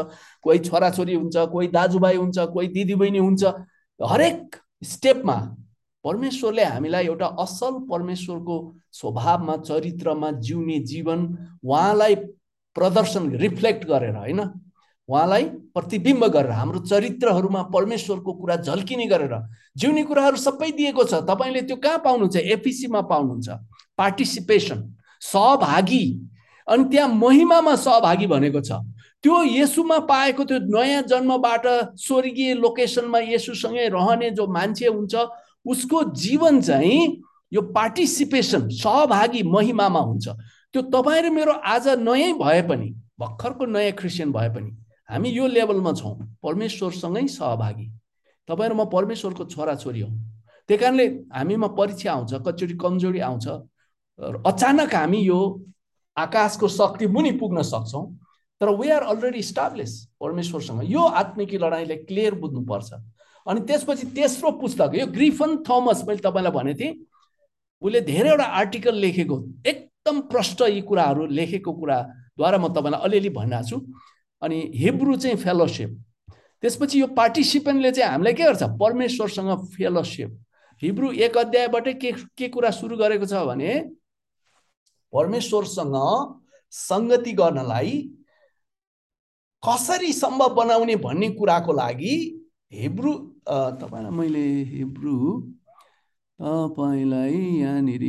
कोही 0.44 0.60
छोराछोरी 0.60 1.14
हुन्छ 1.14 1.38
कोही 1.54 1.68
दाजुभाइ 1.78 2.16
हुन्छ 2.18 2.38
कोही 2.54 2.68
दिदीबहिनी 2.68 3.18
हुन्छ। 3.18 3.44
हरेक 4.00 4.56
स्टेपमा 4.84 5.38
परमेश्वरले 6.04 6.64
हामीलाई 6.64 7.06
एउटा 7.06 7.26
असल 7.40 7.74
परमेश्वरको 7.90 8.56
स्वभावमा 8.92 9.56
चरित्रमा 9.58 10.32
जिउने 10.40 10.80
जीवन 10.80 11.20
उहाँलाई 11.64 12.16
प्रदर्शन 12.76 13.32
रिफ्लेक्ट 13.36 13.86
गरेर 13.86 14.16
होइन? 14.16 14.40
उहाँलाई 15.10 15.44
प्रतिबिम्ब 15.74 16.26
गरेर 16.26 16.52
हाम्रो 16.52 16.80
चरित्रहरूमा 16.80 17.62
परमेश्वरको 17.74 18.34
कुरा 18.34 18.56
झल्किने 18.56 19.06
गरेर 19.08 19.34
जिउने 19.78 20.04
कुराहरू 20.04 20.38
सबै 20.38 20.72
दिएको 20.72 21.04
छ। 21.04 21.24
तपाईँले 21.24 21.62
त्यो 21.62 21.76
कहाँ 21.76 22.00
पाउनुहुन्छ? 22.06 22.36
एपिसीमा 22.36 23.02
पाउनुहुन्छ। 23.02 23.50
पार्टिसिपेसन 23.98 24.80
सहभागी। 25.22 26.06
अनि 26.68 26.84
त्यहाँ 26.92 27.10
महिमामा 27.10 27.76
सहभागी 27.76 28.28
भनेको 28.28 28.62
छ। 28.62 28.84
त्यो 29.24 29.44
यसुमा 29.56 30.00
पाएको 30.06 30.44
त्यो 30.44 30.60
नयाँ 30.68 31.02
जन्मबाट 31.08 31.66
स्वर्गीय 31.98 32.54
लोकेसनमा 32.54 33.20
यसुसँगै 33.32 33.88
रहने 33.90 34.30
जो 34.32 34.48
मान्छे 34.48 34.88
हुन्छ 34.88 35.16
उसको 35.68 36.04
जीवन 36.16 36.62
चाहिँ 36.62 37.22
यो 37.54 37.62
पार्टिसिपेसन 37.72 38.68
सहभागी 38.70 39.44
महिमामा 39.44 40.00
हुन्छ। 40.00 40.28
त्यो 40.74 40.82
तपाईँ 40.94 41.22
र 41.22 41.30
मेरो 41.30 41.52
आज 41.52 41.88
नयाँ 42.00 42.34
भए 42.40 42.62
पनि 42.70 42.88
भर्खरको 43.20 43.66
नयाँ 43.66 43.92
क्रिस्चियन 44.00 44.32
भए 44.32 44.50
पनि 44.50 44.72
हामी 45.10 45.30
यो 45.30 45.48
लेभलमा 45.48 45.94
छौँ 45.94 46.16
परमेश्वरसँगै 46.44 47.28
सहभागी। 47.28 47.88
तपाईँ 48.48 48.70
र 48.70 48.74
म 48.74 48.86
परमेश्वरको 48.92 49.46
छोराछोरी 49.46 50.02
हौँ। 50.02 50.12
त्यही 50.70 50.78
कारणले 50.78 51.06
हामीमा 51.32 51.68
परीक्षा 51.80 52.12
आउँछ 52.12 52.34
कतिचोटि 52.46 52.76
कमजोरी 52.78 53.20
आउँछ 53.20 53.48
अचानक 54.46 54.96
हामी 54.96 55.20
यो 55.24 55.40
आकाशको 56.18 56.68
शक्ति 56.68 57.08
मुनि 57.08 57.32
पुग्न 57.40 57.62
सक्छौँ 57.64 58.06
तर 58.62 58.70
वी 58.76 58.90
आर 58.90 59.04
अलरेडी 59.04 59.40
इस्टाब्लिस 59.40 59.92
परमेश्वरसँग। 60.20 60.82
यो 60.92 61.02
आत्मिकी 61.22 61.58
लडाइँलाई 61.58 61.98
क्लियर 62.04 62.36
बुझ्नुपर्छ। 62.36 62.90
अनि 63.48 63.62
त्यसपछि 63.68 64.06
तेस्रो 64.16 64.52
पुस्तक 64.62 64.96
यो 64.96 65.06
ग्रिफन 65.08 65.58
थमस 65.68 66.04
मैले 66.08 66.22
तपाईँलाई 66.24 66.52
भनेको 66.52 66.80
थिएँ 66.80 66.94
उसले 67.82 68.02
धेरैवटा 68.02 68.44
आर्टिकल 68.44 68.96
लेखेको 68.96 69.36
एकदम 69.66 70.22
प्रष्ट 70.32 70.62
यी 70.62 70.82
कुराहरू 70.82 71.26
लेखेको 71.26 71.74
कुराद्वारा 71.74 72.58
म 72.58 72.74
तपाईँलाई 72.74 73.02
अलिअलि 73.04 73.30
भनिरहेको 73.30 73.70
छु। 73.70 73.78
अनि 74.42 74.58
हिब्रू 74.76 75.16
चाहिँ 75.18 75.38
फेलोसिप। 75.38 75.92
त्यसपछि 76.64 77.02
यो 77.02 77.08
पार्टिसिपेन्टले 77.14 77.92
चाहिँ 77.92 78.12
हामीलाई 78.12 78.34
के 78.34 78.44
गर्छ? 78.44 78.64
परमेश्वरसँग 78.82 79.52
फेलोसिप। 79.76 80.32
हिब्रू 80.82 81.12
एक 81.12 81.38
अध्यायबाटै 81.38 81.94
के 81.94 82.12
के 82.38 82.48
कुरा 82.50 82.72
सुरु 82.72 82.98
गरेको 82.98 83.26
छ 83.26 83.46
भने 83.46 83.72
परमेश्वरसँग 85.14 85.96
सङ्गति 86.72 87.32
गर्नलाई 87.34 87.96
कसरी 89.64 90.12
सम्भव 90.14 90.54
बनाउने 90.54 90.96
भन्ने 91.02 91.30
कुराको 91.38 91.74
लागि 91.74 92.16
हिब्रू 92.74 93.14
तपाईँलाई 93.48 94.12
मैले 94.12 94.46
हिब्रू 94.72 95.18
तपाईँलाई 96.40 97.36
यहाँनिर 97.60 98.04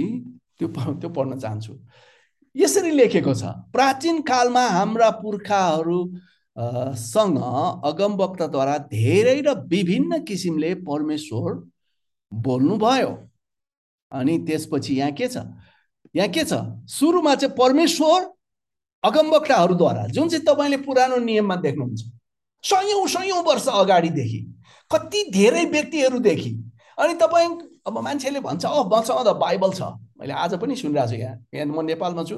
त्यो 0.59 0.68
त्यो 0.68 1.09
पढ्न 1.09 1.39
चाहन्छु। 1.39 1.74
यसरी 2.57 2.91
लेखेको 2.91 3.34
छ 3.34 3.55
प्राचीन 3.72 4.20
कालमा 4.22 4.64
हाम्रा 4.68 5.11
पुर्खाहरू 5.22 5.99
सँग 6.99 7.39
अगमवक्ताद्वारा 7.86 8.76
धेरै 8.91 9.41
र 9.47 9.55
विभिन्न 9.70 10.22
किसिमले 10.24 10.74
परमेश्वर 10.82 11.55
बोल्नुभयो। 12.32 13.12
अनि 14.12 14.39
त्यसपछि 14.47 14.95
यहाँ 14.95 15.12
के 15.12 15.28
छ? 15.28 15.36
यहाँ 16.16 16.28
के 16.28 16.45
छ? 16.45 16.53
सुरुमा 16.89 17.34
चाहिँ 17.34 17.55
परमेश्वर 17.55 18.26
अगमवक्ताहरूद्वारा 19.05 20.07
जुन 20.09 20.28
चाहिँ 20.28 20.45
तपाईँले 20.45 20.76
पुरानो 20.82 21.16
नियममा 21.22 21.57
देख्नुहुन्छ 21.57 22.03
सयौँ 22.64 23.07
सयौँ 23.09 23.43
वर्ष 23.45 23.66
अगाडिदेखि 23.70 24.41
कति 24.91 25.30
धेरै 25.32 25.64
व्यक्तिहरूदेखि 25.64 26.53
अनि 26.99 27.14
तपाईँ 27.14 27.49
अब 27.86 27.99
मान्छेले 28.05 28.41
भन्छ 28.41 28.64
अह 28.66 28.84
मसँग 28.89 29.26
त 29.26 29.36
बाइबल 29.41 29.72
छ। 29.72 29.82
मैले 30.20 30.32
आज 30.34 30.55
पनि 30.61 30.76
सुनिरहेको 30.76 31.11
छु 31.11 31.16
यहाँ। 31.16 31.36
यहाँ 31.55 31.66
म 31.66 31.84
नेपालमा 31.84 32.24
छु 32.24 32.36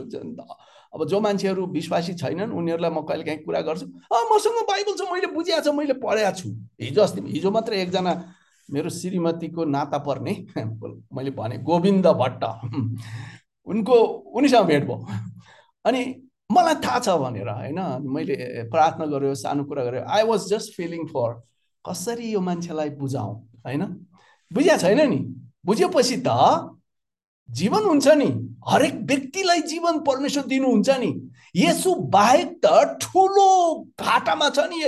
अब 0.95 1.07
जो 1.07 1.21
मान्छेहरू 1.21 1.67
विश्वासी 1.73 2.15
छैनन् 2.15 2.53
उनीहरूलाई 2.53 2.91
म 2.91 3.03
कहिले 3.07 3.25
काहीँ 3.25 3.43
कुरा 3.45 3.61
गर्छु 3.63 3.87
अँ 3.87 4.25
मसँग 4.33 4.59
बाइबल 4.69 4.95
छ 4.99 5.03
मैले 5.13 5.27
बुझिएको 5.35 5.63
छ 5.63 5.75
मैले 5.75 5.95
पढेको 6.03 6.33
छु। 6.39 6.49
हिजो 6.83 7.03
अस्ति 7.03 7.21
हिजो 7.27 7.51
मात्रै 7.51 7.83
एकजना 7.83 8.13
मेरो 8.69 8.91
श्रीमतीको 8.91 9.65
नाता 9.65 9.99
पर्ने 9.99 10.33
मैले 11.15 11.31
भने 11.31 11.59
गोविन्द 11.63 12.07
भट्ट। 12.07 12.43
उनको 13.71 13.95
उनीसँग 14.35 14.67
भेट 14.67 14.85
भयो। 14.85 15.07
अनि 15.85 16.01
मलाई 16.53 16.75
थाहा 16.85 16.99
छ 16.99 17.09
भनेर 17.23 17.49
होइन 17.49 17.79
मैले 18.07 18.37
प्रार्थना 18.71 19.07
गरेँ 19.07 19.35
सानो 19.35 19.65
कुरा 19.65 19.85
गरेँ 19.85 20.03
I 20.07 20.23
was 20.27 20.49
just 20.51 20.75
feeling 20.77 21.07
for 21.07 21.39
कसरी 21.89 22.33
यो 22.33 22.41
मान्छेलाई 22.41 22.91
बुझाउँ 22.91 23.35
होइन? 23.67 23.83
बुझिया 24.53 24.77
छैन 24.77 25.09
नि? 25.11 25.19
बुझेपछि 25.65 26.23
त 26.27 26.29
जीवन 27.51 27.85
हुन्छ 27.85 28.09
नि। 28.09 28.57
हरेक 28.69 28.95
व्यक्तिलाई 28.95 29.61
जीवन 29.61 29.99
परमेश्वर 29.99 30.45
दिनुहुन्छ 30.47 30.91
नि। 30.91 31.31
यसो 31.57 31.95
बाहेक 31.95 32.61
त 32.65 32.99
ठुलो 33.03 33.49
घाटामा 34.01 34.49
छ 34.51 34.59
नि 34.59 34.83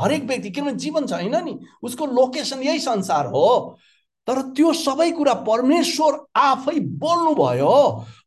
हरेक 0.00 0.24
व्यक्ति। 0.24 0.50
किनभने 0.50 0.72
जीवन 0.72 1.06
छैन 1.06 1.44
नि। 1.44 1.58
उसको 1.82 2.06
लोकेसन 2.06 2.62
यही 2.62 2.78
संसार 2.78 3.26
हो। 3.26 3.78
तर 4.28 4.40
त्यो 4.56 4.72
सबै 4.72 5.10
कुरा 5.12 5.32
परमेश्वर 5.46 6.16
आफै 6.36 6.78
बोल्नुभयो। 7.02 7.76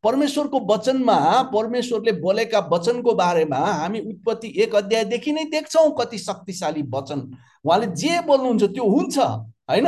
परमेश्वरको 0.03 0.59
वचनमा 0.69 1.19
परमेश्वरले 1.53 2.11
बोलेका 2.21 2.59
वचनको 2.71 3.13
बारेमा 3.15 3.57
हामी 3.57 3.99
उत्पत्ति 4.01 4.53
एक 4.63 4.75
अध्यायदेखि 4.75 5.31
नै 5.31 5.43
देख्छौँ 5.51 5.89
कति 5.99 6.17
शक्तिशाली 6.19 6.81
वचन। 6.93 7.19
उहाँले 7.65 7.87
जे 7.95 8.19
बोल्नुहुन्छ 8.27 8.63
त्यो 8.75 8.85
हुन्छ 8.85 9.17
होइन? 9.19 9.87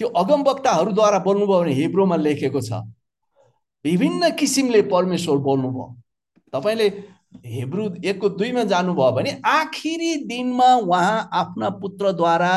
त्यो 0.00 0.08
अगमवक्ताहरूद्वारा 0.08 1.18
बोल्नुभयो 1.24 1.60
भने 1.60 1.72
हिब्रोमा 1.74 2.16
लेखेको 2.16 2.60
छ 2.60 2.84
विभिन्न 3.84 4.30
किसिमले 4.36 4.82
परमेश्वर 4.92 5.36
बोल्नुभयो। 5.38 5.86
तपाईँले 6.52 6.88
हिब्रू 7.46 7.84
एकको 8.04 8.28
दुईमा 8.36 8.64
जानुभयो 8.68 9.10
भने 9.16 9.30
आखिरी 9.46 10.14
दिनमा 10.26 10.70
उहाँ 10.76 11.28
आफ्ना 11.32 11.68
पुत्रद्वारा 11.80 12.52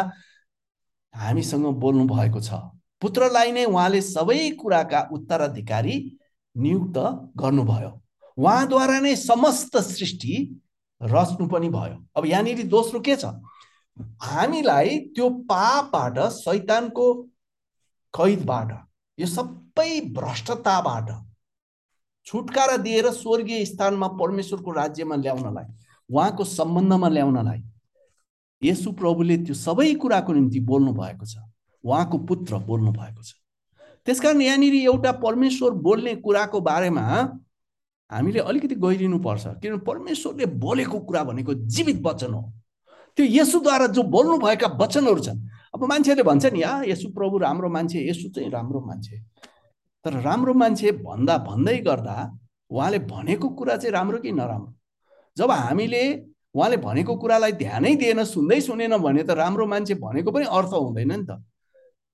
हामीसँग 1.14 1.66
बोल्नु 1.80 2.06
भएको 2.08 2.40
छ। 2.42 2.60
पुत्रलाई 3.04 3.52
नै 3.52 3.66
उहाँले 3.68 4.02
सबै 4.02 4.40
कुराका 4.60 5.00
उत्तराधिकारी 5.12 5.96
नियुक्त 6.56 6.98
गर्नुभयो। 7.38 7.92
उहाँद्वारा 8.38 9.00
नै 9.00 9.16
समस्त 9.20 9.78
सृष्टि 9.78 10.36
रच्नु 11.02 11.48
पनि 11.48 11.70
भयो। 11.70 11.98
अब 12.16 12.26
यहाँनिर 12.26 12.64
दोस्रो 12.68 13.00
के 13.00 13.16
छ? 13.16 13.26
हामीलाई 14.24 14.98
त्यो 15.16 15.30
पापबाट 15.50 16.18
शैतानको 16.34 17.06
कैदबाट 18.14 18.72
यो 19.18 19.28
सबै 19.28 19.92
भ्रष्टताबाट 20.16 21.10
छुटकारा 22.28 22.78
दिएर 22.78 23.12
स्वर्गीय 23.12 23.66
स्थानमा 23.66 24.08
परमेश्वरको 24.20 24.72
राज्यमा 24.72 25.16
ल्याउनलाई 25.16 25.66
उहाँको 26.10 26.44
सम्बन्धमा 26.44 27.10
ल्याउनलाई 27.10 27.62
यसु 28.62 28.92
प्रभुले 29.00 29.38
त्यो 29.38 29.56
सबै 29.62 29.94
कुराको 30.02 30.34
निम्ति 30.34 30.60
बोल्नु 30.70 30.94
भएको 30.94 31.26
छ। 31.26 31.36
उहाँको 31.84 32.18
पुत्र 32.18 32.58
बोल्नु 32.68 32.92
भएको 32.92 33.24
छ। 33.24 33.34
त्यसकारण 34.06 34.42
यहाँनिर 34.42 34.76
एउटा 34.76 35.12
परमेश्वर 35.24 35.72
बोल्ने 35.80 36.16
कुराको 36.16 36.60
बारेमा 36.62 37.02
हामीले 38.12 38.40
अलिकति 38.40 38.76
गहिरिनुपर्छ। 38.76 39.46
किनभने 39.62 39.86
परमेश्वरले 39.88 40.46
बोलेको 40.46 41.00
कुरा 41.00 41.24
भनेको 41.24 41.54
जीवित 41.54 42.02
वचन 42.06 42.34
हो। 42.34 42.42
त्यो 43.18 43.26
यसुद्वारा 43.30 43.88
जो 43.88 44.04
बोल्नुभएका 44.04 44.68
वचनहरू 44.82 45.20
छन्। 45.20 45.40
अब 45.76 45.84
मान्छेले 45.84 46.24
भन्छ 46.24 46.46
नि 46.46 46.62
आ 46.62 46.82
यसु 46.84 47.10
प्रभु 47.10 47.38
राम्रो 47.38 47.70
मान्छे 47.70 48.00
यसु 48.10 48.30
चाहिँ 48.30 48.50
राम्रो 48.50 48.80
मान्छे। 48.82 49.18
तर 50.06 50.14
राम्रो 50.22 50.54
मान्छे 50.54 50.92
भन्दा 50.92 51.38
भन्दै 51.38 51.78
गर्दा 51.78 52.16
उहाँले 52.72 53.00
भनेको 53.00 53.50
कुरा 53.50 53.76
चाहिँ 53.78 53.94
राम्रो 53.94 54.18
कि 54.20 54.32
नराम्रो? 54.32 54.74
जब 55.38 55.52
हामीले 55.52 56.04
उहाँले 56.56 56.78
भनेको 56.78 57.16
कुरालाई 57.16 57.52
ध्यानै 57.52 57.96
दिएन 57.96 58.24
सुन्दै 58.24 58.60
सुनेन 58.62 58.98
भने 58.98 59.24
त 59.24 59.32
राम्रो 59.32 59.66
मान्छे 59.66 59.94
भनेको 59.96 60.32
पनि 60.32 60.46
अर्थ 60.46 60.74
हुँदैन 60.74 61.12
नि 61.12 61.26
त। 61.26 61.40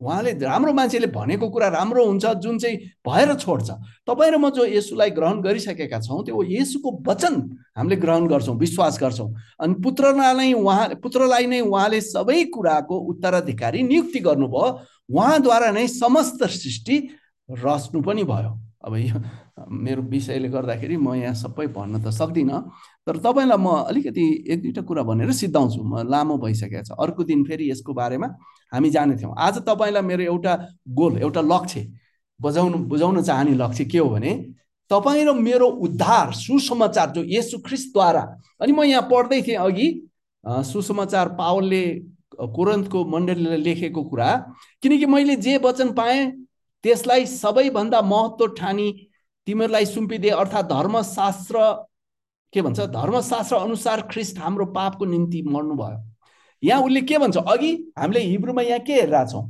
उहाँले 0.02 0.32
राम्रो 0.40 0.74
मान्छेले 0.74 1.08
भनेको 1.12 1.50
कुरा 1.50 1.68
राम्रो 1.68 2.06
हुन्छ 2.06 2.26
जुन 2.40 2.58
चाहिँ 2.58 2.78
भएर 3.04 3.34
छोड्छ। 3.36 3.70
तपाईँ 4.08 4.32
र 4.32 4.38
म 4.40 4.50
जो 4.50 4.66
यसुलाई 4.66 5.10
ग्रहण 5.12 5.42
गरिसकेका 5.44 6.00
छौँ 6.00 6.24
त्यो 6.24 6.44
यसुको 6.48 6.90
वचन 7.04 7.34
हामीले 7.78 7.96
ग्रहण 7.96 8.28
गर्छौँ 8.28 8.56
विश्वास 8.56 9.00
गर्छौँ। 9.00 9.30
अनि 9.60 9.74
पुत्रलाई 9.84 10.54
उहाँ 10.54 10.88
पुत्रलाई 11.04 11.46
नै 11.46 11.60
उहाँले 11.68 12.00
सबै 12.02 12.44
कुराको 12.56 12.96
उत्तराधिकारी 13.12 13.84
नियुक्ति 13.84 14.20
गर्नुभयो। 14.20 14.68
उहाँद्वारा 15.12 15.72
नै 15.72 15.88
समस्त 15.88 16.44
सृष्टि 16.48 16.96
रच्नु 17.50 18.02
पनि 18.02 18.24
भयो। 18.24 18.56
अब 18.80 18.96
यो 18.96 19.20
मेरो 19.68 20.02
विषयले 20.10 20.50
गर्दाखेरि 20.50 20.98
म 20.98 21.14
यहाँ 21.16 21.34
सबै 21.36 21.68
भन्न 21.76 22.02
त 22.04 22.10
सक्दिनँ 22.12 22.60
तर 23.08 23.18
तपाईँलाई 23.18 23.58
म 23.58 23.68
अलिकति 23.90 24.26
एक 24.48 24.62
दुईवटा 24.62 24.82
कुरा 24.82 25.04
भनेर 25.04 25.32
सिद्धाउँछु। 25.32 25.84
म 25.84 26.08
लामो 26.08 26.38
भइसकेको 26.38 26.84
छ। 26.84 26.92
अर्को 27.00 27.24
दिन 27.24 27.44
फेरि 27.44 27.70
यसको 27.72 27.94
बारेमा 27.94 28.28
हामी 28.72 28.90
जानेथ्यौँ 28.90 29.34
आज 29.38 29.58
तपाईँलाई 29.68 30.04
मेरो 30.04 30.24
एउटा 30.24 30.54
गोल 30.90 31.18
एउटा 31.22 31.42
लक्ष्य 31.44 31.82
बजाउनु 32.40 32.78
बुझाउन 32.88 33.22
चाहने 33.24 33.54
लक्ष्य 33.58 33.86
के 33.86 33.98
हो 33.98 34.10
भने 34.10 34.34
तपाईँ 34.92 35.26
र 35.26 35.34
मेरो 35.36 35.68
उद्धार 35.86 36.34
सुसमाचार 36.34 37.10
जो 37.12 37.24
यसु 37.28 37.58
ख्रिस्टद्वारा 37.66 38.22
अनि 38.62 38.72
म 38.72 38.84
यहाँ 38.84 39.08
पढ्दै 39.12 39.42
थिएँ 39.42 39.58
अघि 39.58 39.88
सुसमाचार 40.66 41.28
पावलले 41.36 41.84
कोरन्तको 42.56 43.04
मण्डलीलाई 43.06 43.58
लेखेको 43.62 44.04
कुरा 44.04 44.30
किनकि 44.84 45.06
मैले 45.06 45.36
जे 45.36 45.58
वचन 45.64 45.92
पाएँ 45.94 46.32
त्यसलाई 46.84 47.26
सबैभन्दा 47.26 48.02
महत्त्व 48.02 48.48
ठानी 48.58 48.88
तिमीहरूलाई 49.50 49.86
सुम्पिदिए 49.88 50.32
अर्थात् 50.32 50.70
धर्मशास्त्र 50.70 51.58
के 52.54 52.62
भन्छ 52.62 52.80
धर्मशास्त्र 52.94 53.56
अनुसार 53.58 54.02
ख्रिस्ट 54.12 54.38
हाम्रो 54.40 54.66
पापको 54.78 55.06
निम्ति 55.06 55.42
मर्नुभयो। 55.42 56.00
यहाँ 56.64 56.82
उसले 56.84 57.02
के 57.02 57.18
भन्छ 57.18 57.38
अघि 57.38 57.72
हामीले 57.98 58.20
हिब्रूमा 58.22 58.62
यहाँ 58.62 58.80
के 58.86 58.94
हेरिरहेछौँ 58.94 59.44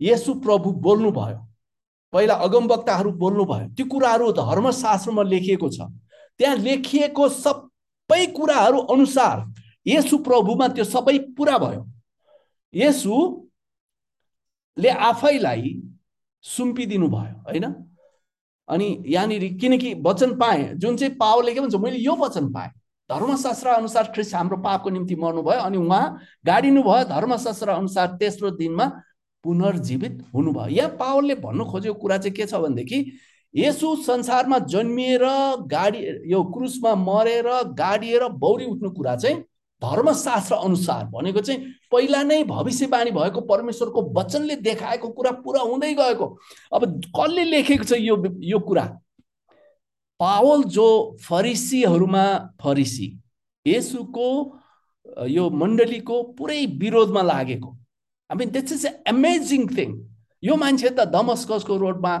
यसु 0.00 0.34
प्रभु 0.40 0.70
बोल्नुभयो। 0.86 1.38
पहिला 2.12 2.34
अगमवक्ताहरू 2.46 3.10
बोल्नुभयो। 3.18 3.68
त्यो 3.74 3.86
कुराहरू 3.86 4.32
धर्मशास्त्रमा 4.32 5.22
लेखिएको 5.22 5.68
छ। 5.68 5.78
त्यहाँ 6.40 6.56
लेखिएको 6.56 7.28
सबै 7.28 8.26
कुराहरू 8.38 8.78
अनुसार 8.94 9.36
यसु 9.86 10.18
प्रभुमा 10.22 10.66
त्यो 10.78 10.84
सबै 10.86 11.18
पुरा 11.34 11.56
भयो। 11.58 11.82
यसुले 12.74 13.50
आफैलाई 15.10 15.62
सुम्पिदिनु 16.44 17.08
भयो 17.08 17.36
होइन? 17.48 17.64
अनि 18.68 18.86
यहाँनिर 19.06 19.52
किनकि 19.60 19.94
वचन 20.06 20.36
पाएँ 20.38 20.64
जुन 20.74 20.96
चाहिँ 20.96 21.14
पावले 21.14 21.54
के 21.54 21.60
भन्छ 21.60 21.74
मैले 21.74 21.96
यो 21.98 22.14
वचन 22.16 22.52
पाएँ। 22.52 22.70
धर्मशास्त्र 23.10 23.68
अनुसार 23.68 24.10
ख्रिस्ट 24.14 24.34
हाम्रो 24.34 24.56
पापको 24.62 24.90
निम्ति 24.90 25.16
मर्नुभयो 25.16 25.60
अनि 25.60 25.78
उहाँ 25.78 26.18
गाडिनु 26.46 26.82
भयो 26.82 27.04
धर्मशास्त्र 27.08 27.68
अनुसार 27.70 28.16
तेस्रो 28.20 28.50
दिनमा 28.50 28.86
पुनर्जीवित 29.44 30.22
हुनुभयो। 30.34 30.68
यहाँ 30.76 30.90
पावलले 31.00 31.34
भन्नु 31.40 31.64
खोजेको 31.64 31.94
कुरा 32.00 32.18
चाहिँ 32.18 32.34
के 32.36 32.46
छ 32.46 32.54
भनेदेखि 32.54 32.98
यसो 33.54 33.94
संसारमा 34.02 34.58
जन्मिएर 34.68 35.24
गाडी 35.66 35.98
यो 36.30 36.42
क्रुसमा 36.52 36.94
मरेर 36.94 37.48
गाडिएर 37.74 38.28
बौरी 38.38 38.64
उठ्नु 38.66 38.90
कुरा 38.90 39.16
चाहिँ 39.16 39.42
धर्मशास्त्र 39.82 40.54
अनुसार 40.54 41.04
भनेको 41.06 41.40
चाहिँ 41.40 41.60
पहिला 41.92 42.22
नै 42.22 42.42
भविष्यवाणी 42.44 43.10
भएको 43.10 43.40
परमेश्वरको 43.50 44.02
वचनले 44.16 44.56
देखाएको 44.62 45.08
कुरा 45.08 45.30
पुरा 45.44 45.60
हुँदै 45.60 45.92
गएको। 45.94 46.26
अब 46.74 46.84
कसले 47.16 47.44
लेखेको 47.44 47.84
छ 47.84 48.00
यो 48.00 48.16
यो 48.42 48.58
कुरा? 48.58 48.84
पावल 50.20 50.62
जो 50.66 50.86
फरिसीहरूमा 51.22 52.24
फरिसी 52.62 53.06
यसुको 53.66 54.28
यो 55.28 55.48
मण्डलीको 55.50 56.22
पुरै 56.38 56.64
विरोधमा 56.80 57.22
लागेको। 57.22 57.70
I 58.30 58.36
mean 58.36 58.50
that's 58.50 58.72
is 58.72 58.86
amazing 59.06 59.68
thing 59.68 59.94
यो 60.42 60.56
मान्छे 60.56 60.88
त 60.90 61.06
दमस्कसको 61.14 61.76
रोडमा 61.76 62.16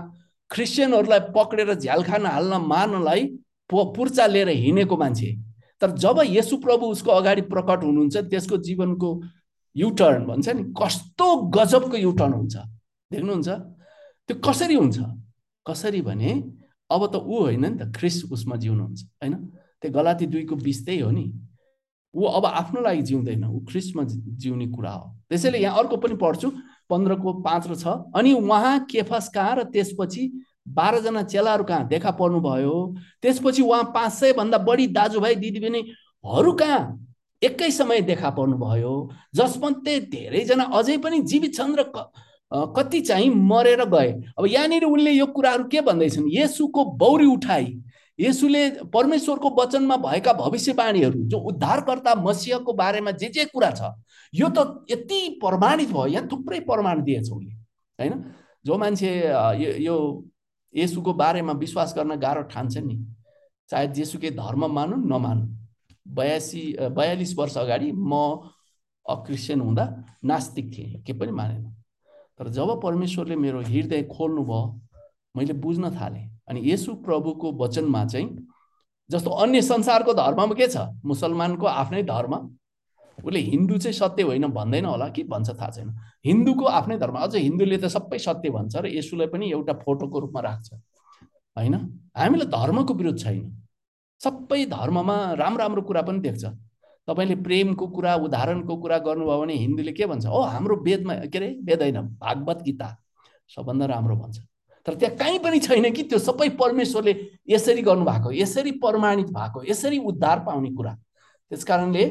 क्रिस्चियनहरूलाई 0.50 1.20
पक्रेर 1.34 1.74
झ्यालखाना 1.74 2.28
हाल्न 2.28 2.62
मार्नलाई 2.66 3.26
पुर्चा 3.70 4.26
लिएर 4.26 4.48
हिँडेको 4.48 4.96
मान्छे। 4.96 5.28
तर 5.80 5.90
जब 5.94 6.20
यसु 6.26 6.56
प्रभु 6.58 6.86
उसको 6.86 7.10
अगाडि 7.10 7.42
प्रकट 7.52 7.84
हुनुहुन्छ 7.84 8.16
त्यसको 8.16 8.56
जीवनको 8.58 9.08
युटर्न 9.76 10.24
भन्छ 10.26 10.48
नि 10.48 10.62
कस्तो 10.74 11.26
गजबको 11.54 11.96
युटर्न 11.96 12.32
हुन्छ। 12.32 12.56
देख्नुहुन्छ? 13.10 13.48
त्यो 14.28 14.36
कसरी 14.44 14.74
हुन्छ? 14.74 14.98
कसरी 15.66 16.00
भने 16.02 16.30
अब 16.90 17.02
त 17.12 17.16
ऊ 17.16 17.34
होइन 17.42 17.64
नि 17.64 17.76
त 17.78 17.92
ख्रिस 17.96 18.32
उसमा 18.32 18.56
जिउनुहुन्छ 18.56 19.00
होइन? 19.22 19.34
त्यो 19.80 19.90
गलाती 19.92 20.26
दुईको 20.26 20.54
बिस 20.56 20.84
त्यही 20.86 21.00
हो 21.00 21.10
नि। 21.10 21.26
ऊ 22.14 22.24
अब 22.24 22.44
आफ्नो 22.46 22.80
लागि 22.80 23.02
जिउँदैन 23.02 23.44
ऊ 23.44 23.60
ख्रिस्टमा 23.68 24.02
जिउने 24.42 24.66
कुरा 24.74 24.90
हो। 24.90 25.06
त्यसैले 25.28 25.58
यहाँ 25.58 25.78
अर्को 25.78 25.96
पनि 25.96 26.14
पढ्छु 26.16 26.48
पन्ध्रको 26.90 27.32
पाँच 27.44 27.66
र 27.68 27.74
छ। 27.76 27.86
अनि 28.16 28.32
उहाँ 28.32 28.86
केफस 28.90 29.28
कहाँ 29.34 29.54
र 29.56 29.62
त्यसपछि 29.70 30.22
बाह्रजना 30.74 31.22
चेलाहरू 31.24 31.64
कहाँ 31.64 31.86
देखा 31.88 32.10
पर्नुभयो? 32.10 32.94
त्यसपछि 33.22 33.62
उहाँ 33.62 33.84
पाँच 33.94 34.12
सयभन्दा 34.12 34.58
बढी 34.58 34.86
दाजुभाइ 34.88 35.34
दिदीबहिनीहरू 35.34 36.52
कहाँ 36.52 36.80
एकै 37.42 37.70
समय 37.70 38.00
देखा 38.02 38.30
पर्नुभयो? 38.30 38.94
जसमध्ये 39.34 40.00
धेरैजना 40.10 40.64
अझै 40.74 40.96
पनि 40.98 41.20
जीवित 41.22 41.54
छन् 41.54 41.76
र 41.78 41.82
कति 42.50 43.00
चाहिँ 43.00 43.28
मरेर 43.28 43.84
गए। 43.84 44.10
अब 44.38 44.46
यहाँनिर 44.46 44.84
उनले 44.84 45.10
यो 45.12 45.26
कुराहरू 45.28 45.64
के 45.68 45.80
भन्दैछन्? 45.80 46.28
यसुको 46.32 46.84
बौरी 46.96 47.26
उठाई। 47.26 47.66
यसुले 48.18 48.68
परमेश्वरको 48.90 49.48
वचनमा 49.54 49.96
भएका 49.96 50.32
भविष्यवाणीहरू 50.32 51.18
जो 51.28 51.38
उद्धारकर्ता 51.38 52.14
मसिहको 52.18 52.72
बारेमा 52.72 53.10
जे 53.12 53.28
जे 53.28 53.44
कुरा 53.44 53.70
छ 53.70 53.94
यो 54.34 54.48
त 54.48 54.84
यति 54.90 55.38
प्रमाणित 55.42 55.88
भयो। 55.88 56.06
यहाँ 56.06 56.26
थुप्रै 56.26 56.60
प्रमाण 56.60 57.02
दिएछ 57.02 57.30
उसले 57.30 57.52
होइन? 57.98 58.14
जो 58.64 58.78
मान्छे 58.78 59.10
यो 59.84 59.96
यसुको 60.78 61.12
बारेमा 61.14 61.52
विश्वास 61.52 61.94
गर्न 61.96 62.16
गाह्रो 62.16 62.42
ठान्छ 62.52 62.76
नि। 62.78 62.96
चाहे 63.70 63.86
जेसुकै 63.88 64.30
धर्म 64.32 64.64
मानु 64.72 64.96
नमानु 64.96 65.44
बयासी 66.06 66.62
बयालिस 66.96 67.36
वर्ष 67.38 67.56
अगाडि 67.58 67.92
म 67.92 68.12
अक्रिस्चियन 69.06 69.60
हुँदा 69.60 69.84
नास्तिक 70.24 70.72
थिएँ 70.72 71.02
के 71.02 71.12
पनि 71.12 71.32
मानेन। 71.32 71.64
तर 72.38 72.48
जब 72.48 72.80
परमेश्वरले 72.82 73.36
मेरो 73.36 73.60
हृदय 73.62 74.02
खोल्नु 74.12 74.42
भयो 74.44 74.80
मैले 75.36 75.52
बुझ्न 75.52 75.90
थालेँ। 75.96 76.28
अनि 76.48 76.60
यसु 76.64 76.94
प्रभुको 77.04 77.52
वचनमा 77.62 78.04
चाहिँ 78.06 78.28
जस्तो 79.10 79.30
अन्य 79.30 79.62
संसारको 79.62 80.12
धर्ममा 80.14 80.54
के 80.54 80.66
छ? 80.68 80.76
मुसलमानको 81.04 81.66
आफ्नै 81.66 82.02
धर्म 82.02 82.34
उसले 83.24 83.40
हिन्दू 83.40 83.78
चाहिँ 83.78 83.92
सत्य 83.92 84.22
होइन 84.22 84.46
भन्दैन 84.46 84.84
होला 84.84 85.08
कि 85.08 85.22
भन्छ 85.24 85.50
थाहा 85.50 85.70
छैन। 85.70 85.94
हिन्दूको 86.24 86.64
आफ्नै 86.64 86.98
धर्म। 86.98 87.16
अझ 87.18 87.34
हिन्दूले 87.36 87.78
त 87.78 87.84
सबै 87.86 88.18
सत्य 88.18 88.50
भन्छ 88.50 88.76
र 88.76 88.86
यसुलाई 88.86 89.26
पनि 89.26 89.50
एउटा 89.50 89.72
फोटोको 89.72 90.18
रूपमा 90.18 90.40
राख्छ। 90.40 90.72
होइन? 91.56 91.74
हामीलाई 92.16 92.46
धर्मको 92.46 92.94
विरोध 92.94 93.18
छैन। 93.18 93.44
सबै 94.20 94.64
धर्ममा 94.66 95.16
राम्रो 95.34 95.58
राम्रो 95.58 95.82
कुरा 95.82 96.02
पनि 96.02 96.20
देख्छ। 96.20 96.44
तपाईँले 97.08 97.36
प्रेमको 97.42 97.86
कुरा 97.88 98.14
उदाहरणको 98.14 98.76
कुरा 98.76 98.98
गर्नुभयो 98.98 99.40
भने 99.40 99.54
हिन्दूले 99.54 99.92
के 99.92 100.06
भन्छ? 100.06 100.26
ओ 100.26 100.40
हाम्रो 100.42 100.76
वेदमा 100.76 101.14
के 101.26 101.38
अरे 101.38 101.48
वेद 101.64 101.82
होइन 101.82 102.00
भागवत 102.22 102.62
गीता। 102.62 102.88
सबभन्दा 103.48 103.86
राम्रो 103.86 104.16
भन्छ। 104.16 104.38
तर 104.86 104.94
त्यहाँ 104.94 105.16
कहीँ 105.16 105.38
पनि 105.38 105.58
छैन 105.60 105.92
कि 105.92 106.02
त्यो 106.02 106.18
सबै 106.18 106.48
परमेश्वरले 106.56 107.14
यसरी 107.48 107.82
गर्नुभएको 107.82 108.32
यसरी 108.32 108.70
प्रमाणित 108.80 109.26
भएको 109.26 109.64
यसरी 109.64 109.98
उद्धार 109.98 110.38
पाउने 110.38 110.70
कुरा। 110.70 110.92
त्यस 111.50 111.64
कारणले 111.64 112.04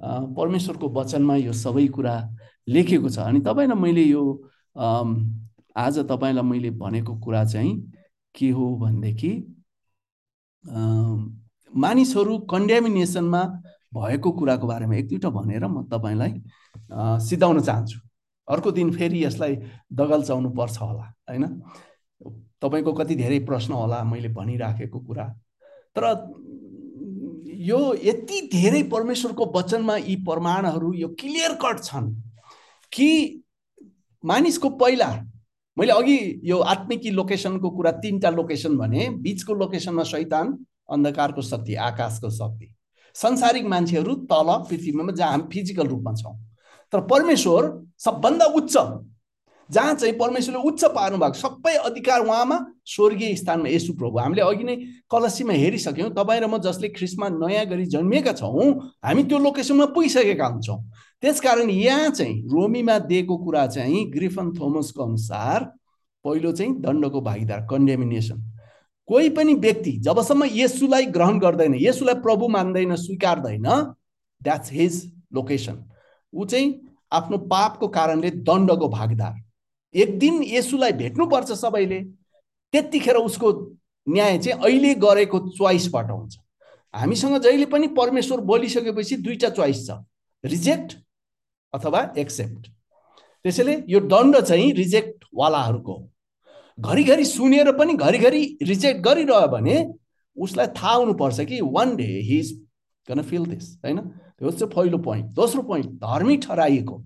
परमेश्वरको 0.00 0.88
वचनमा 0.90 1.36
यो 1.36 1.52
सबै 1.52 1.86
कुरा 1.88 2.14
लेखेको 2.68 3.08
छ। 3.08 3.18
अनि 3.18 3.40
तपाईँलाई 3.40 3.78
मैले 3.80 4.02
यो 4.02 4.22
आज 5.76 5.98
तपाईँलाई 6.08 6.44
मैले 6.44 6.70
भनेको 6.70 7.16
कुरा 7.18 7.44
चाहिँ 7.44 7.74
के 8.34 8.50
हो 8.50 8.76
भनेदेखि 8.78 9.32
मानिसहरू 11.72 12.38
कन्ड्यामिनेसनमा 12.50 13.42
भएको 13.94 14.30
कुराको 14.32 14.66
बारेमा 14.66 14.94
एक 14.96 15.08
दुईवटा 15.08 15.30
भनेर 15.30 15.66
म 15.66 15.82
तपाईँलाई 15.86 16.32
सिधाउन 17.22 17.60
चाहन्छु। 17.60 17.98
अर्को 18.48 18.70
दिन 18.70 18.90
फेरि 18.92 19.24
यसलाई 19.24 19.56
दगल्चाउनु 19.92 20.50
पर्छ 20.50 20.78
होला 20.78 21.04
होइन? 21.30 21.44
तपाईँको 22.62 22.92
कति 22.92 23.14
धेरै 23.14 23.38
प्रश्न 23.46 23.72
होला 23.72 24.02
मैले 24.04 24.28
भनिराखेको 24.34 24.98
कुरा। 25.00 25.26
तर 25.96 26.04
यो 27.64 27.78
यति 28.04 28.40
धेरै 28.52 28.82
परमेश्वरको 28.92 29.44
वचनमा 29.56 29.96
यी 29.96 30.16
प्रमाणहरू 30.24 30.92
यो 30.94 31.08
क्लियर 31.20 31.52
कट 31.62 31.82
छन् 31.82 32.10
कि 32.92 33.08
मानिसको 34.24 34.68
पहिला 34.80 35.08
मैले 35.76 35.92
अघि 35.92 36.18
यो 36.44 36.58
आत्मिकी 36.72 37.10
लोकेसनको 37.10 37.70
कुरा 37.70 37.92
तिनवटा 38.02 38.30
लोकेसन 38.30 38.76
भने 38.78 39.08
बिचको 39.22 39.54
लोकेसनमा 39.54 40.04
शैतान 40.04 40.52
अन्धकारको 40.90 41.42
शक्ति 41.42 41.74
आकाशको 41.80 42.30
शक्ति। 42.30 42.68
संसारिक 43.16 43.64
मान्छेहरू 43.66 44.14
तल 44.30 44.48
पृथ्वीमा 44.68 45.12
जहाँ 45.12 45.30
हामी 45.30 45.48
फिजिकल 45.52 45.86
रूपमा 45.88 46.12
छौँ। 46.14 46.36
तर 46.92 47.00
परमेश्वर 47.06 47.72
सबभन्दा 47.98 48.46
उच्च 48.54 48.76
जहाँ 49.70 49.94
चाहिँ 49.94 50.14
परमेश्वरले 50.18 50.62
उच्च 50.68 50.84
पार्नु 50.94 51.18
भएको 51.18 51.38
सबै 51.38 51.74
अधिकार 51.88 52.20
उहाँमा 52.20 52.58
स्वर्गीय 52.86 53.34
स्थानमा 53.36 53.68
यसु 53.68 53.92
प्रभु। 53.94 54.18
हामीले 54.18 54.42
अघि 54.42 54.64
नै 54.64 54.76
कलसीमा 55.10 55.52
हेरिसक्यौँ 55.52 56.10
तपाईँ 56.14 56.40
र 56.40 56.46
म 56.46 56.58
जसले 56.60 56.88
ख्रिस्टमा 56.92 57.28
नयाँ 57.40 57.64
गरी 57.66 57.86
जन्मिएका 57.88 58.32
छौँ 58.32 58.68
हामी 59.04 59.22
त्यो 59.24 59.38
लोकेसनमा 59.38 59.86
पुगिसकेका 59.96 60.46
हुन्छौँ। 60.46 60.78
त्यसकारण 61.22 61.70
यहाँ 61.70 62.10
चाहिँ 62.10 62.42
रोमीमा 62.52 62.98
दिएको 63.08 63.36
कुरा 63.44 63.66
चाहिँ 63.66 64.04
ग्रिफन 64.12 64.52
थोमसको 64.60 65.04
अनुसार 65.04 65.64
पहिलो 66.24 66.52
चाहिँ 66.52 66.80
दण्डको 66.80 67.20
भागीदार 67.20 67.66
कन्डेमिनेसन। 67.70 68.38
कोही 69.08 69.28
पनि 69.36 69.54
व्यक्ति 69.54 69.92
जबसम्म 70.04 70.44
यसुलाई 70.52 71.06
ग्रहण 71.12 71.38
गर्दैन 71.38 71.74
यसुलाई 71.80 72.14
प्रभु 72.20 72.48
मान्दैन 72.48 72.94
स्वीकार्दैन 72.96 73.68
द्याट्स 74.40 74.72
हिज 74.72 74.94
लोकेसन 75.34 75.84
ऊ 76.32 76.44
चाहिँ 76.44 76.68
आफ्नो 77.12 77.38
पापको 77.48 77.88
कारणले 77.88 78.30
दण्डको 78.48 78.88
भागीदार। 78.88 79.43
एक 79.94 80.18
दिन 80.18 80.42
यसुलाई 80.44 80.92
भेट्नुपर्छ 80.94 81.52
सबैले। 81.54 82.00
त्यतिखेर 82.74 83.16
उसको 83.16 83.52
न्याय 84.06 84.38
चाहिँ 84.38 84.60
अहिले 84.60 84.94
गरेको 84.96 85.38
चोइसबाट 85.48 86.10
हुन्छ। 86.10 86.36
हामीसँग 86.94 87.38
जहिले 87.42 87.66
पनि 87.66 87.88
परमेश्वर 87.96 88.40
बोलिसकेपछि 88.42 89.16
दुईवटा 89.16 89.48
चोइस 89.50 89.86
छ। 89.86 89.98
रिजेक्ट 90.44 90.96
अथवा 91.74 92.00
एक्सेप्ट 92.18 92.66
त्यसैले 93.44 93.82
यो 93.88 94.00
दण्ड 94.02 94.40
चाहिँ 94.40 94.72
रिजेक्टवालाहरूको 94.72 95.96
घरिघरि 96.78 97.24
सुनेर 97.24 97.70
पनि 97.78 97.94
घरिघरि 97.94 98.42
रिजेक्ट 98.62 99.00
गरिरह्यो 99.00 99.48
भने 99.48 99.76
उसलाई 100.36 100.66
थाहा 100.76 100.94
हुनुपर्छ 100.94 101.40
कि 101.40 101.60
one 101.62 101.96
day 101.96 102.04
he 102.04 102.38
is 102.38 102.52
gonna 103.08 103.22
feel 103.22 103.44
this 103.46 103.74
होइन? 103.84 103.98
त्यो 103.98 104.50
चाहिँ 104.50 104.72
पहिलो 104.74 104.98
पोइन्ट 104.98 105.26
दोस्रो 105.32 105.62
पोइन्ट 105.62 105.90
धर्मी 106.02 106.36
ठहराइएको। 106.36 107.02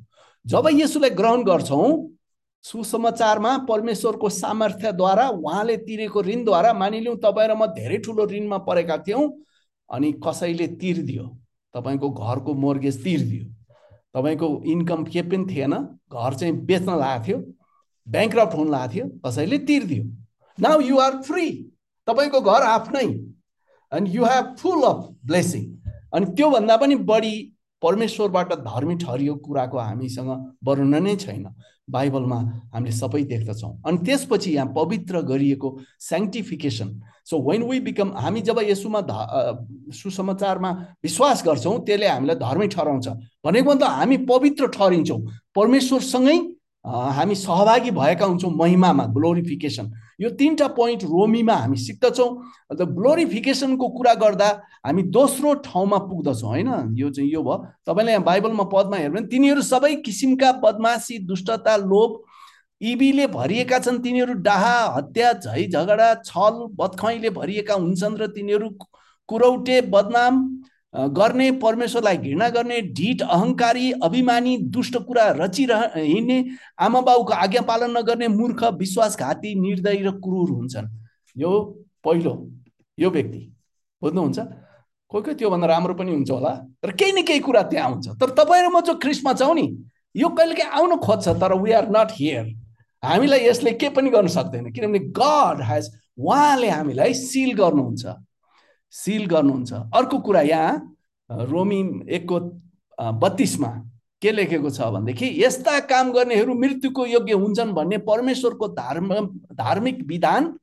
जब 0.46 0.68
यसुलाई 0.72 1.10
ग्रहण 1.10 1.42
गर्छौँ 1.44 1.88
सुसमाचारमा 2.68 3.56
परमेश्वरको 3.68 4.28
सामर्थ्यद्वारा 4.28 5.28
उहाँले 5.28 5.76
तिरेको 5.88 6.22
ऋणद्वारा 6.22 6.72
मानिलिउँ 6.74 7.16
तपाईँ 7.16 7.48
र 7.48 7.54
म 7.56 7.66
धेरै 7.72 7.98
ठुलो 8.04 8.26
ऋणमा 8.28 8.58
परेका 8.68 8.96
थियौँ 9.06 9.24
अनि 9.90 10.12
कसैले 10.24 10.66
तिर्दियो? 10.76 11.24
तपाईँको 11.74 12.08
घरको 12.10 12.54
मोर्गेज 12.54 13.02
तिर्दियो। 13.04 13.44
तपाईँको 14.14 14.48
इन्कम 14.72 15.04
के 15.04 15.22
पनि 15.22 15.44
थिएन 15.50 15.74
घर 16.12 16.34
चाहिँ 16.34 16.54
बेच्न 16.68 16.98
लागेको 16.98 17.24
थियो 17.26 17.38
ब्याङ्क्रप्ट 18.06 18.54
हुन 18.54 18.70
लागेको 18.70 18.94
थियो 18.94 19.04
कसैले 19.24 19.58
तिर्दियो? 19.68 20.04
नाउ 20.58 20.80
यु 20.80 20.98
आर 20.98 21.22
फ्री 21.24 21.46
तपाईँको 22.08 22.40
घर 22.40 22.62
आफ्नै। 22.68 23.06
And 23.92 24.08
you 24.14 24.24
have 24.24 24.54
full 24.60 24.82
of 24.84 25.00
blessing 25.24 25.64
अनि 26.12 26.26
त्योभन्दा 26.36 26.76
पनि 26.76 26.94
बढी 27.08 27.34
परमेश्वरबाट 27.82 28.52
धर्मी 28.64 28.94
ठहरियो 28.96 29.34
कुराको 29.44 29.78
हामीसँग 29.78 30.30
वर्णन 30.66 31.02
नै 31.02 31.16
छैन। 31.16 31.46
बाइबलमा 31.88 32.38
हामीले 32.74 32.92
सबै 32.92 33.22
देख्दछौँ। 33.24 33.72
अनि 33.86 33.98
त्यसपछि 34.04 34.50
यहाँ 34.54 34.72
पवित्र 34.76 35.20
गरिएको 35.24 35.68
sanctification 36.00 36.88
so 37.24 37.40
when 37.48 37.62
we 37.64 37.80
become 37.80 38.08
हामी 38.12 38.40
जब 38.44 38.58
यसुमा 38.68 39.00
सुसमाचारमा 39.96 40.70
विश्वास 41.04 41.42
गर्छौँ 41.46 41.78
त्यसले 41.86 42.06
हामीलाई 42.06 42.36
धर्मै 42.36 42.68
ठहराउँछ। 42.68 43.08
भनेको 43.44 43.74
त 43.74 43.82
हामी 43.88 44.16
पवित्र 44.28 44.66
ठहरिन्छौँ। 44.76 45.20
परमेश्वरसँगै 45.56 46.38
हामी 46.84 47.34
सहभागी 47.34 47.90
भएका 47.90 48.24
हुन्छौँ 48.24 48.50
महिमामा 48.56 49.04
ग्लोरिफिकेसन 49.14 49.90
यो 50.20 50.30
तिनवटा 50.30 50.66
पोइन्ट 50.74 51.02
रोमीमा 51.04 51.54
हामी 51.54 51.76
सिक्दछौँ। 51.76 52.28
अन्त 52.70 52.82
ग्लोरिफिकेसनको 52.94 53.88
कुरा 53.88 54.14
गर्दा 54.14 54.48
हामी 54.86 55.02
दोस्रो 55.10 55.54
ठाउँमा 55.66 55.98
पुग्दछौँ 56.08 56.48
होइन? 56.48 56.94
यो 56.96 57.10
चाहिँ 57.10 57.30
यो 57.30 57.42
भयो। 57.42 57.56
तपाईँले 57.86 58.12
यहाँ 58.12 58.24
बाइबलमा 58.24 58.64
पदमा 58.72 58.96
हेर्नु 58.96 59.14
भने 59.14 59.26
तिनीहरू 59.28 59.62
सबै 59.62 59.94
किसिमका 60.02 60.52
बदमासी 60.64 61.18
दुष्टता 61.26 61.76
लोभ 61.76 62.10
इबीले 62.80 63.26
भरिएका 63.26 63.78
छन्। 63.78 64.02
तिनीहरू 64.02 64.32
डाहा 64.42 64.74
हत्या 64.96 65.32
झै 65.34 65.66
झगडा 65.66 66.14
छल 66.24 66.66
बदखैले 66.78 67.30
भरिएका 67.30 67.74
हुन्छन् 67.74 68.18
र 68.18 68.26
तिनीहरू 68.32 68.68
कुरौटे 69.28 69.80
बदनाम 69.92 70.34
गर्ने 70.94 71.50
परमेश्वरलाई 71.62 72.16
घृणा 72.16 72.48
गर्ने 72.48 72.80
ढिट 72.96 73.22
अहङ्कारी 73.22 73.90
अभिमानी 74.02 74.56
दुष्ट 74.72 74.96
कुरा 75.06 75.28
रचिरह 75.38 75.92
हिँड्ने 75.96 76.44
आमा 76.80 77.00
बाउको 77.00 77.32
आज्ञा 77.32 77.62
पालन 77.62 77.96
नगर्ने 77.96 78.28
मूर्ख 78.28 78.64
विश्वासघाती 78.78 79.54
निर्दयी 79.60 80.02
र 80.02 80.10
क्रूर 80.24 80.50
हुन्छन्। 80.50 80.88
यो 81.36 81.50
पहिलो 82.04 82.32
यो 82.98 83.10
व्यक्ति। 83.10 83.40
बुझ्नुहुन्छ? 84.02 84.38
कोही 85.10 85.22
कोही 85.24 85.34
त्योभन्दा 85.36 85.66
राम्रो 85.66 85.94
पनि 85.94 86.12
हुन्छ 86.12 86.30
होला। 86.30 86.54
तर 86.82 86.90
केही 86.92 87.12
न 87.12 87.22
केही 87.24 87.40
कुरा 87.40 87.62
त्यहाँ 87.68 87.90
हुन्छ। 87.90 88.08
तर 88.20 88.30
तपाईँ 88.38 88.62
र 88.62 88.68
म 88.72 88.80
जो 88.80 88.94
ख्रिस्टमा 88.96 89.32
छौँ 89.34 89.54
नि 89.54 89.66
यो 90.16 90.28
कहिलेकाहीँ 90.28 90.72
आउनु 90.72 90.96
खोज्छ 91.04 91.28
तर 91.28 91.52
वी 91.62 91.72
आर 91.72 91.88
नट 91.88 92.10
हियर 92.16 92.46
हामीलाई 93.02 93.40
यसले 93.46 93.72
के 93.76 93.88
पनि 93.92 94.10
गर्न 94.10 94.28
सक्दैन। 94.28 94.72
किनभने 94.72 94.98
गड 95.12 95.62
हेज 95.68 95.84
उहाँले 96.18 96.68
हामीलाई 96.68 97.14
सिल 97.14 97.52
गर्नुहुन्छ। 97.54 98.04
सिल 98.92 99.26
गर्नुहुन्छ। 99.26 99.72
अर्को 99.72 100.18
कुरा 100.18 100.40
यहाँ 100.42 100.96
रोमी 101.50 101.80
एकको 102.16 102.38
बत्तिसमा 102.98 103.68
के 104.22 104.30
लेखेको 104.32 104.70
छ 104.70 104.80
भनेदेखि 104.92 105.26
यस्ता 105.44 105.78
काम 105.86 106.12
गर्नेहरू 106.12 106.54
मृत्युको 106.54 107.06
योग्य 107.06 107.32
हुन्छन् 107.34 107.72
भन्ने 107.74 107.98
परमेश्वरको 108.04 108.68
धर्म 108.74 109.14
धार्मिक 109.54 110.02
विधान। 110.06 110.54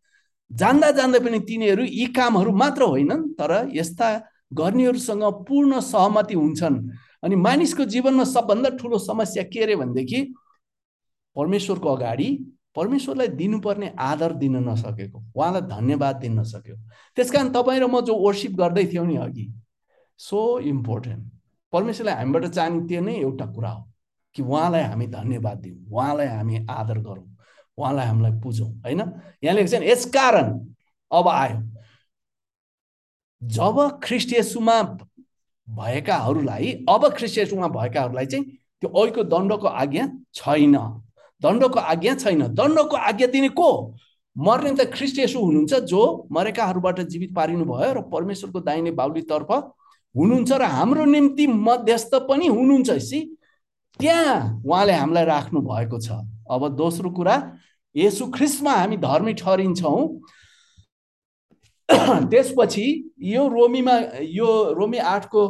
जान्दा 0.52 0.90
जान्दै 0.92 1.20
पनि 1.20 1.40
तिनीहरू 1.42 1.84
यी 1.84 2.06
कामहरू 2.16 2.52
मात्र 2.54 2.84
होइनन् 2.84 3.30
तर 3.40 3.52
यस्ता 3.74 4.10
गर्नेहरूसँग 4.54 5.24
पूर्ण 5.48 5.80
सहमति 5.82 6.36
हुन्छन्। 6.36 6.76
अनि 7.24 7.36
मानिसको 7.38 7.86
जीवनमा 7.86 8.24
सबभन्दा 8.24 8.70
ठुलो 8.78 8.98
समस्या 9.00 9.44
के 9.44 9.64
अरे 9.64 9.76
भनेदेखि 9.76 10.22
परमेश्वरको 11.36 11.90
अगाडि 11.90 12.28
परमेश्वरलाई 12.76 13.28
दिनुपर्ने 13.40 13.94
आदर 14.00 14.34
दिन 14.42 14.56
नसकेको 14.70 15.24
उहाँलाई 15.36 15.62
धन्यवाद 15.62 16.16
दिन 16.16 16.40
नसक्यो। 16.40 16.76
त्यस 17.18 17.32
कारण 17.32 17.50
तपाईँ 17.52 17.80
र 17.80 17.88
म 17.88 18.02
जो 18.02 18.16
वर्सिप 18.16 18.56
गर्दै 18.58 18.86
थियौँ 18.86 19.06
नि 19.08 19.16
अघि 19.18 19.46
सो 20.20 20.60
इम्पोर्टेन्ट 20.60 21.24
परमेश्वरलाई 21.74 22.16
हामीबाट 22.16 22.46
चाहिने 22.46 22.88
त्यो 22.88 23.02
नै 23.02 23.16
एउटा 23.20 23.46
कुरा 23.56 23.70
हो 23.70 23.84
कि 24.36 24.42
उहाँलाई 24.44 24.84
हामी 24.84 25.08
धन्यवाद 25.08 25.58
दिउँ 25.58 25.78
उहाँलाई 25.92 26.28
हामी 26.28 26.66
आदर 26.70 27.00
गरौँ 27.00 27.28
उहाँलाई 27.78 28.06
हामीलाई 28.08 28.32
बुझौँ 28.44 28.72
होइन? 28.84 29.02
यहाँ 29.44 29.56
लेखेको 29.56 29.72
छ 29.72 29.80
नि 29.80 29.88
यसकारण 29.92 30.48
अब 31.12 31.28
आयो। 31.28 31.60
जब 33.42 34.00
ख्रिस्टियसुमा 34.04 34.82
भएकाहरूलाई 35.68 36.72
अब 36.90 37.08
ख्रिस्टियसुमा 37.16 37.68
भएकाहरूलाई 37.68 38.26
चाहिँ 38.26 38.46
त्यो 38.82 39.06
ऐको 39.06 39.24
दण्डको 39.24 39.68
आज्ञा 39.68 40.08
छैन। 40.34 40.76
दण्डको 41.42 41.80
आज्ञा 41.80 42.16
छैन। 42.16 42.48
दण्डको 42.56 42.96
आज्ञा 42.98 43.28
दिने 43.28 43.50
को? 43.50 43.96
मर्ने 44.36 44.72
त 44.76 44.92
ख्रिस्टियसु 44.94 45.40
हुनुहुन्छ 45.40 45.74
जो 45.90 46.28
मरेकाहरूबाट 46.32 47.00
जीवित 47.02 47.34
पारिनु 47.36 47.66
भयो 47.66 47.94
र 47.94 48.02
परमेश्वरको 48.12 48.60
दाहिने 48.60 48.92
बाहुलीतर्फ 48.92 49.52
हुनुहुन्छ 50.16 50.52
र 50.52 50.64
हाम्रो 50.64 51.06
निम्ति 51.06 51.48
मध्यस्थ 51.48 52.16
पनि 52.30 52.48
हुनुहुन्छ। 52.48 52.92
सी 53.00 53.20
त्यहाँ 54.00 54.62
उहाँले 54.66 54.94
हामीलाई 54.94 55.26
राख्नु 55.26 55.62
भएको 55.62 56.00
छ। 56.00 56.20
अब 56.52 56.68
दोस्रो 56.76 57.10
कुरा 57.10 57.36
यसु 57.96 58.28
ख्रिस्टमा 58.36 58.72
हामी 58.72 58.98
धर्मी 58.98 59.34
ठहरिन्छौँ। 59.34 60.20
त्यसपछि 62.32 62.86
यो 63.24 63.48
रोमीमा 63.48 63.96
यो 64.20 64.74
रोमी 64.74 64.98
आठको 64.98 65.42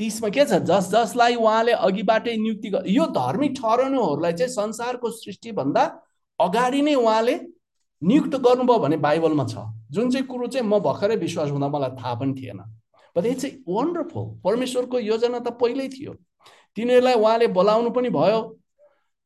तिसमा 0.00 0.28
के 0.32 0.44
छ? 0.44 0.64
जस 0.64 0.88
जसलाई 0.90 1.34
उहाँले 1.36 1.72
अघिबाटै 1.86 2.36
नियुक्ति 2.36 2.68
यो 2.96 3.06
धर्मी 3.12 3.48
ठहरनुहरूलाई 3.60 4.32
चाहिँ 4.32 4.52
संसारको 4.52 5.10
सृष्टिभन्दा 5.12 5.82
अगाडि 6.40 6.82
नै 6.82 6.94
उहाँले 6.94 7.34
नियुक्त 8.02 8.34
गर्नुभयो 8.40 8.78
भने 8.80 8.96
बाइबलमा 8.96 9.44
छ। 9.44 9.68
जुन 9.92 10.10
चाहिँ 10.10 10.26
कुरो 10.26 10.46
चाहिँ 10.46 10.66
म 10.66 10.78
भर्खरै 10.80 11.16
विश्वास 11.16 11.50
हुँदा 11.50 11.68
मलाई 11.68 11.90
थाहा 12.00 12.14
पनि 12.16 12.32
थिएन। 12.32 12.60
बट 13.16 13.26
इट्स 13.26 13.44
ए 13.44 13.50
वन्डरफुल 13.68 14.26
परमेश्वरको 14.44 14.98
योजना 14.98 15.38
त 15.38 15.52
पहिल्यै 15.60 15.88
थियो। 15.92 16.12
तिनीहरूलाई 16.76 17.14
उहाँले 17.20 17.46
बोलाउनु 17.52 17.90
पनि 17.92 18.08
भयो 18.08 18.40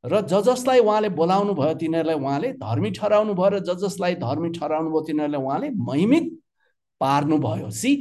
र 0.04 0.20
ज 0.26 0.42
जसलाई 0.42 0.80
उहाँले 0.80 1.08
बोलाउनु 1.14 1.54
भयो 1.54 1.74
तिनीहरूलाई 1.80 2.18
उहाँले 2.18 2.52
धर्मी 2.58 2.90
ठहराउनु 2.98 3.34
भयो 3.34 3.48
र 3.54 3.58
ज 3.62 3.78
जसलाई 3.84 4.14
धर्मी 4.26 4.50
ठहराउनु 4.58 4.90
भयो 4.90 5.00
तिनीहरूलाई 5.06 5.42
उहाँले 5.44 5.70
महिमित 5.70 6.26
पार्नुभयो 7.00 7.70
सी 7.70 7.92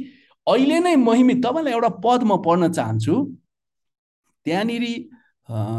अहिले 0.46 0.78
नै 0.84 0.94
महिमित 1.08 1.38
तपाईँलाई 1.44 1.72
एउटा 1.72 1.90
पद 2.04 2.20
म 2.28 2.36
पढ्न 2.46 2.72
चाहन्छु। 2.72 3.14
त्यहाँनिर 4.46 4.84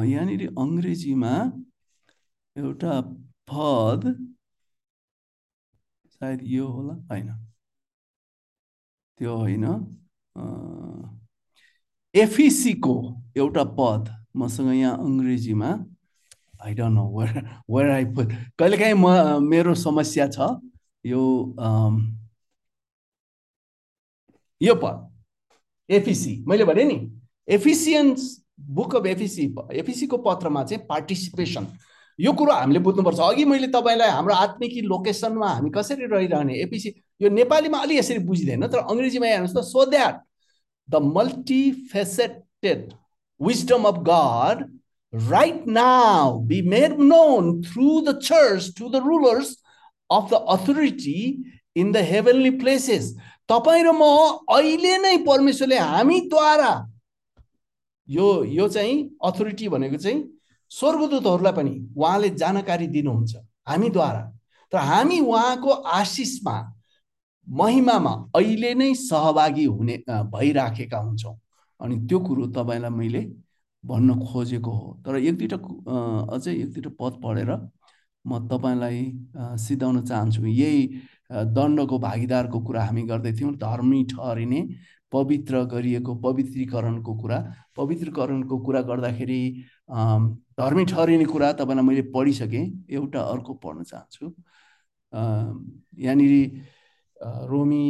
यहाँनिर 0.09 0.41
अङ्ग्रेजीमा 0.57 1.34
एउटा 2.55 2.93
पद 3.49 4.01
सायद 6.16 6.39
यो 6.55 6.66
होला 6.68 6.93
होइन। 7.09 7.30
त्यो 9.20 9.32
होइन 9.38 9.66
एफिसीको 12.16 12.95
एउटा 13.38 13.63
पद 13.78 14.03
मसँग 14.41 14.74
यहाँ 14.74 14.97
अङ्ग्रेजीमा 14.97 15.70
I 16.66 16.74
don't 16.74 16.95
know 16.97 17.05
where 17.18 17.34
where 17.70 17.89
I 17.91 18.05
put 18.16 18.28
कहिलेकाहीँ 18.59 18.97
म 18.97 19.05
मेरो 19.45 19.74
समस्या 19.78 20.28
छ। 20.36 20.38
यो 21.05 21.22
यो 24.62 24.76
पद 24.84 25.93
एफिसी 25.93 26.43
मैले 26.47 26.66
भने 26.66 26.84
नि 26.84 26.99
एफिसियन्स 27.56 28.30
बुक 28.76 28.95
अफ 28.95 29.06
एफिसी 29.06 29.43
एफिसीको 29.82 30.18
पत्रमा 30.28 30.64
चाहिँ 30.64 30.86
पार्टिसिपेसन 30.89 31.68
यो 32.20 32.34
कुरो 32.34 32.51
हामीले 32.51 32.80
बुझ्नुपर्छ। 32.80 33.20
अघि 33.20 33.45
मैले 33.45 33.68
तपाईँलाई 33.68 34.10
हाम्रो 34.10 34.34
आत्मिक 34.34 34.84
लोकेसनमा 34.84 35.47
हामी 35.47 35.70
कसरी 35.76 36.06
रहिरहने 36.12 36.62
एपिसी 36.64 36.93
यो 37.22 37.30
नेपालीमा 37.30 37.80
अलि 37.80 37.97
यसरी 37.97 38.20
बुझिँदैन 38.30 38.68
तर 38.68 38.80
अङ्ग्रेजीमा 38.80 39.28
हेर्नुहोस् 39.28 39.58
त 39.58 39.64
so 39.68 39.86
that 39.91 40.22
the 40.89 41.01
multifaceted 41.18 42.93
wisdom 43.39 43.84
of 43.91 43.99
God 44.10 44.66
right 45.14 45.66
now 45.66 46.43
be 46.47 46.62
made 46.62 46.99
known 46.99 47.64
through 47.64 48.01
the 48.01 48.20
church 48.20 48.74
to 48.76 48.89
the 48.89 49.01
rulers 49.01 49.58
of 50.10 50.30
the 50.30 50.39
authority 50.39 51.39
in 51.74 51.91
the 51.91 52.03
heavenly 52.03 52.51
places. 52.51 53.16
तपाईँ 53.50 53.84
र 53.84 53.91
म 53.91 54.04
अहिले 54.50 54.98
नै 54.98 55.18
परमेश्वरले 55.28 55.78
हामीद्वारा 55.78 56.72
यो 58.08 58.28
यो 58.43 58.68
चाहिँ 58.68 58.96
अथोरिटी 59.24 59.68
भनेको 59.70 59.98
चाहिँ 59.98 60.20
स्वर्गदूतहरूलाई 60.72 61.54
पनि 61.54 61.74
उहाँले 61.98 62.30
जानकारी 62.41 62.88
दिनुहुन्छ 62.88 63.36
हामीद्वारा। 63.68 64.22
तर 64.74 64.78
हामी 64.78 65.20
उहाँको 65.20 65.70
आशिषमा 65.70 66.56
महिमामा 67.48 68.14
अहिले 68.36 68.74
नै 68.74 68.93
सहभागी 68.93 69.66
हुने 69.66 69.96
भइराखेका 70.08 70.98
हुन्छौँ। 70.98 71.36
अनि 71.82 71.96
त्यो 72.08 72.20
कुरो 72.20 72.48
तपाईँलाई 72.58 72.91
मैले 72.91 73.22
भन्न 73.84 74.20
खोजेको 74.26 74.72
हो। 74.72 74.88
तर 75.06 75.16
एक 75.18 75.38
दुईवटा 75.38 75.58
अझै 76.36 76.54
एक 76.54 76.70
दुईवटा 76.74 76.91
पद 77.00 77.22
पढेर 77.24 77.52
म 78.26 78.48
तपाईँलाई 78.50 79.02
सिधाउन 79.62 80.02
चाहन्छु। 80.06 80.46
यही 80.46 80.82
दण्डको 81.30 82.00
भागीदारको 82.00 82.60
कुरा 82.62 82.84
हामी 82.86 83.04
गर्दैथ्यौँ 83.04 83.54
धर्मी 83.58 84.04
ठहरिने 84.12 84.68
पवित्र 85.12 85.64
गरिएको 85.72 86.16
पवित्रीकरणको 86.22 87.14
कुरा। 87.16 87.38
पवित्रीकरणको 87.78 88.58
कुरा 88.66 88.82
गर्दाखेरि 88.82 89.42
धर्मी 90.60 90.86
ठहरिने 90.86 91.26
कुरा 91.26 91.52
तपाईँलाई 91.54 91.86
मैले 91.86 92.02
पढिसकेँ 92.14 92.66
एउटा 92.90 93.22
अर्को 93.22 93.54
पढ्न 93.64 93.84
चाहन्छु। 93.84 94.34
यहाँनिर 96.04 96.34
रोमी 97.50 97.86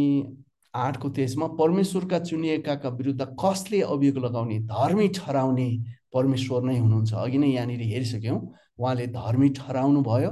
आठको 0.74 1.10
तेइसमा 1.10 1.48
परमेश्वरका 1.60 2.20
चुनिएकाका 2.20 2.90
विरुद्ध 2.90 3.22
कसले 3.42 3.82
अभियोग 3.82 4.18
लगाउने 4.26 4.60
धर्मी 4.70 5.08
ठहराउने 5.16 5.70
परमेश्वर 6.14 6.64
नै 6.64 6.78
हुनुहुन्छ। 6.78 7.14
अघि 7.14 7.38
नै 7.38 7.48
यहाँनिर 7.48 7.82
हेरिसक्यौँ 7.82 8.40
उहाँले 8.80 9.08
धर्मी 9.08 9.50
ठहराउनु 9.58 10.02
भयो 10.04 10.32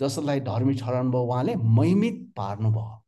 जसलाई 0.00 0.40
धर्मी 0.40 0.74
ठहराउनु 0.74 1.10
भयो 1.10 1.22
उहाँले 1.22 1.54
महिमित 1.56 2.16
पार्नु 2.36 2.70
भयो। 2.70 3.00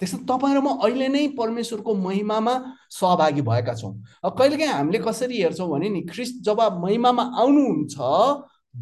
त्यसो 0.00 0.16
तपाईँ 0.26 0.54
र 0.56 0.60
म 0.60 0.68
अहिले 0.82 1.08
नै 1.08 1.26
परमेश्वरको 1.38 1.94
महिमामा 1.94 2.54
सहभागी 2.90 3.42
भएका 3.42 3.74
छौँ। 3.74 3.92
कहिलेकाहीँ 4.24 4.72
हामीले 4.72 4.98
कसरी 4.98 5.42
हेर्छौँ 5.42 5.68
भने 5.70 5.88
नि 5.88 6.00
ख्रिस्ट 6.10 6.42
जब 6.42 6.60
महिमामा 6.82 7.22
आउनुहुन्छ 7.38 7.96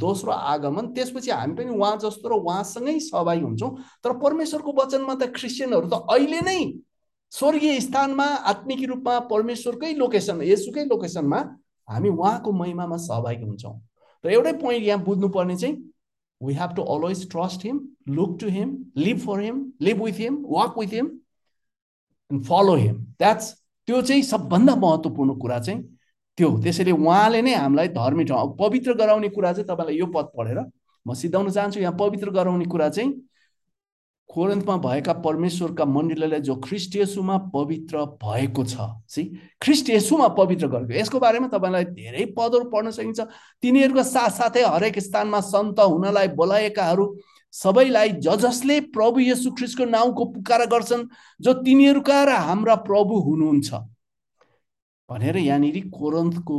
दोस्रो 0.01 0.33
आगमन 0.33 0.87
त्यसपछि 0.97 1.31
हामी 1.31 1.55
पनि 1.55 1.71
उहाँ 1.77 1.97
जस्तो 2.01 2.29
र 2.29 2.33
उहाँसँगै 2.33 2.99
सहभागी 2.99 3.43
हुन्छौँ। 3.43 3.71
तर 4.05 4.13
परमेश्वरको 4.19 4.73
वचनमा 4.73 5.15
त 5.21 5.29
क्रिस्चियनहरू 5.37 5.89
त 5.93 6.07
अहिले 6.09 6.41
नै 6.41 6.61
स्वर्गीय 7.33 7.81
स्थानमा 7.81 8.25
आत्मिक 8.25 8.89
रूपमा 8.89 9.19
परमेश्वरकै 9.29 9.93
लोकेसनमा 9.95 10.45
यसुकै 10.45 10.85
लोकेसनमा 10.89 11.41
हामी 11.89 12.09
उहाँको 12.09 12.53
महिमामा 12.53 12.97
सहभागी 12.97 13.45
हुन्छौँ। 13.45 13.77
र 14.25 14.31
एउटै 14.31 14.53
पोइन्ट 14.63 14.87
यहाँ 14.87 15.03
बुझ्नुपर्ने 15.05 15.57
चाहिँ 15.57 15.77
we 16.41 16.55
have 16.55 16.75
to 16.77 16.83
always 16.95 17.31
trust 17.31 17.65
him 17.65 17.81
look 18.09 18.37
to 18.41 18.49
him 18.49 18.77
live 18.97 19.19
for 19.19 19.41
him 19.41 19.65
live 19.81 20.03
with 20.03 20.19
him 20.19 20.43
walk 20.49 20.79
with 20.79 20.93
him 20.93 21.07
and 22.31 22.45
follow 22.45 22.75
him 22.75 22.97
that's 23.19 23.53
त्यो 23.89 24.03
चाहिँ 24.03 24.23
सबभन्दा 24.23 24.75
महत्त्वपूर्ण 24.77 25.35
कुरा 25.39 25.59
चाहिँ 25.59 25.83
त्यो 26.39 26.51
त्यसैले 26.63 26.93
उहाँले 26.93 27.43
नै 27.43 27.55
हामीलाई 27.55 27.89
धर्मी 27.91 28.25
ठाउँ 28.25 28.57
पवित्र 28.59 28.95
गराउने 28.95 29.29
कुरा 29.29 29.53
चाहिँ 29.53 29.67
तपाईँलाई 29.67 29.97
यो 29.97 30.07
पद 30.15 30.31
पढेर 30.37 30.61
म 31.07 31.15
सिद्धाउन 31.15 31.51
चाहन्छु 31.51 31.81
यहाँ 31.81 31.97
पवित्र 31.99 32.31
गराउने 32.31 32.65
कुरा 32.67 32.89
चाहिँ 32.89 33.13
कोरन्तमा 34.31 34.77
भएका 34.79 35.13
परमेश्वरका 35.23 35.85
मण्डलीलाई 35.85 36.41
जो 36.41 36.55
ख्रिस्ट 36.65 36.97
येसुमा 36.97 37.37
पवित्र 37.55 38.05
भएको 38.23 38.65
छ 38.65 38.87
सी 39.11 39.25
ख्रिस्ट 39.63 39.91
येसुमा 39.91 40.29
पवित्र 40.39 40.67
गरेको। 40.67 40.95
यसको 40.95 41.19
बारेमा 41.19 41.49
तपाईँलाई 41.49 41.85
धेरै 41.99 42.25
पदहरू 42.39 42.65
पढ्न 42.71 42.91
सकिन्छ। 42.91 43.21
तिनीहरूको 43.63 44.03
साथसाथै 44.07 44.63
हरेक 44.65 44.99
स्थानमा 45.01 45.41
सन्त 45.51 45.81
हुनलाई 45.83 46.29
बोलाएकाहरू 46.39 47.07
सबैलाई 47.55 48.09
ज 48.23 48.37
जसले 48.39 48.81
प्रभु 48.95 49.19
येसु 49.21 49.51
ख्रिस्टको 49.59 49.85
नाउँको 49.91 50.25
पुकारा 50.33 50.65
गर्छन् 50.71 51.03
जो 51.41 51.53
तिनीहरूका 51.67 52.19
र 52.25 52.31
हाम्रा 52.47 52.75
प्रभु 52.87 53.15
हुनुहुन्छ। 53.27 53.69
भनेर 55.09 55.37
यहाँनिर 55.39 55.77
कोरन्तको 55.91 56.59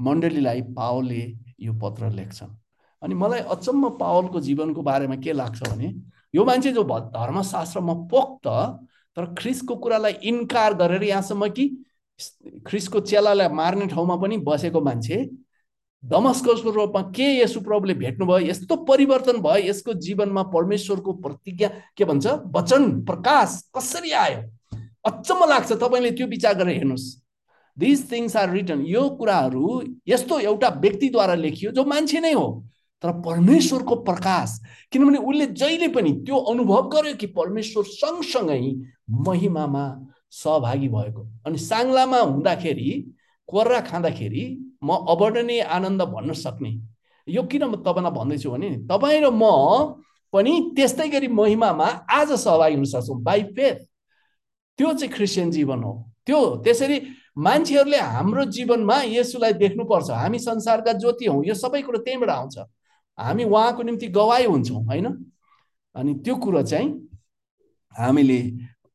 मण्डलीलाई 0.00 0.60
पावलले 0.72 1.22
यो 1.60 1.72
पत्र 1.76 2.10
लेख्छन्। 2.10 2.56
अनि 3.02 3.14
मलाई 3.14 3.40
अचम्म 3.52 3.88
पावलको 4.00 4.40
जीवनको 4.40 4.82
बारेमा 4.82 5.16
के 5.20 5.32
लाग्छ 5.32 5.62
भने 5.62 5.88
यो 6.34 6.44
मान्छे 6.44 6.72
जो 6.72 6.82
धर्मशास्त्रमा 6.84 7.94
पोख्त 8.10 8.48
तर 9.16 9.34
ख्रिसको 9.38 9.76
कुरालाई 9.76 10.12
इन्कार 10.22 10.74
गरेर 10.74 11.02
यहाँसम्म 11.02 11.48
कि 11.48 11.68
ख्रिसको 12.66 13.00
चेलालाई 13.00 13.48
मार्ने 13.48 13.86
ठाउँमा 13.86 14.16
पनि 14.16 14.36
बसेको 14.46 14.80
मान्छे 14.80 15.28
दमस्कसको 16.02 16.70
रूपमा 16.70 17.02
के 17.16 17.24
यसो 17.40 17.60
प्रभुले 17.60 17.94
भेट्नुभयो 17.94 18.38
यस्तो 18.48 18.76
परिवर्तन 18.88 19.40
भयो 19.42 19.68
यसको 19.68 19.92
जीवनमा 20.00 20.42
परमेश्वरको 20.54 21.12
प्रतिज्ञा 21.12 21.68
के 21.96 22.04
भन्छ? 22.04 22.26
वचन 22.56 23.04
प्रकाश 23.04 23.60
कसरी 23.76 24.10
आयो? 24.10 24.38
अचम्म 25.04 25.48
लाग्छ 25.48 25.72
तपाईँले 25.72 26.10
त्यो 26.10 26.26
विचार 26.26 26.54
गरेर 26.54 26.76
हेर्नुहोस्। 26.76 27.06
दिस 27.78 28.10
थिङ्स 28.12 28.36
आर 28.36 28.50
रिटर्न 28.50 28.84
यो 28.86 29.08
कुराहरू 29.18 29.82
यस्तो 30.08 30.38
एउटा 30.40 30.68
व्यक्तिद्वारा 30.80 31.34
लेखियो 31.34 31.70
जो 31.72 31.84
मान्छे 31.84 32.20
नै 32.20 32.32
हो। 32.32 32.46
तर 33.02 33.12
परमेश्वरको 33.24 33.94
प्रकाश 34.04 34.58
किनभने 34.92 35.18
उसले 35.18 35.46
जहिले 35.46 35.88
पनि 35.88 36.12
त्यो 36.26 36.36
अनुभव 36.52 36.88
गर्यो 36.88 37.14
कि 37.16 37.26
परमेश्वर 37.38 37.84
सँगसँगै 37.84 38.60
महिमामा 39.26 39.84
सहभागी 40.32 40.88
भएको। 40.88 41.26
अनि 41.46 41.58
साङ्लामा 41.58 42.18
हुँदाखेरि 42.20 42.90
कोर्रा 43.48 43.80
खाँदाखेरि 43.80 44.44
म 44.84 44.96
अवर्णनीय 45.08 45.60
आनन्द 45.60 46.02
भन्न 46.02 46.32
सक्ने। 46.32 46.70
यो 47.28 47.42
किन 47.42 47.64
म 47.64 47.76
तपाईँलाई 47.82 48.12
भन्दैछु 48.12 48.50
भने 48.50 48.70
तपाईँ 48.90 49.20
र 49.20 49.30
म 49.32 49.44
पनि 50.32 50.52
त्यस्तै 50.76 51.08
गरी 51.08 51.28
महिमामा 51.28 51.86
आज 52.10 52.32
सहभागी 52.32 52.74
हुन 52.74 52.84
सक्छौँ। 52.84 53.22
बाई 53.22 53.42
फेथ 53.56 53.78
त्यो 54.78 54.92
चाहिँ 54.92 55.12
क्रिस्चियन 55.14 55.50
जीवन 55.50 55.82
हो। 55.82 55.92
त्यो 56.26 56.38
त्यसरी 56.64 57.00
मान्छेहरूले 57.38 57.98
हाम्रो 57.98 58.44
जीवनमा 58.44 58.96
यसुलाई 59.06 59.52
देख्नुपर्छ। 59.52 60.10
हामी 60.10 60.38
संसारका 60.38 60.92
ज्योति 60.92 61.26
हौँ। 61.26 61.44
यो 61.44 61.54
सबै 61.54 61.82
कुरो 61.82 61.98
त्यहीँबाट 61.98 62.30
आउँछ। 62.30 62.58
हामी 63.20 63.44
उहाँको 63.44 63.82
निम्ति 63.82 64.08
गवाई 64.08 64.44
हुन्छौँ 64.46 64.84
होइन? 64.86 65.06
अनि 65.94 66.14
त्यो 66.24 66.34
कुरो 66.36 66.62
चाहिँ 66.62 66.88
हामीले 67.94 68.40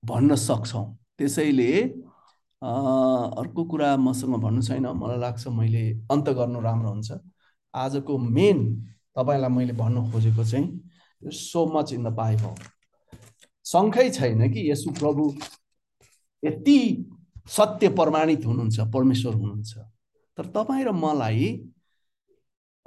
भन्न 0.05 0.35
सक्छौँ। 0.35 0.85
त्यसैले 1.17 1.71
अर्को 2.61 3.63
कुरा 3.71 3.95
मसँग 3.97 4.35
भन्नु 4.41 4.61
छैन 4.61 4.85
मलाई 4.97 5.19
लाग्छ 5.19 5.47
मैले 5.47 5.83
अन्त 6.11 6.29
गर्नु 6.37 6.59
राम्रो 6.61 6.89
हुन्छ। 6.89 7.11
आजको 7.73 8.17
मेन 8.17 8.59
तपाईँलाई 9.17 9.49
मैले 9.49 9.73
भन्नु 9.73 10.01
खोजेको 10.11 10.43
चाहिँ 10.43 11.31
so 11.31 11.65
much 11.75 11.93
in 11.93 12.03
the 12.03 12.07
Bible 12.15 12.55
शङ्खै 13.65 14.09
छैन 14.09 14.49
कि 14.53 14.69
यसो 14.71 14.91
प्रभु 14.99 15.23
यति 16.43 16.79
सत्य 17.47 17.89
प्रमाणित 17.99 18.45
हुनुहुन्छ 18.45 18.79
परमेश्वर 18.93 19.33
हुनुहुन्छ। 19.33 19.77
तर 20.37 20.45
तपाईँ 20.55 20.83
र 20.85 20.91
मलाई 20.91 21.45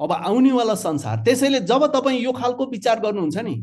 अब 0.01 0.13
आउनेवाला 0.13 0.75
संसार। 0.75 1.23
त्यसैले 1.25 1.61
जब 1.61 1.87
तपाईँ 1.95 2.21
यो 2.21 2.33
खालको 2.33 2.67
विचार 2.67 3.01
गर्नुहुन्छ 3.01 3.39
नि 3.39 3.55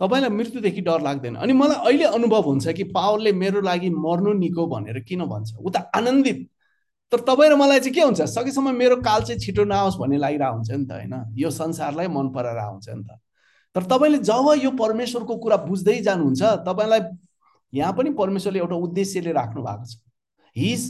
तपाईँलाई 0.00 0.30
मृत्युदेखि 0.30 0.80
डर 0.80 1.00
लाग्दैन। 1.00 1.34
अनि 1.36 1.52
मलाई 1.52 1.78
अहिले 1.86 2.04
अनुभव 2.04 2.42
हुन्छ 2.42 2.68
कि 2.68 2.84
पावलले 2.92 3.32
मेरो 3.32 3.60
लागि 3.60 3.90
मर्नु 3.90 4.32
निको 4.32 4.66
भनेर 4.66 5.00
किन 5.08 5.24
भन्छ? 5.24 5.56
ऊ 5.56 5.70
त 5.70 5.88
आनन्दित। 5.94 6.48
तर 7.12 7.20
तपाईँ 7.20 7.50
र 7.50 7.56
मलाई 7.56 7.80
चाहिँ 7.80 7.94
के 7.94 8.00
हुन्छ? 8.00 8.22
सकेसम्म 8.22 8.74
मेरो 8.76 8.96
काल 9.00 9.22
चाहिँ 9.22 9.40
छिटो 9.40 9.64
नआओस् 9.64 9.96
भन्ने 9.96 10.16
लागिरहेको 10.18 10.54
हुन्छ 10.54 10.70
नि 10.70 10.84
त 10.84 10.92
होइन? 10.92 11.14
यो 11.36 11.50
संसारलाई 11.50 12.08
मन 12.08 12.28
पराएर 12.34 12.58
आउँछ 12.58 12.88
नि 12.88 13.04
त। 13.04 13.20
तर 13.76 13.82
तपाईँले 13.84 14.18
जब 14.18 14.46
यो 14.64 14.70
परमेश्वरको 14.76 15.36
कुरा 15.36 15.56
बुझ्दै 15.64 16.00
जानुहुन्छ 16.02 16.42
तपाईँलाई 16.66 17.00
यहाँ 17.72 17.92
पनि 17.92 18.10
परमेश्वरले 18.16 18.58
एउटा 18.58 18.76
उद्देश्यले 18.76 19.32
राख्नु 19.32 19.62
भएको 19.62 19.84
छ। 19.84 19.96
He's 20.56 20.82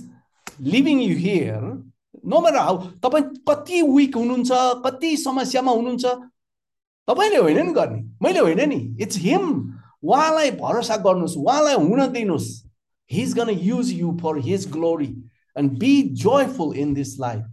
living 0.61 1.01
you 1.03 1.17
here 1.17 1.63
no 2.25 2.41
matter 2.41 2.59
how 2.59 2.77
तपाईँ 3.03 3.25
कति 3.49 3.83
विक 3.83 4.17
हुनुहुन्छ 4.17 4.51
कति 4.85 5.17
समस्यामा 5.17 5.73
हुनुहुन्छ? 5.73 6.05
तपाईँले 7.09 7.37
होइन 7.37 7.67
नि 7.67 7.73
गर्ने। 7.73 8.01
मैले 8.23 8.41
होइन 8.41 8.69
नि। 8.69 8.81
इट्स 9.03 9.19
हिम 9.19 9.45
उहाँलाई 10.03 10.51
भरोसा 10.51 10.97
गर्नुहोस् 10.97 11.37
उहाँलाई 11.37 11.75
हुन 11.75 12.07
दिनुहोस्। 12.13 12.49
He's 13.11 13.35
gonna 13.35 13.51
use 13.51 13.93
you 13.93 14.17
for 14.23 14.39
his 14.39 14.71
glory 14.73 15.13
and 15.57 15.79
be 15.79 16.03
joyful 16.03 16.77
in 16.77 16.95
this 16.95 17.19
life 17.21 17.45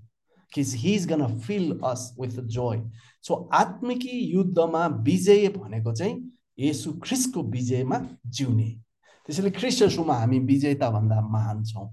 cause 0.52 0.74
he's 0.76 1.08
gonna 1.08 1.26
fill 1.40 1.80
us 1.86 2.16
with 2.20 2.40
joy 2.50 2.82
so 3.24 3.50
आत्मिकी 3.54 4.20
युद्धमा 4.34 4.86
विजय 5.02 5.48
भनेको 5.48 5.94
चाहिँ 5.94 6.16
यसु 6.60 6.92
ख्रिसको 7.04 7.42
विजयमा 7.42 8.00
जिउने। 8.28 8.70
त्यसैले 9.26 9.52
ख्रिस्टसुमा 9.52 10.14
हामी 10.14 10.40
विजेताभन्दा 10.40 11.22
महान 11.22 11.64
छौँ। 11.64 11.90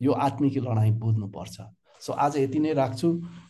यो 0.00 0.12
आत्मिकी 0.12 0.60
लडाइँ 0.60 0.92
बुझ्नुपर्छ। 0.92 1.60
सो 2.02 2.12
आज 2.12 2.36
यति 2.36 2.58
नै 2.58 2.72
राख्छु। 2.72 3.08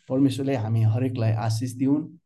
परमेश्वरले 0.09 0.57
हामी 0.57 0.83
हरेकलाई 0.85 1.33
आशिष 1.33 1.73
दिउन्। 1.73 2.22